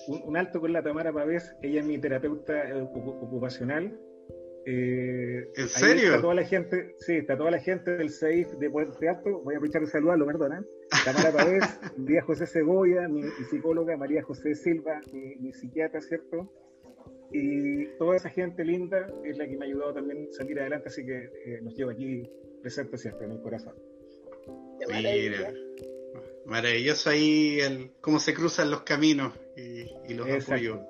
un, 0.09 0.37
alto 0.37 0.61
con 0.61 0.73
la 0.73 0.83
Tamara 0.83 1.13
Pavés, 1.13 1.55
ella 1.63 1.81
es 1.81 1.87
mi 1.87 1.99
terapeuta 1.99 2.71
eh, 2.71 2.83
ocupacional. 2.83 3.99
Eh, 4.65 5.51
¿En 5.57 5.69
serio? 5.69 6.09
Está 6.09 6.21
toda 6.21 6.35
la 6.35 6.45
gente, 6.45 6.95
sí, 7.01 7.17
está 7.17 7.37
toda 7.37 7.51
la 7.51 7.61
gente 7.61 7.97
del 7.97 8.11
SEIF 8.11 8.49
de 8.59 8.71
Puente 8.71 9.09
Alto, 9.09 9.41
voy 9.43 9.55
a 9.55 9.59
aprovechar 9.59 9.83
de 9.83 9.89
saludarlo, 9.89 10.27
perdona. 10.27 10.65
Tamara 11.05 11.33
Pavés, 11.33 11.65
María 11.97 12.23
José 12.23 12.47
Cebolla, 12.47 13.09
mi, 13.09 13.23
psicóloga, 13.51 13.97
María 13.97 14.23
José 14.23 14.55
Silva, 14.55 15.01
mi, 15.13 15.37
mi 15.37 15.53
psiquiatra, 15.53 16.01
¿cierto? 16.01 16.51
Y 17.31 17.87
toda 17.99 18.17
esa 18.17 18.31
gente 18.31 18.65
linda 18.65 19.07
es 19.25 19.37
la 19.37 19.47
que 19.47 19.57
me 19.57 19.67
ha 19.67 19.69
ayudado 19.69 19.95
también 19.95 20.29
a 20.31 20.37
salir 20.37 20.59
adelante, 20.61 20.89
así 20.89 21.05
que 21.05 21.31
eh, 21.45 21.61
nos 21.63 21.75
llevo 21.75 21.91
aquí 21.91 22.23
presente 22.63 22.97
siempre 22.97 23.27
en 23.27 23.33
el 23.33 23.43
corazón. 23.43 23.75
Mira, 24.89 25.53
maravilloso 26.47 27.11
ahí 27.11 27.61
el, 27.61 27.91
cómo 28.01 28.19
se 28.19 28.33
cruzan 28.33 28.71
los 28.71 28.83
caminos 28.83 29.35
y, 29.57 30.15
los 30.15 30.27
apoyos. 30.31 30.81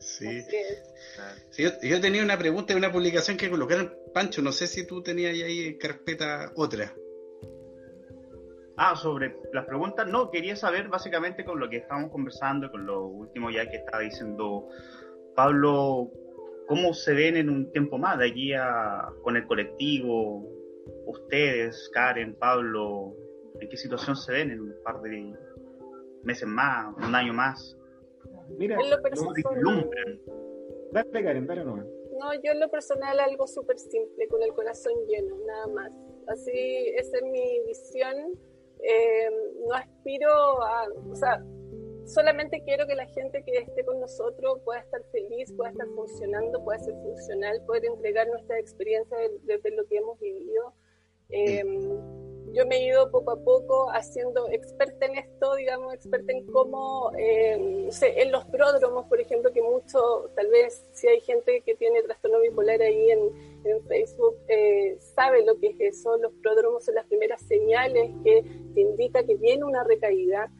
Sí. 0.00 0.42
sí 1.50 1.62
yo, 1.62 1.70
yo, 1.82 2.00
tenía 2.00 2.22
una 2.22 2.38
pregunta 2.38 2.74
de 2.74 2.78
una 2.78 2.92
publicación 2.92 3.36
que 3.36 3.48
colocaron, 3.48 3.94
Pancho, 4.12 4.42
no 4.42 4.52
sé 4.52 4.66
si 4.66 4.86
tú 4.86 5.02
tenías 5.02 5.32
ahí 5.32 5.66
en 5.66 5.78
carpeta 5.78 6.52
otra. 6.54 6.94
Ah, 8.80 8.94
sobre 8.94 9.36
las 9.52 9.66
preguntas, 9.66 10.06
no, 10.06 10.30
quería 10.30 10.54
saber 10.54 10.88
básicamente 10.88 11.44
con 11.44 11.58
lo 11.58 11.68
que 11.68 11.78
estábamos 11.78 12.12
conversando, 12.12 12.70
con 12.70 12.86
lo 12.86 13.06
último 13.06 13.50
ya 13.50 13.68
que 13.68 13.78
estaba 13.78 14.04
diciendo 14.04 14.68
Pablo, 15.34 16.12
¿cómo 16.68 16.94
se 16.94 17.12
ven 17.12 17.36
en 17.36 17.50
un 17.50 17.72
tiempo 17.72 17.98
más 17.98 18.18
de 18.18 18.28
aquí 18.28 18.52
a, 18.52 19.08
con 19.22 19.36
el 19.36 19.46
colectivo? 19.48 20.48
Ustedes, 21.06 21.90
Karen, 21.92 22.36
Pablo, 22.36 23.16
¿en 23.60 23.68
qué 23.68 23.76
situación 23.76 24.14
se 24.14 24.32
ven 24.32 24.52
en 24.52 24.60
un 24.60 24.74
par 24.84 25.00
de 25.02 25.34
meses 26.22 26.48
más, 26.48 26.94
un 26.98 27.14
año 27.16 27.32
más? 27.32 27.76
Mira, 28.58 28.76
en 28.80 28.90
lo 28.90 29.02
personal, 29.02 29.34
dale 30.92 31.24
Karen, 31.24 31.46
dale 31.48 31.64
No, 31.64 32.34
yo 32.44 32.52
en 32.52 32.60
lo 32.60 32.70
personal 32.70 33.18
algo 33.18 33.48
súper 33.48 33.76
simple, 33.76 34.28
con 34.28 34.40
el 34.40 34.52
corazón 34.52 34.92
lleno, 35.08 35.36
nada 35.46 35.66
más. 35.66 35.92
Así, 36.28 36.92
esa 36.96 37.16
es 37.16 37.22
mi 37.24 37.60
visión. 37.66 38.38
Eh, 38.80 39.30
no 39.66 39.74
aspiro 39.74 40.30
a, 40.62 40.86
o 41.10 41.14
sea, 41.14 41.42
solamente 42.06 42.62
quiero 42.64 42.86
que 42.86 42.94
la 42.94 43.06
gente 43.06 43.42
que 43.44 43.58
esté 43.58 43.84
con 43.84 44.00
nosotros 44.00 44.60
pueda 44.64 44.80
estar 44.80 45.02
feliz, 45.12 45.52
pueda 45.52 45.70
estar 45.70 45.86
funcionando, 45.88 46.62
pueda 46.64 46.78
ser 46.78 46.94
funcional, 46.94 47.62
poder 47.66 47.84
entregar 47.86 48.26
nuestra 48.28 48.58
experiencia 48.58 49.16
desde 49.42 49.70
lo 49.72 49.86
que 49.86 49.96
hemos 49.96 50.18
vivido. 50.18 50.72
Em, 51.30 52.17
yo 52.52 52.66
me 52.66 52.76
he 52.76 52.86
ido 52.86 53.10
poco 53.10 53.32
a 53.32 53.36
poco 53.36 53.90
haciendo 53.90 54.48
experta 54.50 55.06
en 55.06 55.16
esto, 55.16 55.54
digamos, 55.54 55.94
experta 55.94 56.32
en 56.32 56.46
cómo, 56.46 57.10
em, 57.16 57.86
no 57.86 57.92
sé, 57.92 58.20
en 58.20 58.32
los 58.32 58.44
pródromos, 58.46 59.06
por 59.06 59.20
ejemplo, 59.20 59.52
que 59.52 59.62
mucho, 59.62 60.30
tal 60.34 60.48
vez 60.48 60.86
si 60.92 61.08
hay 61.08 61.20
gente 61.20 61.62
que 61.62 61.74
tiene 61.74 62.02
trastorno 62.02 62.40
bipolar 62.40 62.80
ahí 62.82 63.10
en, 63.10 63.20
en 63.64 63.82
Facebook, 63.86 64.36
eh, 64.48 64.96
sabe 65.00 65.44
lo 65.44 65.58
que 65.58 65.68
es 65.68 65.96
eso. 65.96 66.16
Los 66.18 66.32
pródromos 66.42 66.84
son 66.84 66.94
las 66.94 67.06
primeras 67.06 67.40
señales 67.42 68.10
que 68.24 68.42
te 68.74 68.80
indica 68.80 69.22
que 69.24 69.36
viene 69.36 69.64
una 69.64 69.84
recaída. 69.84 70.50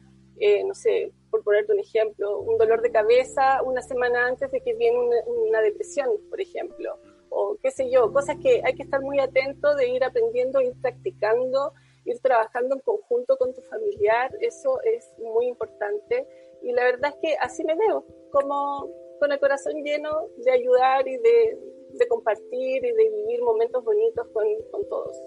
Eh, 0.41 0.63
no 0.63 0.73
sé, 0.73 1.11
por 1.29 1.43
ponerte 1.43 1.73
un 1.73 1.79
ejemplo, 1.79 2.39
un 2.39 2.57
dolor 2.57 2.81
de 2.81 2.91
cabeza 2.91 3.61
una 3.63 3.81
semana 3.81 4.27
antes 4.27 4.49
de 4.51 4.61
que 4.61 4.73
viene 4.73 4.97
una, 5.25 5.61
depresión, 5.61 6.09
por 6.29 6.39
ejemplo, 6.39 6.97
o 7.29 7.57
qué 7.61 7.71
sé 7.71 7.89
yo, 7.89 8.11
cosas 8.11 8.37
que 8.41 8.61
hay 8.63 8.73
que 8.73 8.83
estar 8.83 9.01
muy 9.01 9.19
atento 9.19 9.75
de 9.75 9.89
ir 9.89 10.03
aprendiendo, 10.03 10.61
ir 10.61 10.73
practicando, 10.81 11.73
ir 12.05 12.19
trabajando 12.19 12.75
en 12.75 12.81
conjunto 12.81 13.37
con 13.37 13.53
tu 13.53 13.61
familiar, 13.61 14.31
eso 14.41 14.79
es 14.83 15.13
muy 15.19 15.47
importante. 15.47 16.27
Y 16.61 16.71
la 16.71 16.83
verdad 16.83 17.11
es 17.11 17.17
que 17.21 17.37
así 17.39 17.63
me 17.63 17.75
veo, 17.75 18.05
como 18.31 18.89
con 19.19 19.31
el 19.31 19.39
corazón 19.39 19.83
lleno 19.83 20.27
de 20.37 20.51
ayudar 20.51 21.07
y 21.07 21.17
de, 21.17 22.07
compartir 22.07 22.85
y 22.85 22.91
de 22.91 23.09
vivir 23.09 23.41
momentos 23.41 23.83
bonitos 23.83 24.27
con, 24.29 24.45
con 24.71 24.87
todos. 24.87 25.21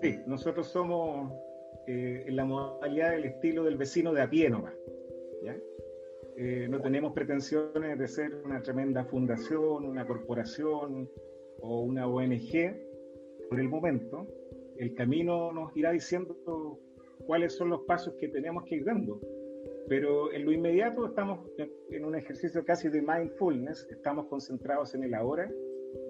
Sí, 0.00 0.20
nosotros 0.26 0.66
somos 0.66 1.32
eh, 1.86 2.24
en 2.26 2.36
la 2.36 2.44
modalidad 2.44 3.12
del 3.12 3.24
estilo 3.24 3.64
del 3.64 3.76
vecino 3.76 4.12
de 4.12 4.22
a 4.22 4.28
pie 4.28 4.50
nomás. 4.50 4.74
Eh, 6.38 6.66
no 6.68 6.80
tenemos 6.80 7.12
pretensiones 7.12 7.98
de 7.98 8.08
ser 8.08 8.34
una 8.44 8.62
tremenda 8.62 9.04
fundación, 9.04 9.86
una 9.86 10.06
corporación 10.06 11.08
o 11.60 11.80
una 11.80 12.06
ONG 12.06 12.76
por 13.48 13.58
el 13.58 13.68
momento. 13.68 14.26
El 14.76 14.94
camino 14.94 15.52
nos 15.52 15.74
irá 15.76 15.92
diciendo 15.92 16.36
cuáles 17.26 17.54
son 17.54 17.70
los 17.70 17.82
pasos 17.82 18.14
que 18.20 18.28
tenemos 18.28 18.64
que 18.64 18.76
ir 18.76 18.84
dando. 18.84 19.20
Pero 19.88 20.32
en 20.32 20.44
lo 20.44 20.52
inmediato 20.52 21.06
estamos 21.06 21.48
en 21.90 22.04
un 22.04 22.16
ejercicio 22.16 22.64
casi 22.64 22.88
de 22.88 23.00
mindfulness, 23.00 23.86
estamos 23.90 24.26
concentrados 24.26 24.94
en 24.94 25.04
el 25.04 25.14
ahora, 25.14 25.50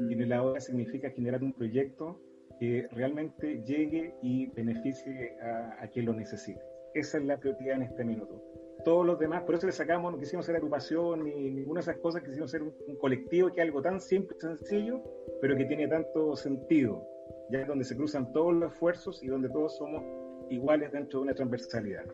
y 0.09 0.13
en 0.13 0.23
el 0.23 0.33
ahora 0.33 0.61
significa 0.61 1.11
generar 1.11 1.43
un 1.43 1.53
proyecto 1.53 2.19
que 2.59 2.87
realmente 2.93 3.63
llegue 3.65 4.15
y 4.23 4.47
beneficie 4.47 5.37
a, 5.41 5.87
quien 5.93 6.07
lo 6.07 6.15
necesite. 6.15 6.61
Esa 6.95 7.19
es 7.19 7.25
la 7.25 7.39
prioridad 7.39 7.77
en 7.77 7.83
este 7.83 8.05
minuto. 8.05 8.43
Todos 8.87 9.05
los 9.05 9.19
demás, 9.19 9.43
por 9.43 9.57
eso 9.57 9.67
le 9.67 9.73
sacamos, 9.73 10.13
no 10.13 10.19
quisimos 10.21 10.47
ser 10.47 10.55
agrupación 10.55 11.25
ni 11.25 11.51
ninguna 11.51 11.81
de 11.81 11.91
esas 11.91 11.97
cosas, 11.97 12.23
quisimos 12.23 12.49
ser 12.49 12.63
un, 12.63 12.73
colectivo 13.01 13.53
que 13.53 13.61
es 13.61 13.67
algo 13.67 13.83
tan 13.83 14.01
simple, 14.01 14.37
y 14.39 14.41
sencillo, 14.41 15.03
pero 15.41 15.57
que 15.57 15.65
tiene 15.65 15.89
tanto 15.89 16.37
sentido, 16.37 17.03
ya 17.51 17.63
es 17.63 17.67
donde 17.67 17.85
se 17.85 17.97
cruzan 17.97 18.33
todos 18.33 18.55
los 18.55 18.73
esfuerzos 18.73 19.21
y 19.25 19.27
donde 19.27 19.49
todos 19.49 19.77
somos 19.77 20.05
iguales 20.51 20.93
dentro 20.93 21.19
de 21.19 21.25
una 21.25 21.35
transversalidad. 21.35 22.05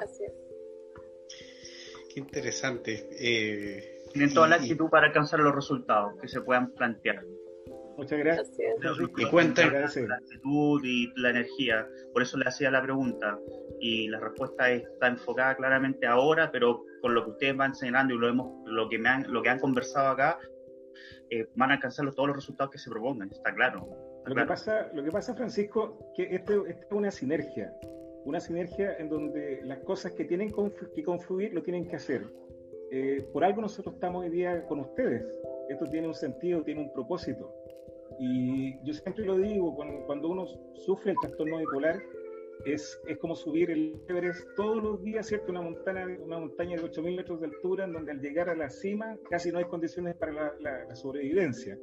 Así 0.00 0.22
es. 0.24 0.32
Qué 2.12 2.20
interesante. 2.20 3.08
Eh, 3.18 4.04
Tienen 4.12 4.34
toda 4.34 4.48
la 4.48 4.56
actitud 4.56 4.90
para 4.90 5.06
alcanzar 5.06 5.40
los 5.40 5.54
resultados 5.54 6.20
que 6.20 6.28
se 6.28 6.42
puedan 6.42 6.72
plantear. 6.72 7.24
Muchas 8.00 8.18
gracias. 8.18 8.50
Y 9.18 9.26
cuenta 9.26 9.66
la 9.66 9.84
actitud 9.84 10.80
y 10.82 11.12
la 11.16 11.30
energía. 11.30 11.86
Por 12.14 12.22
eso 12.22 12.38
le 12.38 12.46
hacía 12.46 12.70
la 12.70 12.80
pregunta. 12.80 13.38
Y 13.78 14.08
la 14.08 14.18
respuesta 14.18 14.70
está 14.70 15.08
enfocada 15.08 15.54
claramente 15.54 16.06
ahora, 16.06 16.50
pero 16.50 16.82
con 17.02 17.14
lo 17.14 17.24
que 17.24 17.30
ustedes 17.32 17.56
van 17.58 17.72
enseñando 17.72 18.14
y 18.14 18.18
lo, 18.18 18.26
hemos, 18.26 18.64
lo, 18.64 18.88
que, 18.88 18.98
me 18.98 19.10
han, 19.10 19.30
lo 19.30 19.42
que 19.42 19.50
han 19.50 19.58
conversado 19.58 20.08
acá, 20.08 20.38
eh, 21.28 21.46
van 21.56 21.72
a 21.72 21.74
alcanzar 21.74 22.10
todos 22.14 22.28
los 22.28 22.36
resultados 22.36 22.70
que 22.72 22.78
se 22.78 22.88
propongan, 22.88 23.30
está 23.30 23.54
claro. 23.54 23.86
lo, 24.24 24.34
Que 24.34 24.46
pasa, 24.46 24.90
lo 24.94 25.04
que 25.04 25.10
pasa, 25.10 25.34
Francisco, 25.34 26.10
que 26.16 26.34
esto, 26.34 26.66
es 26.66 26.78
una 26.90 27.10
sinergia. 27.10 27.70
Una 28.24 28.40
sinergia 28.40 28.96
en 28.96 29.10
donde 29.10 29.60
las 29.64 29.80
cosas 29.80 30.12
que 30.12 30.24
tienen 30.24 30.50
que 30.94 31.04
confluir 31.04 31.52
lo 31.52 31.62
tienen 31.62 31.86
que 31.86 31.96
hacer. 31.96 32.24
Eh, 32.92 33.28
por 33.30 33.44
algo 33.44 33.60
nosotros 33.60 33.94
estamos 33.94 34.24
hoy 34.24 34.30
día 34.30 34.64
con 34.66 34.80
ustedes. 34.80 35.22
Esto 35.68 35.84
tiene 35.84 36.08
un 36.08 36.14
sentido, 36.14 36.62
tiene 36.62 36.80
un 36.80 36.92
propósito. 36.94 37.54
Y 38.18 38.82
yo 38.84 38.92
siempre 38.92 39.24
lo 39.24 39.36
digo, 39.38 39.74
cuando, 40.06 40.28
uno 40.28 40.46
sufre 40.74 41.12
el 41.12 41.18
trastorno 41.20 41.58
bipolar, 41.58 42.02
es, 42.66 43.00
es, 43.06 43.16
como 43.18 43.34
subir 43.34 43.70
el 43.70 43.98
Everest 44.08 44.46
todos 44.54 44.82
los 44.82 45.02
días, 45.02 45.26
¿cierto? 45.26 45.50
Una 45.50 45.62
montaña, 45.62 46.06
una 46.22 46.38
montaña 46.38 46.76
de 46.76 46.82
8.000 46.82 47.16
metros 47.16 47.40
de 47.40 47.46
altura, 47.46 47.84
en 47.84 47.92
donde 47.92 48.12
al 48.12 48.20
llegar 48.20 48.50
a 48.50 48.54
la 48.54 48.68
cima 48.68 49.16
casi 49.30 49.50
no 49.50 49.58
hay 49.58 49.64
condiciones 49.64 50.14
para 50.16 50.54
la, 50.60 50.94
sobrevivencia. 50.94 51.78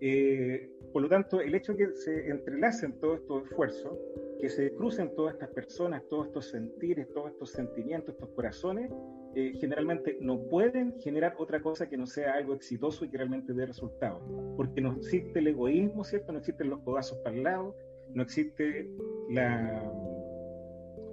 Eh, 0.00 0.70
por 0.92 1.02
lo 1.02 1.08
tanto, 1.08 1.40
el 1.40 1.54
hecho 1.54 1.72
de 1.74 1.78
que 1.78 1.96
se 1.96 2.28
entrelacen 2.28 2.98
todos 3.00 3.20
estos 3.20 3.44
esfuerzos, 3.44 3.98
que 4.40 4.48
se 4.48 4.72
crucen 4.74 5.14
todas 5.14 5.34
estas 5.34 5.50
personas, 5.50 6.02
todos 6.08 6.28
estos 6.28 6.50
sentires, 6.50 7.12
todos 7.12 7.30
estos 7.30 7.50
sentimientos, 7.50 8.14
estos 8.14 8.30
corazones, 8.30 8.90
eh, 9.34 9.52
generalmente 9.60 10.18
no 10.20 10.40
pueden 10.48 10.98
generar 11.00 11.34
otra 11.38 11.60
cosa 11.60 11.88
que 11.88 11.96
no 11.96 12.06
sea 12.06 12.34
algo 12.34 12.54
exitoso 12.54 13.04
y 13.04 13.08
que 13.08 13.18
realmente 13.18 13.52
dé 13.52 13.66
resultados. 13.66 14.22
Porque 14.56 14.80
no 14.80 14.92
existe 14.92 15.40
el 15.40 15.48
egoísmo, 15.48 16.04
¿cierto? 16.04 16.32
No 16.32 16.38
existen 16.38 16.70
los 16.70 16.80
codazos 16.80 17.18
para 17.18 17.36
el 17.36 17.42
lado, 17.42 17.76
no 18.14 18.22
existe 18.22 18.88
la, 19.30 19.92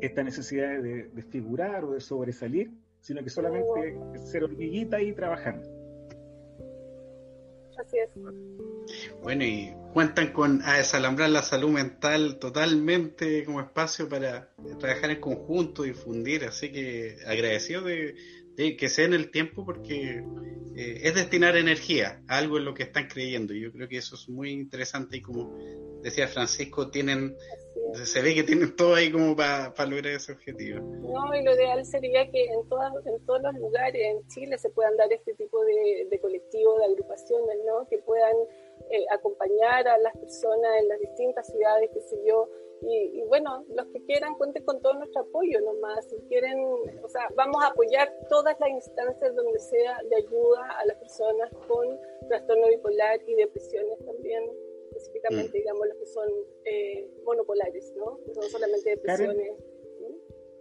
esta 0.01 0.23
necesidad 0.23 0.81
de, 0.81 1.09
de 1.09 1.21
figurar 1.23 1.83
o 1.83 1.91
de 1.91 1.99
sobresalir, 1.99 2.71
sino 2.99 3.23
que 3.23 3.29
solamente 3.29 3.99
ser 4.15 4.43
hormiguita 4.43 5.01
y 5.01 5.13
trabajando. 5.13 5.74
Bueno, 9.21 9.43
y 9.43 9.73
cuentan 9.93 10.33
con 10.33 10.61
a 10.63 10.77
desalambrar 10.77 11.29
la 11.29 11.41
salud 11.41 11.69
mental 11.69 12.37
totalmente 12.37 13.43
como 13.45 13.61
espacio 13.61 14.07
para 14.07 14.49
trabajar 14.79 15.11
en 15.11 15.19
conjunto, 15.19 15.83
difundir, 15.83 16.43
así 16.45 16.71
que 16.71 17.17
agradecido 17.25 17.81
de, 17.81 18.15
que 18.55 18.89
se 18.89 19.03
den 19.03 19.13
el 19.13 19.31
tiempo 19.31 19.65
porque 19.65 20.23
eh, 20.75 20.99
es 21.03 21.15
destinar 21.15 21.57
energía 21.57 22.21
a 22.27 22.37
algo 22.37 22.57
en 22.57 22.65
lo 22.65 22.73
que 22.73 22.83
están 22.83 23.07
creyendo. 23.07 23.53
Yo 23.53 23.71
creo 23.71 23.87
que 23.87 23.97
eso 23.97 24.15
es 24.15 24.29
muy 24.29 24.51
interesante 24.51 25.17
y 25.17 25.21
como 25.21 25.57
decía 26.01 26.27
Francisco, 26.27 26.89
tienen 26.89 27.35
se 28.03 28.21
ve 28.21 28.35
que 28.35 28.43
tienen 28.43 28.75
todo 28.75 28.95
ahí 28.95 29.11
como 29.11 29.35
para 29.35 29.71
lograr 29.85 30.13
ese 30.13 30.33
objetivo. 30.33 30.79
No, 30.81 31.33
y 31.33 31.43
lo 31.43 31.53
ideal 31.53 31.85
sería 31.85 32.29
que 32.29 32.45
en, 32.45 32.67
todas, 32.67 32.91
en 33.05 33.25
todos 33.25 33.41
los 33.41 33.53
lugares 33.55 34.01
en 34.01 34.27
Chile 34.27 34.57
se 34.57 34.69
puedan 34.69 34.97
dar 34.97 35.11
este 35.13 35.33
tipo 35.35 35.63
de, 35.63 36.07
de 36.09 36.19
colectivos, 36.19 36.79
de 36.79 36.85
agrupaciones, 36.85 37.57
¿no? 37.65 37.87
Que 37.87 37.99
puedan 37.99 38.35
eh, 38.89 39.05
acompañar 39.11 39.87
a 39.87 39.97
las 39.99 40.15
personas 40.17 40.71
en 40.81 40.89
las 40.89 40.99
distintas 40.99 41.47
ciudades, 41.47 41.89
qué 41.93 42.01
sé 42.01 42.17
yo. 42.27 42.49
Y, 42.87 43.23
bueno, 43.27 43.65
los 43.69 43.87
que 43.87 44.03
quieran 44.03 44.35
cuenten 44.35 44.63
con 44.63 44.81
todo 44.81 44.93
nuestro 44.93 45.21
apoyo 45.21 45.59
nomás. 45.61 46.07
Si 46.09 46.17
quieren, 46.27 46.59
o 47.01 47.07
sea, 47.07 47.27
vamos 47.35 47.63
a 47.63 47.67
apoyar 47.67 48.13
todas 48.29 48.55
las 48.59 48.69
instancias 48.69 49.35
donde 49.35 49.59
sea 49.59 49.97
de 50.09 50.15
ayuda 50.17 50.79
a 50.79 50.85
las 50.85 50.97
personas 50.97 51.51
con 51.67 51.99
trastorno 52.27 52.67
bipolar 52.67 53.19
y 53.27 53.35
depresiones 53.35 53.97
también 54.05 54.43
específicamente, 54.91 55.49
mm. 55.49 55.61
digamos, 55.61 55.87
los 55.87 55.97
que 55.97 56.05
son 56.05 56.29
eh, 56.65 57.09
monopolares, 57.25 57.93
¿no? 57.97 58.19
No 58.27 58.33
son 58.33 58.43
solamente 58.49 58.91
depresiones. 58.91 59.51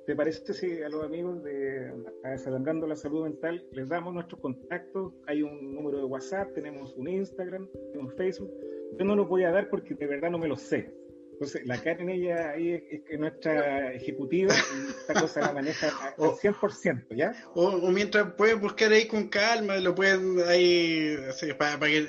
¿Te 0.06 0.14
parece 0.14 0.52
si 0.52 0.82
a 0.82 0.88
los 0.90 1.02
amigos 1.02 1.42
de 1.44 1.90
Desalangando 2.24 2.86
la 2.86 2.94
Salud 2.94 3.22
Mental 3.22 3.66
les 3.72 3.88
damos 3.88 4.12
nuestros 4.12 4.38
contactos? 4.38 5.14
Hay 5.26 5.42
un 5.42 5.74
número 5.74 5.96
de 5.96 6.04
WhatsApp, 6.04 6.52
tenemos 6.52 6.94
un 6.94 7.08
Instagram, 7.08 7.70
tenemos 7.92 8.14
Facebook. 8.14 8.52
Yo 8.98 9.04
no 9.06 9.16
los 9.16 9.26
voy 9.26 9.44
a 9.44 9.50
dar 9.50 9.70
porque 9.70 9.94
de 9.94 10.06
verdad 10.06 10.30
no 10.30 10.38
me 10.38 10.46
lo 10.46 10.56
sé. 10.56 10.92
Entonces, 11.34 11.66
la 11.66 11.82
Karen, 11.82 12.08
ella 12.10 12.50
ahí 12.50 12.72
es, 12.74 13.18
nuestra 13.18 13.92
ejecutiva 13.92 14.54
y 14.54 14.90
esta 14.90 15.20
cosa 15.20 15.40
la 15.40 15.52
maneja 15.52 15.88
al 15.88 16.14
100%, 16.14 17.06
¿ya? 17.16 17.32
O, 17.54 17.66
o, 17.66 17.90
mientras 17.90 18.34
pueden 18.34 18.60
buscar 18.60 18.92
ahí 18.92 19.08
con 19.08 19.28
calma, 19.28 19.76
lo 19.78 19.96
pueden 19.96 20.38
ahí, 20.46 21.16
para, 21.58 21.78
que 21.80 22.06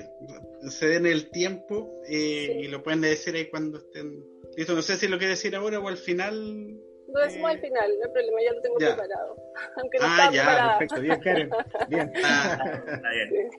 se 0.69 0.87
den 0.87 1.07
el 1.07 1.31
tiempo 1.31 2.01
eh, 2.07 2.61
y 2.61 2.67
lo 2.67 2.83
pueden 2.83 3.01
decir 3.01 3.35
ahí 3.35 3.49
cuando 3.49 3.79
estén 3.79 4.23
listo. 4.55 4.75
No 4.75 4.83
sé 4.83 4.95
si 4.95 5.07
lo 5.07 5.17
quiere 5.17 5.31
decir 5.31 5.55
ahora 5.55 5.79
o 5.79 5.87
al 5.87 5.97
final. 5.97 6.79
Lo 7.07 7.21
decimos 7.21 7.49
al 7.49 7.59
final, 7.59 7.91
no 7.97 8.05
hay 8.05 8.11
problema, 8.11 8.37
ya 8.43 8.53
lo 8.53 8.61
tengo 8.61 8.77
preparado. 8.77 9.37
Aunque 9.77 9.97
no 9.97 10.05
ah, 10.05 10.29
ya, 10.31 10.77
perfecto, 10.77 11.01
bien, 11.01 11.19
Karen. 11.19 11.49
Bien. 11.89 12.13
Ah, 12.23 12.83
está 12.87 13.09
bien. 13.09 13.49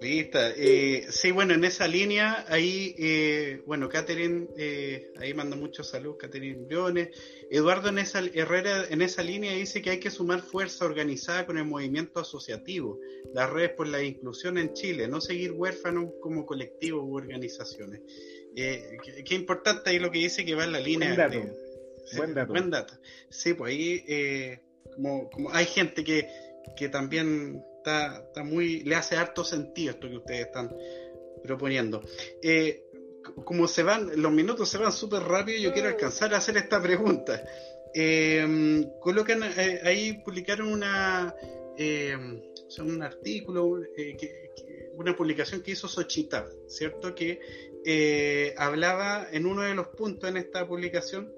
Lista. 0.00 0.50
Eh, 0.56 1.06
sí, 1.10 1.30
bueno, 1.30 1.52
en 1.52 1.62
esa 1.62 1.86
línea, 1.86 2.46
ahí, 2.48 2.94
eh, 2.98 3.62
bueno, 3.66 3.88
Catherine, 3.90 4.48
eh, 4.56 5.12
ahí 5.18 5.34
manda 5.34 5.56
muchos 5.56 5.90
saludos, 5.90 6.16
Catherine 6.18 6.64
Briones. 6.64 7.10
Eduardo 7.50 7.90
en 7.90 7.98
esa, 7.98 8.20
Herrera 8.20 8.86
en 8.88 9.02
esa 9.02 9.22
línea 9.22 9.52
dice 9.52 9.82
que 9.82 9.90
hay 9.90 10.00
que 10.00 10.10
sumar 10.10 10.40
fuerza 10.40 10.86
organizada 10.86 11.44
con 11.44 11.58
el 11.58 11.66
movimiento 11.66 12.18
asociativo, 12.18 12.98
las 13.34 13.50
redes 13.50 13.72
por 13.72 13.88
la 13.88 14.02
inclusión 14.02 14.56
en 14.56 14.72
Chile, 14.72 15.06
no 15.06 15.20
seguir 15.20 15.52
huérfanos 15.52 16.12
como 16.22 16.46
colectivos 16.46 17.02
u 17.04 17.16
organizaciones. 17.16 18.00
Qué, 18.56 19.34
importante 19.34 19.90
ahí 19.90 19.98
lo 19.98 20.10
que 20.10 20.18
dice 20.18 20.46
que 20.46 20.54
va 20.54 20.64
en 20.64 20.72
la 20.72 20.80
línea. 20.80 21.14
Buen 21.14 21.30
dato. 21.30 21.56
buen 22.16 22.34
dato. 22.34 22.52
Buen 22.52 22.70
dato. 22.70 22.94
Sí, 23.28 23.52
pues 23.52 23.74
ahí, 23.74 24.58
como, 24.94 25.28
como 25.28 25.52
hay 25.52 25.66
gente 25.66 26.02
que, 26.04 26.26
que 26.76 26.88
también 26.88 27.62
está, 27.90 28.44
muy, 28.44 28.82
le 28.82 28.94
hace 28.94 29.16
harto 29.16 29.44
sentido 29.44 29.92
esto 29.92 30.08
que 30.08 30.16
ustedes 30.16 30.46
están 30.46 30.74
proponiendo. 31.42 32.02
Eh, 32.42 32.84
como 33.44 33.68
se 33.68 33.82
van, 33.82 34.10
los 34.20 34.32
minutos 34.32 34.68
se 34.68 34.78
van 34.78 34.92
súper 34.92 35.22
rápido, 35.22 35.58
yo 35.58 35.72
quiero 35.72 35.88
alcanzar 35.88 36.34
a 36.34 36.38
hacer 36.38 36.56
esta 36.56 36.80
pregunta. 36.82 37.42
Eh, 37.94 38.86
colocan, 39.00 39.42
eh, 39.42 39.80
ahí 39.84 40.22
publicaron 40.24 40.68
una, 40.68 41.34
un 42.78 43.02
artículo, 43.02 43.80
una 44.94 45.16
publicación 45.16 45.62
que 45.62 45.72
hizo 45.72 45.88
Sochita, 45.88 46.48
¿cierto? 46.66 47.14
Que 47.14 48.54
hablaba 48.56 49.28
en 49.32 49.46
uno 49.46 49.62
de 49.62 49.74
los 49.74 49.88
puntos 49.88 50.30
en 50.30 50.36
esta 50.36 50.66
publicación 50.66 51.32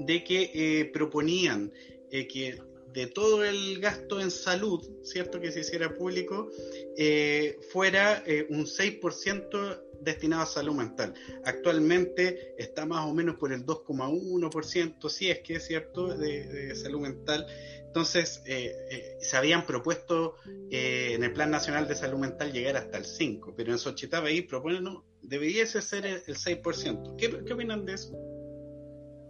de 0.00 0.22
que 0.22 0.90
proponían 0.92 1.72
que 2.10 2.58
de 2.92 3.06
todo 3.06 3.44
el 3.44 3.80
gasto 3.80 4.20
en 4.20 4.30
salud, 4.30 4.82
¿cierto? 5.02 5.40
Que 5.40 5.52
se 5.52 5.60
hiciera 5.60 5.94
público, 5.94 6.50
eh, 6.96 7.58
fuera 7.70 8.22
eh, 8.26 8.46
un 8.50 8.66
6% 8.66 9.82
destinado 10.00 10.42
a 10.42 10.46
salud 10.46 10.74
mental. 10.74 11.14
Actualmente 11.44 12.54
está 12.56 12.86
más 12.86 13.06
o 13.06 13.14
menos 13.14 13.36
por 13.36 13.52
el 13.52 13.64
2,1%, 13.66 15.08
si 15.08 15.30
es 15.30 15.40
que 15.40 15.56
es 15.56 15.66
cierto, 15.66 16.16
de, 16.16 16.74
salud 16.76 17.00
mental. 17.00 17.46
Entonces, 17.86 18.42
eh, 18.46 19.16
se 19.20 19.36
habían 19.36 19.66
propuesto 19.66 20.36
en 20.70 21.24
el 21.24 21.32
Plan 21.32 21.50
Nacional 21.50 21.88
de 21.88 21.94
Salud 21.94 22.18
Mental 22.18 22.52
llegar 22.52 22.76
hasta 22.76 22.98
el 22.98 23.04
5%, 23.04 23.54
pero 23.56 23.72
en 23.72 23.78
Xochitl 23.78 24.16
ahí 24.16 24.42
proponen, 24.42 24.84
no, 24.84 25.04
debiese 25.22 25.82
ser 25.82 26.06
el, 26.06 26.22
6%. 26.22 27.16
¿Qué, 27.16 27.44
¿Qué 27.44 27.52
opinan 27.52 27.86
de 27.86 27.94
eso? 27.94 28.37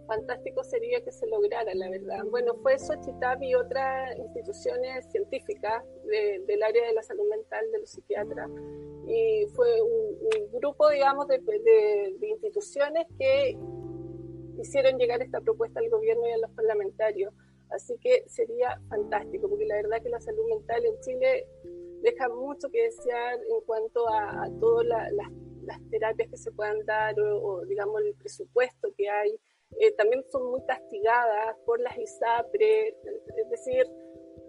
Fantástico 0.09 0.63
sería 0.63 1.01
que 1.01 1.11
se 1.11 1.27
lograra, 1.27 1.71
la 1.75 1.89
verdad. 1.89 2.25
Bueno, 2.31 2.55
fue 2.63 2.77
Xochitl 2.79 3.43
y 3.43 3.53
otras 3.53 4.17
instituciones 4.17 5.05
científicas 5.11 5.83
del 6.47 6.63
área 6.63 6.87
de 6.87 6.93
la 6.93 7.03
salud 7.03 7.29
mental 7.29 7.71
de 7.71 7.79
los 7.79 7.89
psiquiatras. 7.91 8.49
Y 9.07 9.45
fue 9.55 9.81
un, 9.81 10.51
grupo, 10.51 10.89
digamos, 10.89 11.27
de, 11.27 11.39
instituciones 12.21 13.05
que 13.17 13.57
hicieron 14.57 14.97
llegar 14.97 15.21
esta 15.21 15.39
propuesta 15.41 15.79
al 15.79 15.89
gobierno 15.89 16.27
y 16.27 16.31
a 16.31 16.37
los 16.39 16.51
parlamentarios. 16.51 17.31
Así 17.69 17.95
que 18.01 18.23
sería 18.27 18.81
fantástico, 18.89 19.47
porque 19.47 19.65
la 19.65 19.75
verdad 19.75 20.01
que 20.01 20.09
la 20.09 20.19
salud 20.19 20.43
mental 20.49 20.83
en 20.85 20.99
Chile 21.01 21.45
deja 22.01 22.29
mucho 22.29 22.67
que 22.69 22.83
desear 22.83 23.35
en 23.35 23.61
cuanto 23.67 24.09
a, 24.09 24.49
todas 24.59 24.87
las, 24.87 25.29
terapias 25.91 26.29
que 26.29 26.37
se 26.37 26.51
puedan 26.51 26.83
dar 26.87 27.13
o, 27.19 27.63
digamos, 27.65 28.01
el 28.01 28.15
presupuesto 28.15 28.91
que 28.97 29.07
hay 29.07 29.39
eh, 29.77 29.91
también 29.93 30.23
son 30.29 30.51
muy 30.51 30.61
castigadas 30.65 31.55
por 31.65 31.79
las 31.79 31.97
ISAPRE, 31.97 32.87
es 32.89 33.49
decir, 33.49 33.85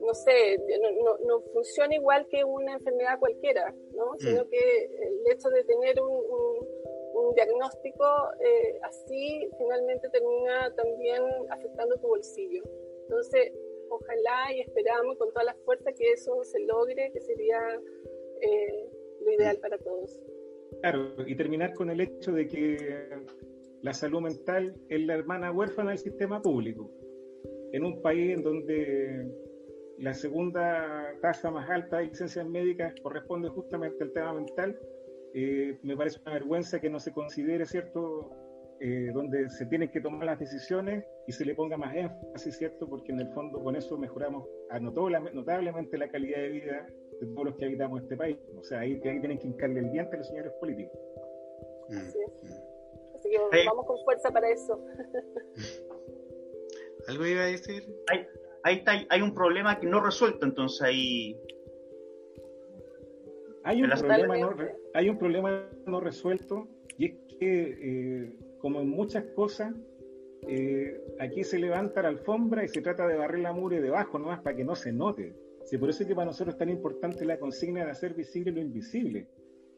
no 0.01 0.15
sé, 0.15 0.59
no, 1.03 1.19
no, 1.19 1.41
funciona 1.53 1.95
igual 1.95 2.27
que 2.29 2.43
una 2.43 2.75
enfermedad 2.75 3.19
cualquiera, 3.19 3.75
¿no? 3.93 4.13
Mm. 4.15 4.19
Sino 4.19 4.49
que 4.49 4.85
el 4.85 5.33
hecho 5.33 5.51
de 5.51 5.65
tener 5.65 6.01
un, 6.01 6.67
un, 7.15 7.35
diagnóstico 7.35 8.05
eh, 8.41 8.81
así 8.83 9.49
finalmente 9.59 10.09
termina 10.09 10.75
también 10.75 11.23
afectando 11.51 11.97
tu 11.97 12.09
bolsillo. 12.09 12.63
Entonces, 13.03 13.53
ojalá 13.91 14.53
y 14.55 14.61
esperamos 14.61 15.17
con 15.19 15.29
toda 15.33 15.45
la 15.45 15.55
fuerza 15.65 15.93
que 15.93 16.13
eso 16.13 16.43
se 16.45 16.61
logre, 16.61 17.13
que 17.13 17.21
sería 17.21 17.59
eh, 18.41 18.91
lo 19.21 19.33
ideal 19.33 19.59
para 19.59 19.79
todos. 19.79 20.19
Claro, 20.81 21.13
y 21.27 21.37
terminar 21.37 21.75
con 21.75 21.91
el 21.91 22.01
hecho 22.01 22.33
de 22.33 22.49
que 22.49 22.77
la 23.83 23.95
salud 23.95 24.21
mental 24.21 24.75
es 24.89 25.01
la 25.07 25.15
hermana 25.15 25.53
huérfana 25.53 25.91
del 25.91 25.99
sistema 25.99 26.43
público. 26.43 26.91
En 27.73 27.85
un 27.85 28.03
país 28.03 28.37
en 28.37 28.43
donde 28.43 29.27
la 29.99 30.13
segunda 30.13 31.15
tasa 31.23 31.51
más 31.51 31.69
alta 31.71 31.99
de 31.99 32.07
licencias 32.07 32.47
médicas 32.47 32.95
corresponde 33.03 33.49
justamente 33.49 34.05
al 34.05 34.13
tema 34.13 34.35
mental, 34.35 34.79
eh, 35.35 35.79
me 35.83 35.97
parece 35.97 36.19
una 36.23 36.35
vergüenza 36.35 36.81
que 36.81 36.91
no 36.91 36.99
se 36.99 37.13
considere, 37.13 37.65
¿cierto?, 37.65 38.31
eh, 38.81 39.11
donde 39.13 39.49
se 39.51 39.67
tienen 39.67 39.91
que 39.91 40.01
tomar 40.01 40.25
las 40.25 40.39
decisiones 40.39 41.05
y 41.27 41.33
se 41.33 41.45
le 41.45 41.55
ponga 41.55 41.77
más 41.77 41.95
énfasis, 41.95 42.57
¿cierto?, 42.57 42.89
porque 42.89 43.13
en 43.13 43.21
el 43.21 43.29
fondo 43.29 43.63
con 43.63 43.77
eso 43.77 43.97
mejoramos 43.97 44.47
notablemente 44.81 45.97
la 45.97 46.09
calidad 46.09 46.39
de 46.39 46.49
vida 46.49 46.87
de 47.21 47.27
todos 47.29 47.45
los 47.45 47.57
que 47.57 47.67
habitamos 47.67 48.03
este 48.03 48.17
país. 48.17 48.39
O 48.59 48.63
sea, 48.65 48.81
ahí, 48.81 48.93
ahí 49.05 49.21
tienen 49.21 49.39
que 49.39 49.49
hincarle 49.49 49.81
el 49.81 49.93
diente 49.93 50.17
a 50.17 50.19
los 50.19 50.27
señores 50.27 50.53
políticos. 50.61 50.99
Mm 51.89 52.70
vamos 53.67 53.87
con 53.87 53.99
fuerza 54.05 54.31
para 54.31 54.51
eso. 54.51 54.83
¿Algo 57.09 57.27
iba 57.27 57.43
a 57.43 57.47
decir? 57.47 57.85
Hay, 58.09 58.27
ahí 58.63 58.77
está, 58.77 58.93
hay 59.09 59.23
un 59.23 59.35
problema 59.35 59.79
que 59.79 59.87
no 59.87 60.01
resuelto, 60.01 60.47
entonces 60.47 60.83
ahí... 60.83 61.37
Hay 63.63 63.83
un, 63.83 63.91
problema 63.91 64.39
no, 64.39 64.57
hay 64.95 65.11
un 65.11 65.19
problema 65.19 65.69
no 65.85 66.01
resuelto 66.01 66.67
y 66.97 67.07
es 67.07 67.13
que, 67.39 67.77
eh, 67.83 68.39
como 68.59 68.81
en 68.81 68.89
muchas 68.89 69.25
cosas, 69.35 69.75
eh, 70.49 70.99
aquí 71.19 71.45
se 71.45 71.59
levanta 71.59 72.01
la 72.01 72.09
alfombra 72.09 72.65
y 72.65 72.69
se 72.69 72.81
trata 72.81 73.07
de 73.07 73.17
barrer 73.17 73.41
la 73.41 73.53
mure 73.53 73.83
debajo, 73.83 74.19
nomás 74.19 74.41
para 74.41 74.57
que 74.57 74.65
no 74.65 74.75
se 74.75 74.93
note. 74.93 75.37
Sí, 75.67 75.77
por 75.77 75.91
eso 75.91 76.03
es 76.03 76.09
que 76.09 76.15
para 76.15 76.27
nosotros 76.27 76.55
es 76.55 76.59
tan 76.59 76.71
importante 76.71 77.27
la 77.27 77.39
consigna 77.39 77.85
de 77.85 77.91
hacer 77.91 78.15
visible 78.15 78.51
lo 78.51 78.61
invisible 78.61 79.29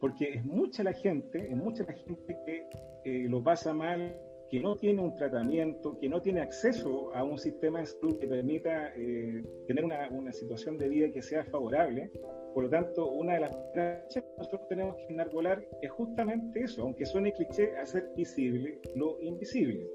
porque 0.03 0.33
es 0.33 0.43
mucha 0.43 0.83
la 0.83 0.91
gente, 0.91 1.47
es 1.49 1.55
mucha 1.55 1.85
la 1.85 1.93
gente 1.93 2.37
que 2.45 2.67
eh, 3.05 3.25
lo 3.29 3.41
pasa 3.41 3.73
mal, 3.73 4.13
que 4.49 4.59
no 4.59 4.75
tiene 4.75 5.01
un 5.01 5.15
tratamiento, 5.15 5.97
que 5.97 6.09
no 6.09 6.21
tiene 6.21 6.41
acceso 6.41 7.15
a 7.15 7.23
un 7.23 7.37
sistema 7.37 7.79
de 7.79 7.85
salud 7.85 8.19
que 8.19 8.27
permita 8.27 8.91
eh, 8.97 9.41
tener 9.65 9.85
una, 9.85 10.09
una, 10.09 10.33
situación 10.33 10.77
de 10.77 10.89
vida 10.89 11.09
que 11.13 11.21
sea 11.21 11.45
favorable. 11.45 12.11
Por 12.53 12.65
lo 12.65 12.69
tanto, 12.69 13.11
una 13.11 13.35
de 13.35 13.39
las 13.39 13.55
cosas 13.55 14.13
que 14.13 14.23
nosotros 14.37 14.67
tenemos 14.67 14.97
que 14.97 15.13
enarbolar 15.13 15.65
es 15.81 15.89
justamente 15.91 16.59
eso, 16.59 16.81
aunque 16.81 17.05
suene 17.05 17.31
cliché, 17.31 17.73
hacer 17.77 18.09
visible 18.13 18.81
lo 18.95 19.21
invisible. 19.21 19.89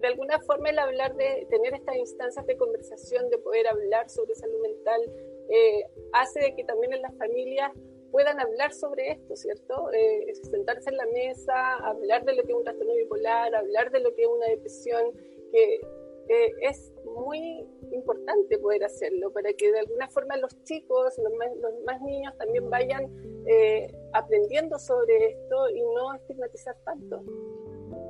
De 0.00 0.08
alguna 0.08 0.40
forma 0.40 0.70
el 0.70 0.78
hablar 0.80 1.14
de 1.14 1.46
tener 1.50 1.72
estas 1.72 1.94
instancias 1.94 2.44
de 2.48 2.56
conversación, 2.56 3.30
de 3.30 3.38
poder 3.38 3.68
hablar 3.68 4.10
sobre 4.10 4.34
salud 4.34 4.60
mental, 4.60 5.02
eh, 5.50 5.84
hace 6.12 6.40
de 6.40 6.56
que 6.56 6.64
también 6.64 6.94
en 6.94 7.02
las 7.02 7.16
familias 7.16 7.70
puedan 8.10 8.40
hablar 8.40 8.72
sobre 8.72 9.12
esto, 9.12 9.36
¿cierto? 9.36 9.92
Eh, 9.92 10.34
sentarse 10.42 10.90
en 10.90 10.96
la 10.96 11.06
mesa, 11.06 11.76
hablar 11.76 12.24
de 12.24 12.34
lo 12.34 12.42
que 12.42 12.52
es 12.52 12.58
un 12.58 12.64
trastorno 12.64 12.94
bipolar, 12.94 13.54
hablar 13.54 13.90
de 13.90 14.00
lo 14.00 14.14
que 14.14 14.22
es 14.22 14.28
una 14.28 14.46
depresión, 14.46 15.12
que 15.52 15.80
eh, 16.28 16.52
es 16.60 16.92
muy 17.04 17.66
importante 17.90 18.58
poder 18.58 18.84
hacerlo 18.84 19.32
para 19.32 19.52
que 19.54 19.72
de 19.72 19.80
alguna 19.80 20.08
forma 20.08 20.36
los 20.36 20.62
chicos, 20.64 21.14
los 21.18 21.32
más, 21.34 21.48
los 21.56 21.72
más 21.86 22.02
niños 22.02 22.36
también 22.36 22.68
vayan 22.68 23.06
eh, 23.46 23.90
aprendiendo 24.12 24.78
sobre 24.78 25.30
esto 25.30 25.70
y 25.70 25.80
no 25.80 26.14
estigmatizar 26.14 26.76
tanto. 26.84 27.22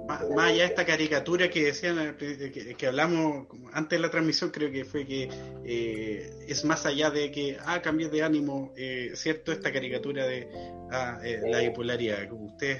Más, 0.09 0.23
allá 0.23 0.63
de 0.63 0.65
esta 0.65 0.87
caricatura 0.87 1.51
que 1.51 1.65
decían, 1.65 2.17
que, 2.17 2.87
hablamos 2.87 3.47
antes 3.73 3.99
de 3.99 4.03
la 4.03 4.11
transmisión, 4.11 4.51
creo 4.51 4.73
que 4.73 4.87
fue 4.87 5.07
que 5.07 5.29
eh, 5.67 6.47
es 6.49 6.65
más 6.65 6.87
allá 6.87 7.11
de 7.11 7.31
que, 7.31 7.59
ah, 7.61 7.83
cambié 7.83 8.09
de 8.09 8.23
ánimo, 8.23 8.73
eh, 8.75 9.11
¿cierto? 9.15 9.53
Esta 9.53 9.71
caricatura 9.71 10.27
de 10.27 10.49
ah, 10.91 11.21
eh, 11.23 11.41
la 11.45 11.61
bipolaridad. 11.61 12.33
Usted... 12.33 12.79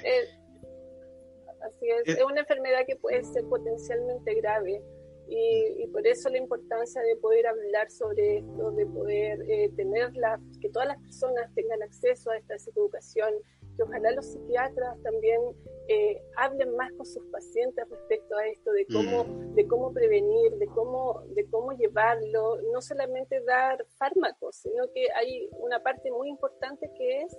así 1.61 1.85
es, 2.05 2.17
es 2.17 2.23
una 2.23 2.41
enfermedad 2.41 2.79
que 2.87 2.95
puede 2.95 3.23
ser 3.23 3.43
potencialmente 3.43 4.33
grave. 4.33 4.81
Y, 5.29 5.83
y, 5.83 5.87
por 5.87 6.07
eso 6.07 6.27
la 6.29 6.39
importancia 6.39 7.03
de 7.03 7.15
poder 7.17 7.45
hablar 7.45 7.91
sobre 7.91 8.39
esto, 8.39 8.71
de 8.71 8.87
poder 8.87 9.39
eh, 9.47 9.69
tener 9.75 10.11
la, 10.15 10.39
que 10.59 10.69
todas 10.69 10.87
las 10.87 10.97
personas 11.03 11.53
tengan 11.53 11.83
acceso 11.83 12.31
a 12.31 12.37
esta 12.37 12.57
psicoeducación, 12.57 13.35
que 13.79 13.83
ojalá 13.83 14.11
los 14.11 14.25
psiquiatras 14.25 15.01
también 15.03 15.41
eh, 15.87 16.21
hablen 16.35 16.75
más 16.75 16.91
con 16.93 17.05
sus 17.05 17.23
pacientes 17.31 17.87
respecto 17.89 18.35
a 18.35 18.47
esto, 18.47 18.71
de 18.73 18.85
cómo, 18.87 19.23
mm. 19.23 19.55
de 19.55 19.67
cómo 19.67 19.93
prevenir, 19.93 20.51
de 20.57 20.67
cómo, 20.67 21.23
de 21.29 21.49
cómo 21.49 21.71
llevarlo, 21.71 22.61
no 22.73 22.81
solamente 22.81 23.41
dar 23.45 23.85
fármacos, 23.97 24.57
sino 24.57 24.91
que 24.93 25.07
hay 25.15 25.49
una 25.59 25.81
parte 25.81 26.11
muy 26.11 26.29
importante 26.29 26.91
que 26.97 27.21
es 27.21 27.33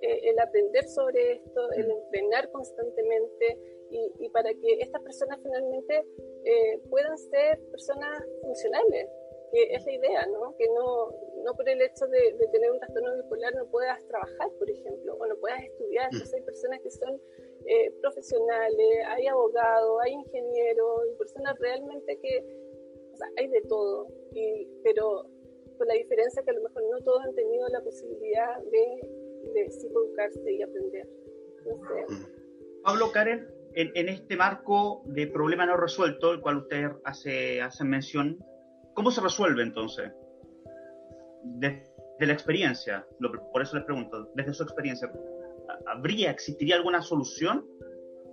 eh, 0.00 0.30
el 0.30 0.38
aprender 0.40 0.84
sobre 0.88 1.34
esto, 1.34 1.70
el 1.72 1.86
mm. 1.86 1.90
entrenar 1.92 2.50
constantemente 2.50 3.58
y, 3.90 4.12
y 4.18 4.28
para 4.30 4.52
que 4.52 4.80
estas 4.80 5.00
personas 5.02 5.38
finalmente 5.40 6.04
eh, 6.44 6.78
puedan 6.90 7.16
ser 7.16 7.60
personas 7.70 8.22
funcionales, 8.42 9.08
que 9.52 9.74
es 9.74 9.84
la 9.84 9.92
idea, 9.92 10.26
¿no? 10.26 10.54
Que 10.56 10.66
no, 10.68 11.10
no 11.44 11.54
por 11.54 11.68
el 11.68 11.80
hecho 11.82 12.06
de, 12.06 12.34
tener 12.52 12.70
un 12.70 12.78
trastorno 12.78 13.14
bipolar 13.16 13.54
no 13.54 13.66
puedas 13.66 14.04
trabajar, 14.06 14.50
por 14.58 14.70
ejemplo, 14.70 15.14
o 15.14 15.26
no 15.26 15.36
puedas 15.36 15.62
estudiar. 15.62 16.06
Mm. 16.10 16.14
Entonces 16.14 16.34
hay 16.34 16.42
personas 16.42 16.80
que 16.80 16.90
son 16.90 17.20
eh, 17.66 17.90
profesionales, 18.00 19.04
hay 19.08 19.26
abogados, 19.26 20.00
hay 20.02 20.12
ingenieros, 20.12 21.02
y 21.12 21.16
personas 21.16 21.58
realmente 21.58 22.18
que, 22.20 22.44
o 23.12 23.16
sea, 23.16 23.28
hay 23.36 23.48
de 23.48 23.62
todo, 23.62 24.08
y, 24.32 24.68
pero 24.82 25.26
con 25.78 25.88
la 25.88 25.94
diferencia 25.94 26.42
que 26.42 26.50
a 26.50 26.54
lo 26.54 26.62
mejor 26.62 26.82
no 26.90 27.00
todos 27.02 27.24
han 27.24 27.34
tenido 27.34 27.68
la 27.68 27.80
posibilidad 27.82 28.58
de, 28.64 29.52
de 29.54 29.70
psicoeducarse 29.70 30.52
y 30.52 30.62
aprender. 30.62 31.08
Pablo, 32.82 33.10
Karen, 33.12 33.48
en, 33.74 33.90
en, 33.94 34.08
este 34.08 34.36
marco 34.36 35.02
de 35.06 35.26
problema 35.26 35.66
no 35.66 35.76
resuelto, 35.76 36.32
el 36.32 36.40
cual 36.40 36.58
usted 36.58 36.90
hace, 37.04 37.60
hace 37.60 37.84
mención, 37.84 38.38
¿cómo 38.94 39.10
se 39.10 39.20
resuelve 39.20 39.62
entonces? 39.62 40.10
desde 41.44 42.26
la 42.26 42.32
experiencia, 42.32 43.06
por 43.52 43.62
eso 43.62 43.76
les 43.76 43.84
pregunto, 43.84 44.30
desde 44.34 44.54
su 44.54 44.62
experiencia, 44.62 45.12
¿habría, 45.86 46.30
existiría 46.30 46.76
alguna 46.76 47.02
solución? 47.02 47.66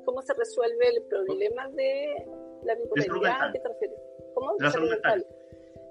¿Cómo 0.05 0.21
se 0.21 0.33
resuelve 0.33 0.87
el 0.87 1.03
problema 1.03 1.69
de 1.69 2.25
la 2.63 2.75
bipolaridad? 2.75 3.53
¿Cómo? 4.33 4.55
De 4.57 4.63
la 4.63 4.71
salud 4.71 4.89
mental. 4.89 5.27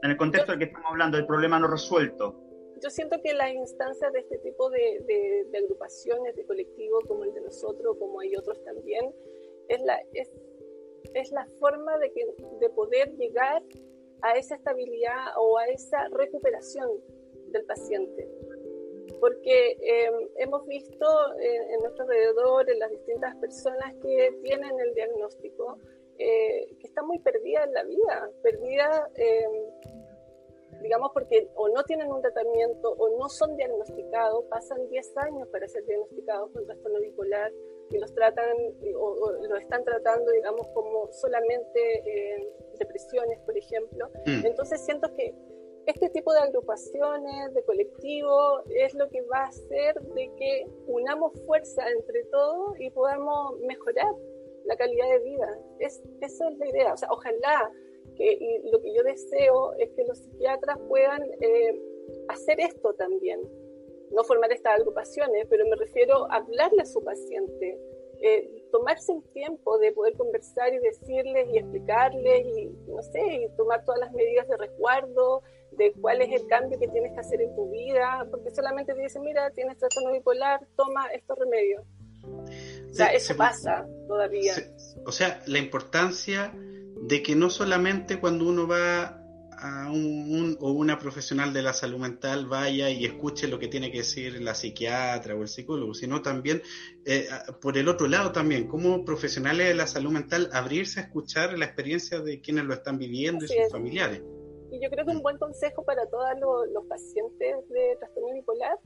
En 0.03 0.11
el 0.11 0.17
contexto 0.17 0.53
del 0.53 0.59
que 0.59 0.65
estamos 0.67 0.91
hablando, 0.91 1.19
del 1.19 1.27
problema 1.27 1.59
no 1.59 1.69
resuelto. 1.69 2.35
Yo 2.83 2.89
siento 2.89 3.21
que 3.23 3.35
las 3.35 3.53
instancias 3.53 4.11
de 4.15 4.21
este 4.21 4.39
tipo 4.39 4.71
de, 4.71 5.05
de, 5.07 5.47
de 5.51 5.59
agrupaciones, 5.59 6.35
de 6.35 6.47
colectivos 6.47 7.05
como 7.07 7.25
el 7.25 7.35
de 7.35 7.43
nosotros, 7.43 7.97
como 7.99 8.21
hay 8.21 8.35
otros 8.35 8.63
también, 8.65 9.15
es 9.69 9.83
la, 9.83 10.01
es, 10.15 10.31
es 11.13 11.31
la 11.31 11.47
forma 11.59 11.99
de, 11.99 12.11
que, 12.13 12.25
de 12.61 12.71
poder 12.71 13.15
llegar 13.17 13.63
a 14.23 14.37
esa 14.37 14.55
estabilidad 14.57 15.35
o 15.37 15.59
a 15.59 15.67
esa 15.67 16.09
recuperación 16.11 16.89
del 17.49 17.65
paciente. 17.65 18.29
Porque 19.21 19.77
em, 19.83 20.29
hemos 20.37 20.67
visto 20.67 21.07
en, 21.39 21.81
nuestro 21.81 22.05
alrededor, 22.05 22.71
en 22.71 22.79
las 22.79 22.91
distintas 22.91 23.37
personas 23.37 23.95
que 24.03 24.39
tienen 24.43 24.81
el 24.81 24.95
diagnóstico, 24.95 25.79
eh, 26.19 26.75
que 26.79 26.87
están 26.87 27.07
muy 27.07 27.19
perdidas 27.19 27.67
en 27.67 27.75
la 27.75 27.85
vida, 27.85 28.31
perdidas, 28.43 29.11
em, 29.17 30.81
digamos, 30.83 31.11
porque 31.13 31.51
o 31.55 31.69
no 31.69 31.83
tienen 31.85 32.11
un 32.11 32.23
tratamiento 32.23 32.93
o 32.93 33.19
no 33.19 33.29
son 33.29 33.57
diagnosticados, 33.57 34.45
pasan 34.45 34.89
10 34.89 35.17
años 35.19 35.49
para 35.49 35.69
ser 35.69 35.85
diagnosticados 35.85 36.51
con 36.53 36.65
trastorno 36.65 37.01
bipolar 37.01 37.53
y 37.91 37.99
los 37.99 38.15
tratan 38.15 38.57
o, 38.97 39.33
lo 39.49 39.57
están 39.57 39.85
tratando, 39.85 40.31
digamos, 40.31 40.67
como 40.69 41.11
solamente 41.13 41.99
eh, 42.05 42.49
depresiones, 42.79 43.39
por 43.41 43.57
ejemplo. 43.57 44.09
Mm. 44.27 44.47
Entonces 44.47 44.81
siento 44.85 45.13
que 45.15 45.35
este 45.87 46.09
tipo 46.11 46.33
de 46.33 46.41
agrupaciones, 46.41 47.55
de 47.55 47.65
colectivos, 47.65 48.63
es 48.69 48.95
lo 48.95 49.09
que 49.09 49.23
va 49.23 49.45
a 49.45 49.49
hacer 49.49 50.01
de 50.01 50.31
que 50.37 50.67
unamos 50.87 51.33
fuerza 51.47 51.89
entre 51.91 52.25
todos 52.25 52.79
y 52.79 52.91
podamos 52.91 53.59
mejorar 53.61 54.15
la 54.65 54.77
calidad 54.77 55.09
de 55.09 55.19
vida. 55.21 55.59
Es, 55.79 56.03
esa 56.21 56.49
es 56.49 56.59
la 56.59 56.69
idea. 56.69 56.93
O 56.93 56.97
sea, 56.97 57.09
ojalá 57.11 57.73
que 58.17 58.33
y 58.33 58.71
lo 58.71 58.81
que 58.81 58.95
yo 58.95 59.03
deseo 59.03 59.73
es 59.79 59.91
que 59.91 60.05
los 60.05 60.19
psiquiatras 60.19 60.79
puedan 60.89 61.23
eh, 61.41 61.81
hacer 62.29 62.61
esto 62.61 62.95
también. 62.95 63.41
No 64.11 64.25
formar 64.25 64.53
estas 64.53 64.79
agrupaciones, 64.79 65.47
pero 65.49 65.65
me 65.67 65.77
refiero 65.77 66.31
a 66.31 66.37
hablarle 66.37 66.83
a 66.83 66.87
su 66.87 67.03
paciente, 67.03 67.79
eh, 68.23 68.67
tomarse 68.71 69.13
el 69.13 69.23
tiempo 69.33 69.79
de 69.79 69.93
poder 69.93 70.15
conversar 70.15 70.75
y 70.75 70.79
decirles 70.79 71.49
y 71.53 71.59
explicarles 71.59 72.47
y, 72.47 72.67
no 72.89 73.03
sé, 73.03 73.21
y 73.21 73.57
tomar 73.57 73.85
todas 73.85 74.01
las 74.01 74.13
medidas 74.13 74.47
de 74.49 74.57
resguardo, 74.57 75.43
de 75.73 75.93
cuál 76.01 76.21
es 76.21 76.41
el 76.41 76.47
cambio 76.49 76.79
que 76.79 76.89
tienes 76.89 77.13
que 77.13 77.21
hacer 77.21 77.41
en 77.41 77.55
tu 77.55 77.71
vida, 77.71 78.27
porque 78.31 78.51
solamente 78.51 78.95
te 78.95 79.03
dicen, 79.03 79.23
mira, 79.23 79.51
tienes 79.51 79.79
trastorno 79.79 80.13
bipolar, 80.13 80.67
toma 80.77 81.07
estos 81.09 81.39
remedios. 81.39 81.85
O 82.91 82.95
sea, 82.95 83.07
eso 83.13 83.37
pasa 83.37 83.87
todavía. 84.07 84.53
o 85.07 85.13
sea, 85.13 85.41
la 85.47 85.59
importancia 85.59 86.53
de 86.55 87.23
que 87.23 87.35
no 87.35 87.49
solamente 87.49 88.21
cuando 88.21 88.47
uno 88.47 88.69
va 88.69 89.20
a 89.61 89.91
un, 89.91 90.57
o 90.61 90.73
una 90.73 90.99
profesional 90.99 91.53
de 91.53 91.63
la 91.63 91.73
salud 91.73 91.99
mental 91.99 92.47
vaya 92.47 92.91
y 92.91 93.05
escuche 93.05 93.47
lo 93.49 93.59
que 93.59 93.69
tiene 93.69 93.91
que 93.91 93.99
decir 93.99 94.41
la 94.41 94.55
psiquiatra 94.55 95.35
o 95.35 95.43
el 95.43 95.49
psicólogo, 95.49 95.95
sino 95.95 96.23
también 96.23 96.63
eh, 97.05 97.29
por 97.61 97.77
el 97.77 97.89
otro 97.89 98.09
lado 98.09 98.33
también, 98.33 98.67
como 98.67 99.05
profesionales 99.05 99.69
de 99.69 99.75
la 99.75 99.87
salud 99.87 100.13
mental, 100.13 100.49
abrirse 100.53 101.01
a 101.01 101.03
escuchar 101.05 101.59
la 101.59 101.67
experiencia 101.67 102.21
de 102.21 102.41
quienes 102.41 102.65
lo 102.65 102.75
están 102.75 102.99
viviendo 102.99 103.45
y 103.45 103.49
sus 103.49 103.71
familiares. 103.71 104.23
Y 104.71 104.81
yo 104.81 104.89
creo 104.89 105.05
que 105.05 105.13
un 105.13 105.23
buen 105.23 105.37
consejo 105.37 105.85
para 105.85 106.07
todos 106.07 106.29
los, 106.73 106.87
pacientes 106.87 107.69
de 107.69 107.97
trastorno 107.99 108.33
bipolar 108.35 108.79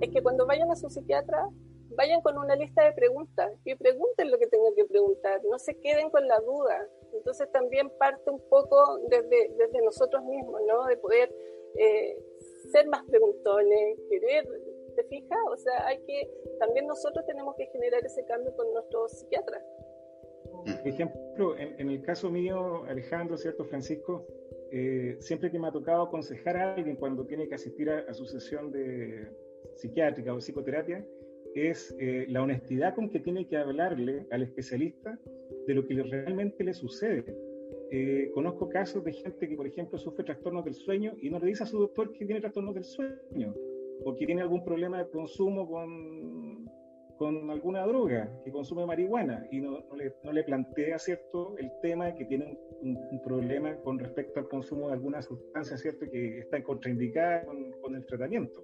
es 0.00 0.10
que 0.10 0.22
cuando 0.22 0.46
vayan 0.46 0.70
a 0.70 0.76
su 0.76 0.88
psiquiatra 0.88 1.48
vayan 1.96 2.20
con 2.20 2.38
una 2.38 2.54
lista 2.56 2.84
de 2.84 2.92
preguntas 2.92 3.52
y 3.64 3.74
pregunten 3.74 4.30
lo 4.30 4.38
que 4.38 4.46
tengan 4.46 4.74
que 4.74 4.84
preguntar, 4.84 5.40
no 5.50 5.58
se 5.58 5.78
queden 5.80 6.10
con 6.10 6.26
la 6.26 6.38
duda. 6.40 6.86
Entonces 7.16 7.50
también 7.52 7.90
parte 7.98 8.30
un 8.30 8.40
poco 8.48 8.98
desde, 9.08 9.50
desde 9.56 9.82
nosotros 9.82 10.24
mismos, 10.24 10.60
¿no? 10.66 10.84
De 10.86 10.96
poder 10.96 11.34
eh, 11.78 12.16
ser 12.70 12.86
más 12.88 13.04
preguntones, 13.04 13.98
querer, 14.08 14.46
¿te 14.94 15.04
fijas? 15.04 15.38
O 15.50 15.56
sea, 15.56 15.86
hay 15.86 15.98
que, 16.04 16.30
también 16.58 16.86
nosotros 16.86 17.24
tenemos 17.26 17.54
que 17.56 17.66
generar 17.66 18.04
ese 18.04 18.24
cambio 18.24 18.54
con 18.56 18.72
nuestros 18.72 19.12
psiquiatras. 19.12 19.62
Por 20.64 20.88
ejemplo, 20.88 21.56
en, 21.58 21.90
el 21.90 22.02
caso 22.02 22.30
mío, 22.30 22.84
Alejandro, 22.88 23.36
¿cierto, 23.36 23.64
Francisco? 23.64 24.26
Eh, 24.72 25.16
siempre 25.20 25.50
que 25.50 25.58
me 25.58 25.68
ha 25.68 25.72
tocado 25.72 26.02
aconsejar 26.02 26.56
a 26.56 26.74
alguien 26.74 26.96
cuando 26.96 27.24
tiene 27.24 27.48
que 27.48 27.54
asistir 27.54 27.88
a, 27.90 27.98
a 28.08 28.14
su 28.14 28.24
sesión 28.24 28.72
de 28.72 29.28
psiquiátrica 29.76 30.32
o 30.34 30.38
psicoterapia, 30.38 31.04
es 31.56 31.94
eh, 31.98 32.26
la 32.28 32.42
honestidad 32.42 32.94
con 32.94 33.10
que 33.10 33.20
tiene 33.20 33.46
que 33.46 33.56
hablarle 33.56 34.26
al 34.30 34.42
especialista 34.42 35.18
de 35.66 35.74
lo 35.74 35.86
que 35.86 36.02
realmente 36.02 36.62
le 36.62 36.74
sucede. 36.74 37.24
Eh, 37.90 38.30
conozco 38.34 38.68
casos 38.68 39.04
de 39.04 39.12
gente 39.12 39.48
que, 39.48 39.56
por 39.56 39.66
ejemplo, 39.66 39.98
sufre 39.98 40.24
trastornos 40.24 40.64
del 40.64 40.74
sueño 40.74 41.14
y 41.20 41.30
no 41.30 41.38
le 41.38 41.46
dice 41.46 41.62
a 41.62 41.66
su 41.66 41.78
doctor 41.78 42.12
que 42.12 42.26
tiene 42.26 42.40
trastornos 42.40 42.74
del 42.74 42.84
sueño 42.84 43.54
o 44.04 44.14
que 44.14 44.26
tiene 44.26 44.42
algún 44.42 44.64
problema 44.64 44.98
de 44.98 45.08
consumo 45.08 45.68
con, 45.68 46.68
con 47.16 47.50
alguna 47.50 47.86
droga, 47.86 48.30
que 48.44 48.50
consume 48.50 48.84
marihuana 48.84 49.46
y 49.50 49.60
no, 49.60 49.84
le, 50.32 50.44
plantea, 50.44 50.98
¿cierto?, 50.98 51.56
el 51.58 51.70
tema 51.80 52.14
que 52.14 52.24
tiene 52.26 52.58
un, 52.82 52.98
problema 53.24 53.74
con 53.76 53.98
respecto 53.98 54.38
al 54.38 54.48
consumo 54.48 54.88
de 54.88 54.94
alguna 54.94 55.22
sustancia, 55.22 55.76
¿cierto?, 55.76 56.08
que 56.10 56.40
está 56.40 56.62
contraindicada 56.62 57.44
con, 57.44 57.72
con 57.80 57.94
el 57.94 58.04
tratamiento. 58.04 58.62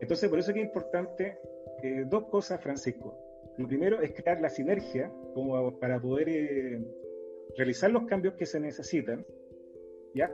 Entonces, 0.00 0.28
por 0.30 0.38
eso 0.38 0.50
es 0.52 0.56
importante 0.58 1.38
eh, 1.82 2.04
dos 2.06 2.24
cosas, 2.24 2.62
Francisco. 2.62 3.16
Lo 3.58 3.66
primero 3.66 4.00
es 4.00 4.12
crear 4.12 4.40
la 4.40 4.48
sinergia 4.48 5.12
como 5.34 5.78
para 5.78 6.00
poder 6.00 6.28
eh, 6.28 6.80
realizar 7.56 7.90
los 7.90 8.04
cambios 8.04 8.34
que 8.34 8.46
se 8.46 8.60
necesitan, 8.60 9.24
¿ya? 10.14 10.30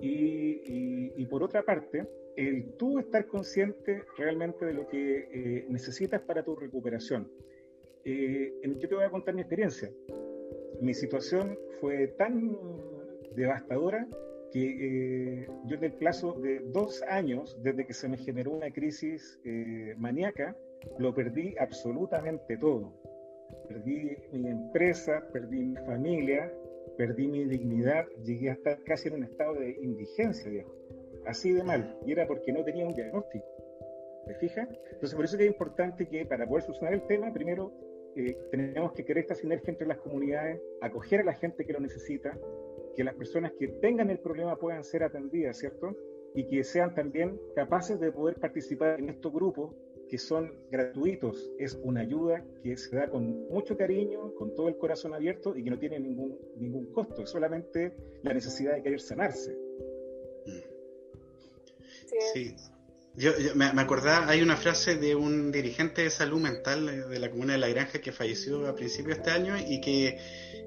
Y, 0.00 1.26
por 1.26 1.42
otra 1.42 1.62
parte, 1.62 2.06
el 2.36 2.72
tú 2.76 2.98
estar 2.98 3.26
consciente 3.26 4.02
realmente 4.16 4.64
de 4.64 4.72
lo 4.72 4.86
que 4.86 5.28
eh, 5.32 5.66
necesitas 5.68 6.20
para 6.22 6.44
tu 6.44 6.54
recuperación. 6.54 7.30
Eh, 8.04 8.52
yo 8.78 8.88
te 8.88 8.94
voy 8.94 9.04
a 9.04 9.10
contar 9.10 9.34
mi 9.34 9.40
experiencia. 9.40 9.90
Mi 10.80 10.94
situación 10.94 11.58
fue 11.80 12.08
tan 12.16 12.56
devastadora 13.34 14.06
que 14.52 15.42
eh, 15.42 15.46
yo 15.66 15.76
en 15.76 15.84
el 15.84 15.92
plazo 15.94 16.34
de 16.34 16.60
dos 16.60 17.02
años, 17.02 17.58
desde 17.62 17.86
que 17.86 17.92
se 17.92 18.08
me 18.08 18.16
generó 18.16 18.52
una 18.52 18.70
crisis 18.70 19.40
maníaca, 19.96 20.56
lo 20.98 21.14
perdí 21.14 21.54
absolutamente 21.58 22.56
todo. 22.56 22.92
Perdí 23.68 24.16
mi 24.32 24.48
empresa, 24.48 25.26
perdí 25.32 25.64
mi 25.64 25.76
familia, 25.76 26.52
perdí 26.96 27.28
mi 27.28 27.44
dignidad, 27.44 28.06
llegué 28.24 28.50
a 28.50 28.54
estar 28.54 28.82
casi 28.84 29.08
en 29.08 29.14
un 29.14 29.24
estado 29.24 29.54
de 29.54 29.70
indigencia, 29.82 30.50
viejo. 30.50 30.74
Así 31.26 31.52
de 31.52 31.62
mal. 31.62 31.98
Y 32.06 32.12
era 32.12 32.26
porque 32.26 32.52
no 32.52 32.64
tenía 32.64 32.86
un 32.86 32.94
diagnóstico. 32.94 33.46
¿Me 34.26 34.34
fijas? 34.34 34.68
Entonces, 34.92 35.14
por 35.14 35.24
eso 35.24 35.36
es 35.38 35.46
importante 35.46 36.06
que 36.06 36.26
para 36.26 36.46
poder 36.46 36.62
solucionar 36.62 36.94
el 36.94 37.06
tema, 37.06 37.32
primero 37.32 37.72
eh, 38.16 38.36
tenemos 38.50 38.92
que 38.92 39.04
crear 39.04 39.18
esta 39.18 39.34
sinergia 39.34 39.70
entre 39.70 39.86
las 39.86 39.98
comunidades, 39.98 40.60
acoger 40.80 41.20
a 41.20 41.24
la 41.24 41.34
gente 41.34 41.64
que 41.64 41.72
lo 41.72 41.80
necesita, 41.80 42.36
que 42.96 43.04
las 43.04 43.14
personas 43.14 43.52
que 43.58 43.68
tengan 43.68 44.10
el 44.10 44.18
problema 44.18 44.56
puedan 44.56 44.82
ser 44.84 45.04
atendidas, 45.04 45.58
¿cierto? 45.58 45.96
Y 46.34 46.46
que 46.46 46.64
sean 46.64 46.94
también 46.94 47.40
capaces 47.54 48.00
de 48.00 48.10
poder 48.10 48.40
participar 48.40 48.98
en 48.98 49.08
estos 49.08 49.32
grupos 49.32 49.74
que 50.08 50.18
son 50.18 50.52
gratuitos. 50.70 51.50
Es 51.58 51.78
una 51.82 52.00
ayuda 52.00 52.44
que 52.62 52.76
se 52.76 52.96
da 52.96 53.08
con 53.08 53.48
mucho 53.48 53.76
cariño, 53.76 54.34
con 54.34 54.54
todo 54.54 54.68
el 54.68 54.76
corazón 54.76 55.14
abierto 55.14 55.56
y 55.56 55.62
que 55.62 55.70
no 55.70 55.78
tiene 55.78 56.00
ningún, 56.00 56.38
ningún 56.56 56.92
costo, 56.92 57.22
es 57.22 57.30
solamente 57.30 57.94
la 58.22 58.32
necesidad 58.32 58.74
de 58.74 58.82
querer 58.82 59.00
sanarse. 59.00 59.56
Sí. 62.32 62.56
Yo, 63.14 63.32
me, 63.56 63.64
acordaba, 63.64 64.28
hay 64.28 64.42
una 64.42 64.56
frase 64.56 64.94
de 64.94 65.16
un 65.16 65.50
dirigente 65.50 66.02
de 66.02 66.10
salud 66.10 66.40
mental 66.40 67.08
de 67.08 67.18
la 67.18 67.30
comuna 67.30 67.54
de 67.54 67.58
La 67.58 67.68
Granja 67.68 68.00
que 68.00 68.12
falleció 68.12 68.64
a 68.68 68.76
principios 68.76 69.16
de 69.16 69.22
este 69.22 69.30
año 69.30 69.56
y 69.58 69.80
que 69.80 70.18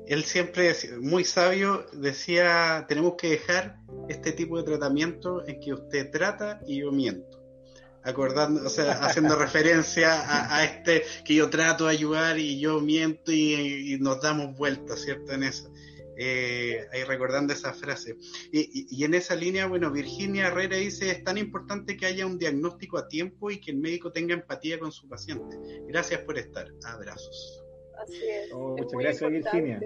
él 0.05 0.23
siempre, 0.25 0.73
muy 0.99 1.23
sabio, 1.23 1.85
decía, 1.93 2.85
tenemos 2.89 3.15
que 3.15 3.29
dejar 3.29 3.77
este 4.09 4.33
tipo 4.33 4.57
de 4.57 4.63
tratamiento 4.63 5.47
en 5.47 5.61
que 5.61 5.73
usted 5.73 6.11
trata 6.11 6.59
y 6.67 6.81
yo 6.81 6.91
miento 6.91 7.40
acordando, 8.03 8.65
o 8.65 8.69
sea, 8.69 8.93
haciendo 9.03 9.35
referencia 9.35 10.55
a, 10.55 10.63
este 10.63 11.03
que 11.25 11.35
yo 11.35 11.49
trato 11.49 11.85
de 11.85 11.91
ayudar 11.91 12.39
y 12.39 12.59
yo 12.59 12.79
miento 12.81 13.31
y, 13.31 13.97
nos 13.99 14.21
damos 14.21 14.55
vueltas, 14.57 15.01
¿cierto? 15.01 15.33
En 15.33 15.43
eso. 15.43 15.71
Eh, 16.17 16.85
ahí 16.91 17.03
recordando 17.03 17.53
esa 17.53 17.73
frase. 17.73 18.15
Y, 18.51 19.03
en 19.03 19.13
esa 19.13 19.35
línea, 19.35 19.67
bueno, 19.67 19.91
Virginia 19.91 20.47
Herrera 20.47 20.77
dice, 20.77 21.09
es 21.09 21.23
tan 21.23 21.37
importante 21.37 21.97
que 21.97 22.05
haya 22.05 22.25
un 22.25 22.37
diagnóstico 22.37 22.97
a 22.97 23.07
tiempo 23.07 23.49
y 23.49 23.59
que 23.59 23.71
el 23.71 23.77
médico 23.77 24.11
tenga 24.11 24.33
empatía 24.33 24.79
con 24.79 24.91
su 24.91 25.07
paciente. 25.07 25.57
Gracias 25.87 26.21
por 26.21 26.37
estar. 26.37 26.67
Abrazos. 26.85 27.63
Así 28.03 28.21
es. 28.27 28.51
Oh, 28.53 28.75
muchas 28.77 28.99
gracias, 28.99 29.31
Virginia. 29.31 29.79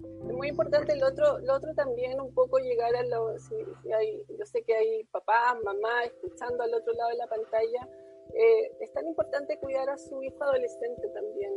Es 0.00 0.32
muy 0.32 0.48
importante 0.48 0.92
el 0.92 1.02
otro, 1.02 1.38
lo 1.40 1.54
otro 1.54 1.74
también 1.74 2.20
un 2.20 2.32
poco 2.32 2.58
llegar 2.58 2.94
a 2.94 3.02
lo, 3.04 3.36
si, 3.38 3.54
hay, 3.92 4.22
yo 4.28 4.44
sé 4.44 4.62
que 4.62 4.74
hay 4.74 5.04
papás, 5.04 5.56
mamás 5.64 6.06
escuchando 6.06 6.62
al 6.62 6.74
otro 6.74 6.92
lado 6.92 7.10
de 7.10 7.16
la 7.16 7.26
pantalla, 7.26 7.88
eh, 8.34 8.72
es 8.80 8.92
tan 8.92 9.06
importante 9.06 9.58
cuidar 9.58 9.88
a 9.88 9.96
su 9.96 10.22
hijo 10.22 10.44
adolescente 10.44 11.08
también, 11.08 11.52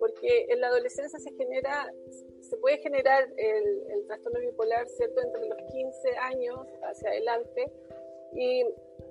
porque 0.00 0.46
en 0.48 0.60
la 0.60 0.68
adolescencia 0.68 1.18
se 1.18 1.32
genera, 1.36 1.90
se 2.40 2.56
puede 2.58 2.78
generar 2.78 3.28
el, 3.36 3.90
el 3.90 4.06
trastorno 4.06 4.40
bipolar, 4.40 4.88
¿cierto?, 4.88 5.22
entre 5.22 5.46
los 5.46 5.58
15 5.72 6.16
años 6.16 6.58
hacia 6.82 7.10
adelante, 7.10 7.72
y, 8.34 8.64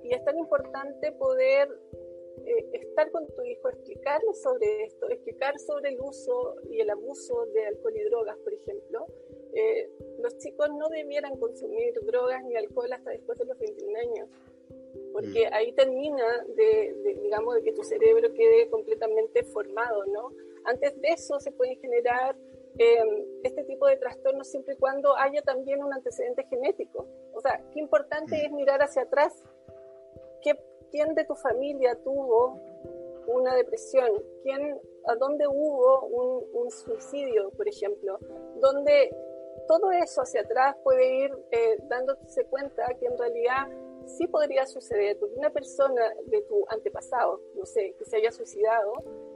y 0.04 0.14
es 0.14 0.24
tan 0.24 0.38
importante 0.38 1.10
poder 1.12 1.68
eh, 2.44 2.70
estar 2.72 3.10
con 3.10 3.26
tu 3.26 3.42
hijo, 3.44 3.68
explicarle 3.68 4.34
sobre 4.34 4.84
esto, 4.84 5.08
explicar 5.10 5.58
sobre 5.58 5.90
el 5.90 6.00
uso 6.00 6.56
y 6.68 6.80
el 6.80 6.90
abuso 6.90 7.46
de 7.46 7.66
alcohol 7.66 7.96
y 7.96 8.04
drogas, 8.04 8.36
por 8.38 8.52
ejemplo. 8.52 9.06
Eh, 9.52 9.90
los 10.18 10.36
chicos 10.38 10.68
no 10.76 10.88
debieran 10.88 11.38
consumir 11.38 11.94
drogas 12.02 12.44
ni 12.44 12.56
alcohol 12.56 12.92
hasta 12.92 13.10
después 13.10 13.38
de 13.38 13.46
los 13.46 13.58
21 13.58 13.98
años, 13.98 14.28
porque 15.12 15.48
mm. 15.48 15.54
ahí 15.54 15.72
termina 15.72 16.44
de, 16.54 17.16
digamos, 17.22 17.54
de 17.54 17.62
que 17.62 17.72
tu 17.72 17.82
cerebro 17.82 18.32
quede 18.34 18.68
completamente 18.68 19.44
formado, 19.44 20.04
¿no? 20.06 20.30
Antes 20.64 21.00
de 21.00 21.08
eso 21.08 21.40
se 21.40 21.52
pueden 21.52 21.78
generar 21.80 22.36
em, 22.78 23.24
este 23.44 23.64
tipo 23.64 23.86
de 23.86 23.96
trastornos 23.96 24.48
siempre 24.48 24.74
y 24.74 24.76
cuando 24.76 25.16
haya 25.16 25.40
también 25.42 25.82
un 25.82 25.92
antecedente 25.92 26.44
genético. 26.50 27.06
O 27.32 27.40
sea, 27.40 27.62
qué 27.72 27.80
importante 27.80 28.36
mm. 28.36 28.46
es 28.46 28.52
mirar 28.52 28.82
hacia 28.82 29.02
atrás. 29.02 29.42
¿Qué, 30.90 30.98
¿Quién 30.98 31.14
de 31.14 31.24
tu 31.24 31.34
familia 31.34 31.96
tuvo 32.02 32.60
una 33.26 33.54
depresión? 33.54 34.10
¿Quién, 34.42 34.80
¿A 35.06 35.14
dónde 35.16 35.46
hubo 35.46 36.06
un, 36.06 36.70
suicidio, 36.70 37.50
por 37.50 37.68
ejemplo? 37.68 38.18
Donde 38.60 39.14
todo 39.68 39.90
eso 39.92 40.22
hacia 40.22 40.42
atrás 40.42 40.76
puede 40.82 41.24
ir 41.24 41.30
eh, 41.50 41.76
dándose 41.88 42.44
cuenta 42.46 42.86
que 42.98 43.06
en 43.06 43.16
realidad 43.16 43.68
sí 44.06 44.26
podría 44.26 44.66
suceder, 44.66 45.18
porque 45.18 45.34
una 45.36 45.50
persona 45.50 46.12
de 46.26 46.42
tu 46.42 46.64
antepasado, 46.68 47.40
no 47.54 47.64
sé, 47.66 47.94
que 47.98 48.04
se 48.04 48.16
haya 48.16 48.30
suicidado, 48.30 48.92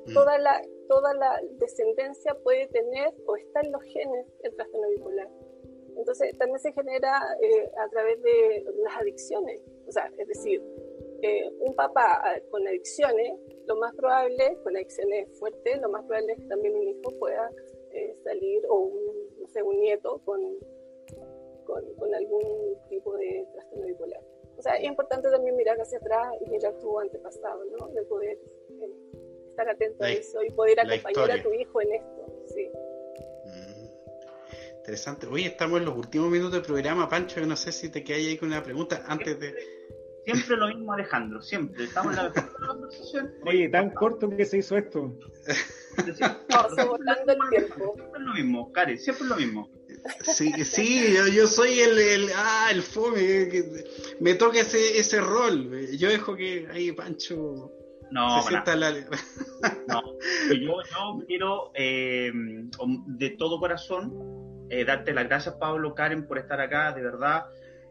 mm. 0.06 0.14
toda 0.14 0.38
la, 0.38 0.62
toda 0.88 1.14
la 1.14 1.40
descendencia 1.52 2.34
puede 2.42 2.66
tener 2.68 3.12
o 3.26 3.36
está 3.36 3.60
en 3.60 3.72
los 3.72 3.82
genes 3.82 4.26
el 4.42 4.54
trastorno 4.54 4.88
bipolar. 4.88 5.28
Entonces 5.96 6.36
también 6.38 6.58
se 6.60 6.72
genera 6.72 7.36
eh, 7.42 7.70
a 7.78 7.88
través 7.88 8.22
de 8.22 8.64
las 8.82 8.96
adicciones, 8.96 9.60
o 9.86 9.92
sea, 9.92 10.10
es 10.16 10.28
decir, 10.28 10.62
un 11.60 11.74
papá 11.74 12.22
con 12.50 12.66
adicciones, 12.66 13.38
lo 13.66 13.76
más 13.76 13.94
probable, 13.94 14.58
con 14.62 14.76
adicciones 14.76 15.28
fuertes, 15.38 15.80
lo 15.80 15.88
más 15.88 16.04
probable 16.04 16.32
es 16.32 16.40
que 16.40 16.46
también 16.46 16.74
un 16.74 16.88
hijo 16.88 17.10
pueda 17.18 17.50
eh, 17.92 18.16
salir, 18.24 18.62
o 18.68 18.78
un, 18.78 19.40
no 19.40 19.48
sé, 19.48 19.62
un 19.62 19.80
nieto 19.80 20.20
con, 20.24 20.40
con, 21.64 22.14
algún 22.14 22.76
tipo 22.88 23.16
de 23.16 23.46
trastorno 23.52 23.86
bipolar. 23.86 24.22
O 24.56 24.62
sea, 24.62 24.76
es 24.76 24.84
importante 24.84 25.30
también 25.30 25.56
mirar 25.56 25.76
hacia 25.80 25.98
atrás 25.98 26.34
y 26.40 26.50
mirar 26.50 26.78
tu 26.78 26.98
antepasado, 26.98 27.64
¿no? 27.64 27.88
De 27.88 28.02
poder 28.02 28.38
eh, 28.80 28.94
estar 29.48 29.68
atento 29.68 30.04
a 30.04 30.10
eso 30.10 30.42
y 30.44 30.50
poder 30.50 30.80
acompañar 30.80 31.30
a 31.30 31.42
tu 31.42 31.52
hijo 31.52 31.80
en 31.80 31.94
esto, 31.94 32.44
sí. 32.46 32.70
Mm, 33.46 34.78
interesante. 34.78 35.26
Oye, 35.26 35.46
estamos 35.46 35.80
en 35.80 35.86
los 35.86 35.96
últimos 35.96 36.30
minutos 36.30 36.52
del 36.52 36.62
programa, 36.62 37.08
Pancho. 37.08 37.40
Yo 37.40 37.46
no 37.46 37.56
sé 37.56 37.72
si 37.72 37.90
te 37.90 38.04
quedas 38.04 38.20
ahí 38.20 38.36
con 38.36 38.48
una 38.48 38.62
pregunta 38.62 39.02
antes 39.06 39.38
de. 39.40 39.54
Siempre 40.24 40.56
lo 40.56 40.68
mismo, 40.68 40.92
Alejandro, 40.92 41.40
siempre. 41.42 41.84
Estamos 41.84 42.16
en 42.16 42.24
la 42.24 42.32
conversación. 42.32 43.32
Oye, 43.46 43.68
tan 43.68 43.90
corto 43.90 44.28
que 44.30 44.44
se 44.44 44.58
hizo 44.58 44.76
esto. 44.76 45.18
Siempre 45.96 46.36
el 47.26 47.50
tiempo. 47.50 47.96
es 48.14 48.20
lo 48.20 48.34
mismo, 48.34 48.72
Karen, 48.72 48.98
siempre 48.98 49.24
es 49.24 49.30
lo 49.30 49.36
mismo. 49.36 49.70
Sí, 50.22 50.52
sí, 50.64 51.14
yo, 51.34 51.46
soy 51.46 51.80
el, 51.80 51.98
el, 51.98 52.28
ah, 52.34 52.68
el 52.70 52.82
fome, 52.82 53.48
me 54.20 54.34
toca 54.34 54.60
ese, 54.60 54.98
ese 54.98 55.20
rol. 55.20 55.70
Yo 55.96 56.08
dejo 56.08 56.36
que 56.36 56.66
ahí 56.70 56.92
Pancho 56.92 57.70
no, 58.10 58.42
se 58.42 58.48
sienta 58.48 58.76
la... 58.76 58.92
no, 58.92 60.02
yo, 60.48 60.82
yo 60.82 61.24
quiero 61.26 61.70
eh, 61.74 62.32
de 62.32 63.30
todo 63.30 63.60
corazón 63.60 64.66
eh, 64.70 64.84
darte 64.84 65.12
las 65.12 65.24
gracias, 65.26 65.56
Pablo, 65.56 65.94
Karen, 65.94 66.26
por 66.26 66.38
estar 66.38 66.60
acá, 66.60 66.92
de 66.92 67.02
verdad. 67.02 67.44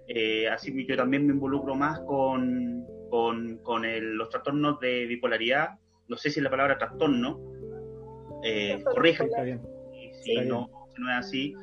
Eh, 0.10 0.48
así 0.50 0.74
que 0.74 0.86
yo 0.86 0.98
también 0.98 1.28
me 1.28 1.34
involucro 1.34 1.76
más 1.76 2.00
con, 2.02 2.84
con, 3.10 3.60
con 3.60 3.84
los 4.18 4.30
trastornos 4.30 4.80
de 4.80 5.06
bipolaridad. 5.06 5.78
No 6.08 6.18
sé 6.18 6.32
si 6.32 6.40
es 6.40 6.44
la 6.44 6.50
palabra 6.50 6.78
trastorno. 6.78 7.40
Eh, 8.44 8.84
corrígeme 8.84 9.60
si, 10.24 10.36
no, 10.42 10.70
no 10.98 11.12
es 11.12 11.18
así. 11.18 11.54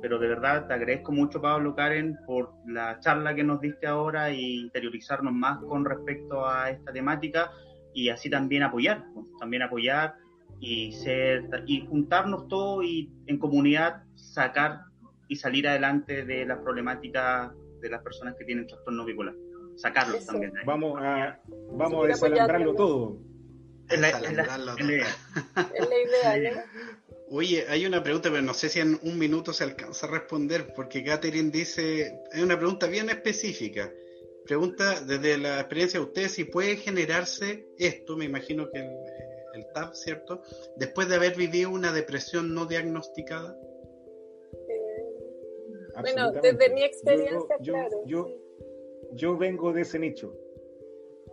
Pero 0.00 0.18
de 0.18 0.26
verdad 0.26 0.66
te 0.66 0.74
agradezco 0.74 1.12
mucho, 1.12 1.40
Pablo 1.40 1.76
Karen, 1.76 2.18
por 2.26 2.52
la 2.66 2.98
charla 2.98 3.36
que 3.36 3.44
nos 3.44 3.60
diste 3.60 3.86
ahora 3.86 4.30
e 4.30 4.40
interiorizarnos 4.40 5.32
más 5.32 5.58
con 5.62 5.84
respecto 5.84 6.44
a 6.44 6.70
esta 6.70 6.92
temática 6.92 7.52
y 7.94 8.08
así 8.08 8.28
también 8.28 8.64
apoyar, 8.64 9.04
pues, 9.14 9.26
también 9.38 9.62
apoyar 9.62 10.16
y 10.58 10.92
ser 10.92 11.44
y 11.66 11.86
juntarnos 11.86 12.48
todos 12.48 12.84
y 12.84 13.12
en 13.26 13.38
comunidad 13.38 14.02
sacar 14.16 14.80
y 15.28 15.36
salir 15.36 15.68
adelante 15.68 16.24
de 16.24 16.46
las 16.46 16.58
problemáticas 16.58 17.52
de 17.82 17.90
las 17.90 18.02
personas 18.02 18.36
que 18.36 18.44
tienen 18.44 18.66
trastorno 18.66 19.04
bipolar. 19.04 19.34
Sacarlos 19.76 20.24
también. 20.24 20.52
Vamos 20.64 20.98
a, 21.02 21.40
vamos 21.72 22.04
a 22.04 22.08
desalambrarlo 22.08 22.74
todo. 22.74 23.18
Es 23.88 24.00
la, 24.00 24.10
idea, 24.10 26.64
Oye, 27.28 27.66
hay 27.68 27.84
una 27.84 28.02
pregunta, 28.02 28.30
pero 28.30 28.42
no 28.42 28.54
sé 28.54 28.68
si 28.68 28.80
en 28.80 28.98
un 29.02 29.18
minuto 29.18 29.52
se 29.52 29.64
alcanza 29.64 30.06
a 30.06 30.10
responder, 30.10 30.72
porque 30.74 31.04
Catherine 31.04 31.50
dice, 31.50 32.20
es 32.32 32.42
una 32.42 32.56
pregunta 32.56 32.86
bien 32.86 33.10
específica. 33.10 33.92
Pregunta 34.46 35.00
desde 35.00 35.36
la 35.36 35.60
experiencia 35.60 36.00
de 36.00 36.06
usted 36.06 36.28
si 36.28 36.44
puede 36.44 36.76
generarse 36.76 37.66
esto, 37.78 38.16
me 38.16 38.24
imagino 38.24 38.70
que 38.70 38.78
el, 38.78 38.90
el 39.54 39.66
TAP, 39.74 39.94
¿cierto? 39.94 40.42
Después 40.76 41.08
de 41.08 41.16
haber 41.16 41.36
vivido 41.36 41.70
una 41.70 41.92
depresión 41.92 42.54
no 42.54 42.66
diagnosticada. 42.66 43.56
Bueno, 46.00 46.32
desde 46.32 46.74
mi 46.74 46.82
experiencia, 46.82 47.56
yo, 47.60 47.72
claro. 47.72 48.02
Yo, 48.06 48.28
yo 49.12 49.36
vengo 49.36 49.72
de 49.72 49.82
ese 49.82 49.98
nicho. 49.98 50.34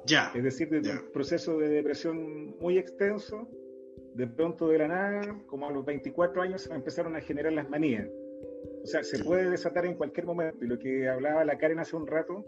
Ya. 0.06 0.32
Es 0.36 0.44
decir, 0.44 0.70
de 0.70 0.80
un 0.80 1.12
proceso 1.12 1.58
de 1.58 1.70
depresión 1.70 2.58
muy 2.60 2.78
extenso, 2.78 3.48
de 4.14 4.28
pronto 4.28 4.68
de 4.68 4.80
la 4.80 4.88
nada, 4.88 5.44
como 5.48 5.68
a 5.68 5.72
los 5.72 5.86
24 5.86 6.42
años, 6.42 6.62
se 6.64 6.74
empezaron 6.74 7.16
a 7.16 7.22
generar 7.22 7.54
las 7.54 7.70
manías. 7.70 8.08
O 8.84 8.88
sea, 8.88 9.04
se 9.04 9.24
puede 9.24 9.50
desatar 9.50 9.86
en 9.86 9.96
cualquier 9.96 10.26
momento. 10.26 10.64
Y 10.64 10.68
lo 10.68 10.80
que 10.80 11.08
hablaba 11.08 11.46
la 11.46 11.58
Karen 11.58 11.80
hace 11.80 11.96
un 11.96 12.08
rato, 12.08 12.46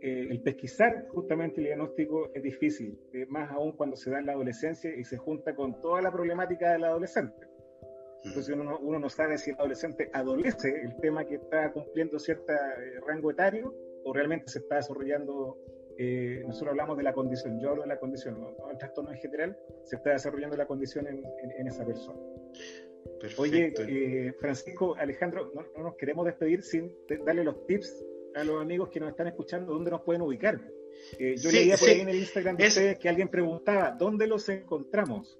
eh, 0.00 0.28
el 0.30 0.40
pesquisar 0.42 1.06
justamente 1.08 1.60
el 1.60 1.66
diagnóstico 1.66 2.30
es 2.34 2.42
difícil, 2.42 2.98
eh, 3.12 3.26
más 3.28 3.50
aún 3.50 3.72
cuando 3.72 3.96
se 3.96 4.10
da 4.10 4.18
en 4.18 4.26
la 4.26 4.32
adolescencia 4.32 4.94
y 4.94 5.04
se 5.04 5.16
junta 5.16 5.54
con 5.54 5.80
toda 5.80 6.02
la 6.02 6.12
problemática 6.12 6.72
del 6.72 6.84
adolescente. 6.84 7.45
Entonces 8.24 8.54
uno, 8.54 8.78
uno 8.80 8.98
no 8.98 9.08
sabe 9.08 9.38
si 9.38 9.50
el 9.50 9.56
adolescente 9.56 10.10
adolece 10.12 10.68
el 10.82 10.96
tema 10.96 11.24
que 11.24 11.36
está 11.36 11.72
cumpliendo 11.72 12.18
cierto 12.18 12.52
eh, 12.52 13.00
rango 13.06 13.30
etario 13.30 13.74
o 14.04 14.12
realmente 14.12 14.48
se 14.48 14.58
está 14.60 14.76
desarrollando 14.76 15.58
eh, 15.98 16.42
nosotros 16.46 16.70
hablamos 16.70 16.96
de 16.98 17.02
la 17.02 17.14
condición, 17.14 17.58
yo 17.58 17.70
hablo 17.70 17.82
de 17.82 17.88
la 17.88 17.98
condición, 17.98 18.38
no, 18.38 18.70
el 18.70 18.76
trastorno 18.76 19.12
en 19.12 19.18
general, 19.18 19.58
se 19.84 19.96
está 19.96 20.10
desarrollando 20.10 20.56
la 20.56 20.66
condición 20.66 21.06
en, 21.06 21.24
en, 21.58 21.66
esa 21.66 21.86
persona. 21.86 22.18
Perfecto. 23.18 23.42
Oye, 23.42 23.72
eh, 23.78 24.32
Francisco, 24.38 24.94
Alejandro, 24.96 25.52
no, 25.54 25.82
nos 25.82 25.96
queremos 25.96 26.26
despedir 26.26 26.62
sin 26.62 26.94
darle 27.24 27.44
los 27.44 27.66
tips 27.66 28.04
a 28.34 28.44
los 28.44 28.60
amigos 28.60 28.90
que 28.90 29.00
nos 29.00 29.08
están 29.08 29.28
escuchando, 29.28 29.72
dónde 29.72 29.90
nos 29.90 30.02
pueden 30.02 30.20
ubicar. 30.20 30.60
Eh, 31.18 31.36
yo 31.38 31.50
leía 31.50 31.76
por 31.78 31.88
ahí 31.88 32.00
en 32.00 32.08
el 32.10 32.16
Instagram 32.16 32.56
de 32.56 32.66
ustedes 32.66 32.98
que 32.98 33.08
alguien 33.08 33.28
preguntaba, 33.28 33.92
¿dónde 33.92 34.26
los 34.26 34.46
encontramos? 34.50 35.38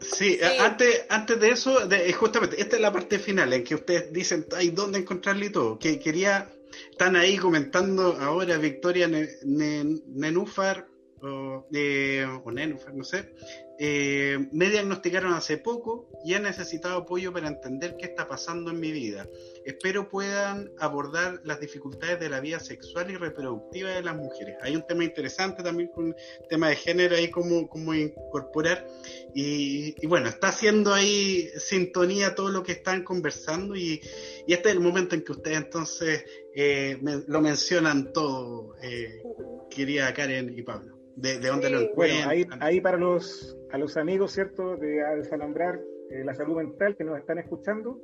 Sí, 0.00 0.38
Antes, 0.60 1.04
antes 1.08 1.38
de 1.38 1.50
eso, 1.50 1.86
de, 1.86 2.12
justamente, 2.12 2.60
esta 2.60 2.76
es 2.76 2.82
la 2.82 2.92
parte 2.92 3.18
final 3.18 3.52
en 3.52 3.64
que 3.64 3.74
ustedes 3.74 4.12
dicen, 4.12 4.46
¿hay 4.56 4.70
dónde 4.70 4.98
encontrarle 4.98 5.46
y 5.46 5.50
todo? 5.50 5.78
Que 5.78 5.98
quería 5.98 6.50
están 6.90 7.16
ahí 7.16 7.36
comentando 7.36 8.16
ahora 8.20 8.56
Victoria 8.58 9.08
Nenúfar 9.08 10.86
o, 11.22 11.66
eh, 11.72 12.26
o 12.44 12.50
Nenúfar, 12.50 12.94
no 12.94 13.04
sé, 13.04 13.34
eh, 13.82 14.38
me 14.52 14.68
diagnosticaron 14.68 15.32
hace 15.32 15.56
poco 15.56 16.06
y 16.22 16.34
he 16.34 16.38
necesitado 16.38 16.98
apoyo 16.98 17.32
para 17.32 17.48
entender 17.48 17.96
qué 17.98 18.04
está 18.04 18.28
pasando 18.28 18.70
en 18.70 18.78
mi 18.78 18.92
vida. 18.92 19.26
Espero 19.64 20.10
puedan 20.10 20.70
abordar 20.78 21.40
las 21.44 21.60
dificultades 21.60 22.20
de 22.20 22.28
la 22.28 22.40
vida 22.40 22.60
sexual 22.60 23.10
y 23.10 23.16
reproductiva 23.16 23.88
de 23.88 24.02
las 24.02 24.16
mujeres. 24.16 24.56
Hay 24.60 24.76
un 24.76 24.86
tema 24.86 25.02
interesante 25.04 25.62
también 25.62 25.88
con 25.88 26.08
el 26.08 26.48
tema 26.50 26.68
de 26.68 26.76
género 26.76 27.16
ahí, 27.16 27.30
cómo 27.30 27.94
incorporar. 27.94 28.86
Y, 29.34 30.06
bueno, 30.06 30.28
está 30.28 30.48
haciendo 30.48 30.92
ahí 30.92 31.48
sintonía 31.56 32.34
todo 32.34 32.50
lo 32.50 32.62
que 32.62 32.72
están 32.72 33.02
conversando 33.02 33.74
y, 33.76 34.02
este 34.46 34.68
es 34.68 34.74
el 34.74 34.80
momento 34.80 35.14
en 35.14 35.22
que 35.22 35.32
ustedes 35.32 35.56
entonces 35.56 36.24
eh, 36.54 36.98
lo 37.28 37.40
mencionan 37.40 38.12
todo, 38.12 38.74
eh, 38.82 39.22
querida 39.70 40.12
Karen 40.12 40.52
y 40.54 40.62
Pablo. 40.62 40.99
De, 41.16 41.38
dónde 41.38 41.70
lo 41.70 41.80
encuentran. 41.80 42.26
Bueno, 42.26 42.30
ahí, 42.30 42.46
ahí 42.60 42.80
para 42.80 42.96
los 42.96 43.56
a 43.72 43.78
los 43.78 43.96
amigos, 43.96 44.32
¿cierto?, 44.32 44.76
de 44.76 45.02
Desalambrar 45.16 45.80
eh, 46.10 46.24
la 46.24 46.34
Salud 46.34 46.56
Mental 46.56 46.96
que 46.96 47.04
nos 47.04 47.18
están 47.18 47.38
escuchando, 47.38 48.00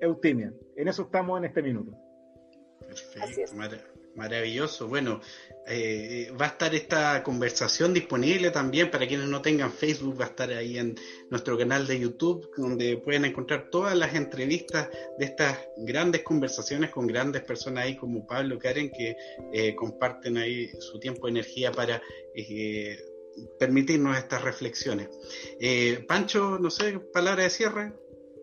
Eutimia. 0.00 0.54
En 0.76 0.86
eso 0.86 1.02
estamos 1.02 1.36
en 1.38 1.46
este 1.46 1.60
minuto. 1.60 1.92
Perfecto. 2.86 3.99
Maravilloso. 4.16 4.88
Bueno, 4.88 5.20
eh, 5.66 6.32
va 6.38 6.46
a 6.46 6.48
estar 6.48 6.74
esta 6.74 7.22
conversación 7.22 7.94
disponible 7.94 8.50
también 8.50 8.90
para 8.90 9.06
quienes 9.06 9.28
no 9.28 9.40
tengan 9.40 9.72
Facebook, 9.72 10.20
va 10.20 10.24
a 10.24 10.28
estar 10.28 10.50
ahí 10.50 10.78
en 10.78 10.96
nuestro 11.30 11.56
canal 11.56 11.86
de 11.86 12.00
YouTube, 12.00 12.50
donde 12.56 12.96
pueden 12.96 13.24
encontrar 13.24 13.70
todas 13.70 13.96
las 13.96 14.14
entrevistas 14.14 14.88
de 15.18 15.24
estas 15.24 15.58
grandes 15.76 16.22
conversaciones 16.22 16.90
con 16.90 17.06
grandes 17.06 17.42
personas 17.42 17.84
ahí 17.84 17.96
como 17.96 18.26
Pablo 18.26 18.58
Karen, 18.58 18.90
que 18.90 19.16
eh, 19.52 19.74
comparten 19.76 20.38
ahí 20.38 20.68
su 20.80 20.98
tiempo 20.98 21.28
y 21.28 21.30
energía 21.30 21.70
para 21.70 22.02
eh, 22.34 22.98
permitirnos 23.58 24.18
estas 24.18 24.42
reflexiones. 24.42 25.08
Pancho, 26.08 26.58
no 26.58 26.70
sé, 26.70 26.98
palabra 27.12 27.44
de 27.44 27.50
cierre. 27.50 27.92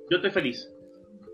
Yo 0.10 0.18
estoy 0.18 0.32
feliz. 0.32 0.77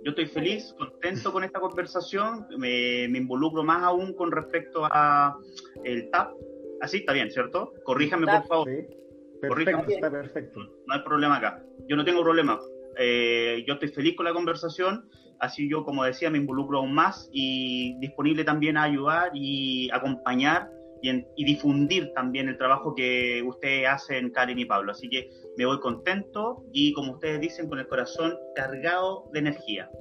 Yo 0.04 0.10
estoy 0.10 0.26
feliz, 0.26 0.76
contento 0.78 1.32
con 1.32 1.44
esta 1.44 1.60
conversación, 1.60 2.46
me, 2.58 3.06
involucro 3.06 3.64
más 3.64 3.84
aún 3.84 4.14
con 4.14 4.32
respecto 4.32 4.86
a 4.86 5.38
el 5.84 6.10
TAP. 6.10 6.34
Así 6.82 6.98
está 6.98 7.14
bien, 7.14 7.32
¿cierto? 7.32 7.74
Corríjame, 7.84 8.28
por 8.28 8.46
favor. 8.46 8.68
Sí. 8.70 9.04
Perfecto, 9.40 9.92
está 9.92 10.12
perfecto. 10.12 10.60
No 10.88 10.94
hay 10.94 11.02
problema 11.04 11.38
acá. 11.38 11.64
Yo 11.88 11.96
no 11.96 12.06
tengo 12.06 12.22
problema. 12.22 12.60
Eh, 12.98 13.64
yo 13.68 13.74
estoy 13.74 13.90
feliz 13.90 14.16
con 14.16 14.26
la 14.26 14.34
conversación, 14.34 15.10
así 15.40 15.70
yo, 15.70 15.84
como 15.84 16.04
decía, 16.04 16.30
me 16.30 16.38
involucro 16.38 16.80
aún 16.80 16.94
más 16.94 17.30
y 17.32 17.98
disponible 18.00 18.44
también 18.44 18.78
a 18.78 18.84
ayudar 18.84 19.32
y 19.34 19.90
acompañar 19.92 20.70
y, 21.04 21.28
y 21.36 21.46
difundir 21.46 22.12
también 22.14 22.48
el 22.48 22.58
trabajo 22.58 22.96
que 22.96 23.44
ustedes 23.46 23.88
hacen, 23.88 24.32
Karen 24.32 24.58
y 24.58 24.66
Pablo. 24.66 24.94
Así 24.94 25.10
que 25.10 25.30
me 25.58 25.66
voy 25.66 25.80
contento 25.80 26.64
y 26.72 26.94
como 26.94 27.14
ustedes 27.14 27.42
dicen, 27.42 27.70
con 27.70 27.78
el 27.78 27.88
corazón 27.88 28.36
cargado 28.56 29.30
de 29.34 29.40
energía. 29.40 29.92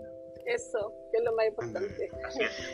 Eso, 0.47 0.93
que 1.13 1.19
es 1.19 1.25
lo 1.25 1.35
más 1.35 1.47
importante. 1.47 2.11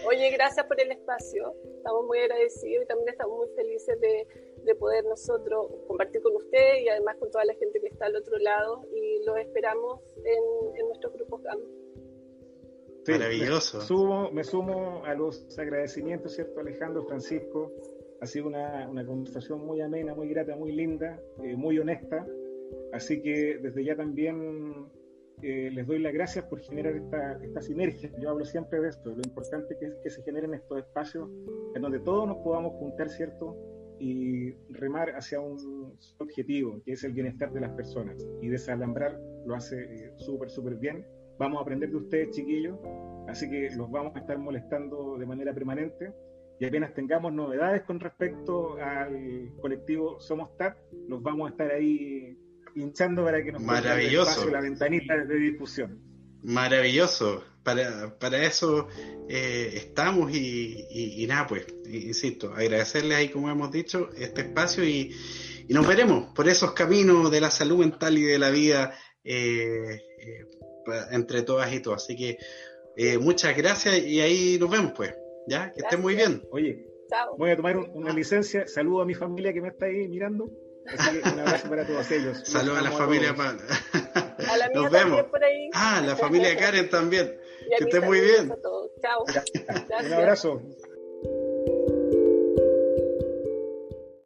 Oye, 0.06 0.30
gracias 0.30 0.64
por 0.66 0.80
el 0.80 0.90
espacio. 0.92 1.54
Estamos 1.76 2.06
muy 2.06 2.18
agradecidos 2.18 2.84
y 2.84 2.86
también 2.86 3.08
estamos 3.10 3.36
muy 3.36 3.48
felices 3.56 4.00
de, 4.00 4.26
de 4.64 4.74
poder 4.74 5.04
nosotros 5.04 5.66
compartir 5.86 6.22
con 6.22 6.36
ustedes 6.36 6.82
y 6.82 6.88
además 6.88 7.16
con 7.18 7.30
toda 7.30 7.44
la 7.44 7.54
gente 7.54 7.80
que 7.80 7.88
está 7.88 8.06
al 8.06 8.16
otro 8.16 8.38
lado 8.38 8.84
y 8.94 9.24
los 9.24 9.36
esperamos 9.38 10.00
en, 10.24 10.80
en 10.80 10.86
nuestro 10.86 11.10
grupo 11.12 11.42
CAM. 11.42 11.60
Maravilloso. 13.06 13.78
Me 13.78 13.84
sumo, 13.84 14.30
me 14.32 14.44
sumo 14.44 15.02
a 15.04 15.14
los 15.14 15.58
agradecimientos, 15.58 16.34
¿cierto, 16.34 16.60
Alejandro, 16.60 17.04
Francisco? 17.06 17.72
Ha 18.20 18.26
sido 18.26 18.46
una, 18.46 18.88
una 18.88 19.06
conversación 19.06 19.64
muy 19.64 19.80
amena, 19.80 20.14
muy 20.14 20.28
grata, 20.28 20.56
muy 20.56 20.72
linda, 20.72 21.20
eh, 21.42 21.56
muy 21.56 21.78
honesta 21.78 22.26
Así 22.92 23.20
que 23.20 23.58
desde 23.58 23.84
ya 23.84 23.96
también 23.96 24.86
eh, 25.42 25.70
les 25.72 25.86
doy 25.86 25.98
las 25.98 26.12
gracias 26.12 26.44
por 26.46 26.60
generar 26.60 26.96
esta, 26.96 27.38
esta, 27.42 27.60
sinergia. 27.60 28.10
Yo 28.20 28.30
hablo 28.30 28.44
siempre 28.44 28.80
de 28.80 28.88
esto, 28.88 29.10
lo 29.10 29.22
importante 29.24 29.76
que 29.78 29.86
es 29.86 29.94
que 30.02 30.10
se 30.10 30.22
generen 30.22 30.54
estos 30.54 30.78
espacios 30.78 31.28
en 31.74 31.82
donde 31.82 32.00
todos 32.00 32.26
nos 32.26 32.38
podamos 32.38 32.72
juntar, 32.74 33.08
¿cierto? 33.10 33.56
Y 34.00 34.52
remar 34.70 35.10
hacia 35.10 35.40
un 35.40 35.96
objetivo, 36.18 36.80
que 36.84 36.92
es 36.92 37.04
el 37.04 37.12
bienestar 37.12 37.52
de 37.52 37.60
las 37.60 37.72
personas. 37.72 38.16
Y 38.40 38.48
desalambrar 38.48 39.20
lo 39.44 39.54
hace 39.54 39.76
eh, 39.76 40.12
súper, 40.16 40.50
súper 40.50 40.76
bien. 40.76 41.04
Vamos 41.38 41.58
a 41.58 41.62
aprender 41.62 41.90
de 41.90 41.96
ustedes, 41.96 42.30
chiquillos, 42.30 42.78
así 43.28 43.48
que 43.50 43.70
los 43.76 43.90
vamos 43.90 44.14
a 44.16 44.20
estar 44.20 44.38
molestando 44.38 45.18
de 45.18 45.26
manera 45.26 45.52
permanente. 45.52 46.12
Y 46.60 46.64
apenas 46.64 46.92
tengamos 46.92 47.32
novedades 47.32 47.82
con 47.82 48.00
respecto 48.00 48.76
al 48.82 49.52
colectivo 49.60 50.18
Somos 50.20 50.56
TAP, 50.56 50.76
los 51.08 51.22
vamos 51.22 51.48
a 51.48 51.50
estar 51.52 51.70
ahí 51.70 52.36
hinchando 52.74 53.24
para 53.24 53.42
que 53.42 53.52
nos 53.52 53.62
Maravilloso. 53.62 54.48
la 54.50 54.60
ventanita 54.60 55.16
de 55.16 55.36
difusión. 55.36 56.00
Maravilloso. 56.42 57.44
Para, 57.62 58.18
para 58.18 58.42
eso 58.44 58.88
eh, 59.28 59.72
estamos 59.74 60.32
y, 60.32 61.26
nada, 61.28 61.46
pues, 61.46 61.66
insisto, 61.86 62.54
agradecerles 62.54 63.18
ahí, 63.18 63.28
como 63.28 63.50
hemos 63.50 63.70
dicho, 63.70 64.08
este 64.16 64.42
espacio 64.42 64.84
y, 64.84 65.14
nos 65.68 65.86
veremos 65.86 66.32
por 66.34 66.48
esos 66.48 66.72
caminos 66.72 67.30
de 67.30 67.42
la 67.42 67.50
salud 67.50 67.80
mental 67.80 68.16
y 68.16 68.22
de 68.22 68.38
la 68.38 68.48
vida 68.48 68.94
eh, 69.22 70.00
eh, 70.18 70.46
entre 71.10 71.42
todas 71.42 71.70
y 71.74 71.80
todos. 71.80 72.04
Así 72.04 72.16
que 72.16 72.38
muchas 73.18 73.54
gracias 73.54 73.98
y 73.98 74.22
ahí 74.22 74.56
nos 74.58 74.70
vemos, 74.70 74.92
pues. 74.96 75.14
Ya, 75.48 75.72
que 75.72 75.80
estén 75.80 76.00
muy 76.00 76.14
bien. 76.14 76.42
Oye, 76.50 76.86
voy 77.36 77.50
a 77.50 77.56
tomar 77.56 77.76
una 77.76 78.12
licencia. 78.12 78.66
Saludo 78.66 79.02
a 79.02 79.04
mi 79.06 79.14
familia 79.14 79.52
que 79.52 79.60
me 79.60 79.68
está 79.68 79.86
ahí 79.86 80.08
mirando. 80.08 80.50
Así 80.86 81.20
que 81.20 81.28
un 81.28 81.40
abrazo 81.40 81.68
para 81.68 81.86
todos 81.86 82.10
ellos. 82.10 82.40
Saludos 82.44 82.78
a 82.78 82.82
la 82.82 82.90
familia 82.92 83.34
Pan. 83.34 83.58
A 84.48 84.56
la 84.56 84.68
Nos 84.68 84.90
vemos. 84.90 85.22
Por 85.30 85.44
ahí. 85.44 85.70
Ah, 85.74 86.02
la 86.04 86.16
familia 86.16 86.56
Karen 86.56 86.88
también. 86.88 87.38
que 87.78 87.84
esté 87.84 88.00
muy 88.00 88.20
bien. 88.20 88.52
Chao. 89.02 89.24
Un 90.04 90.12
abrazo. 90.12 90.62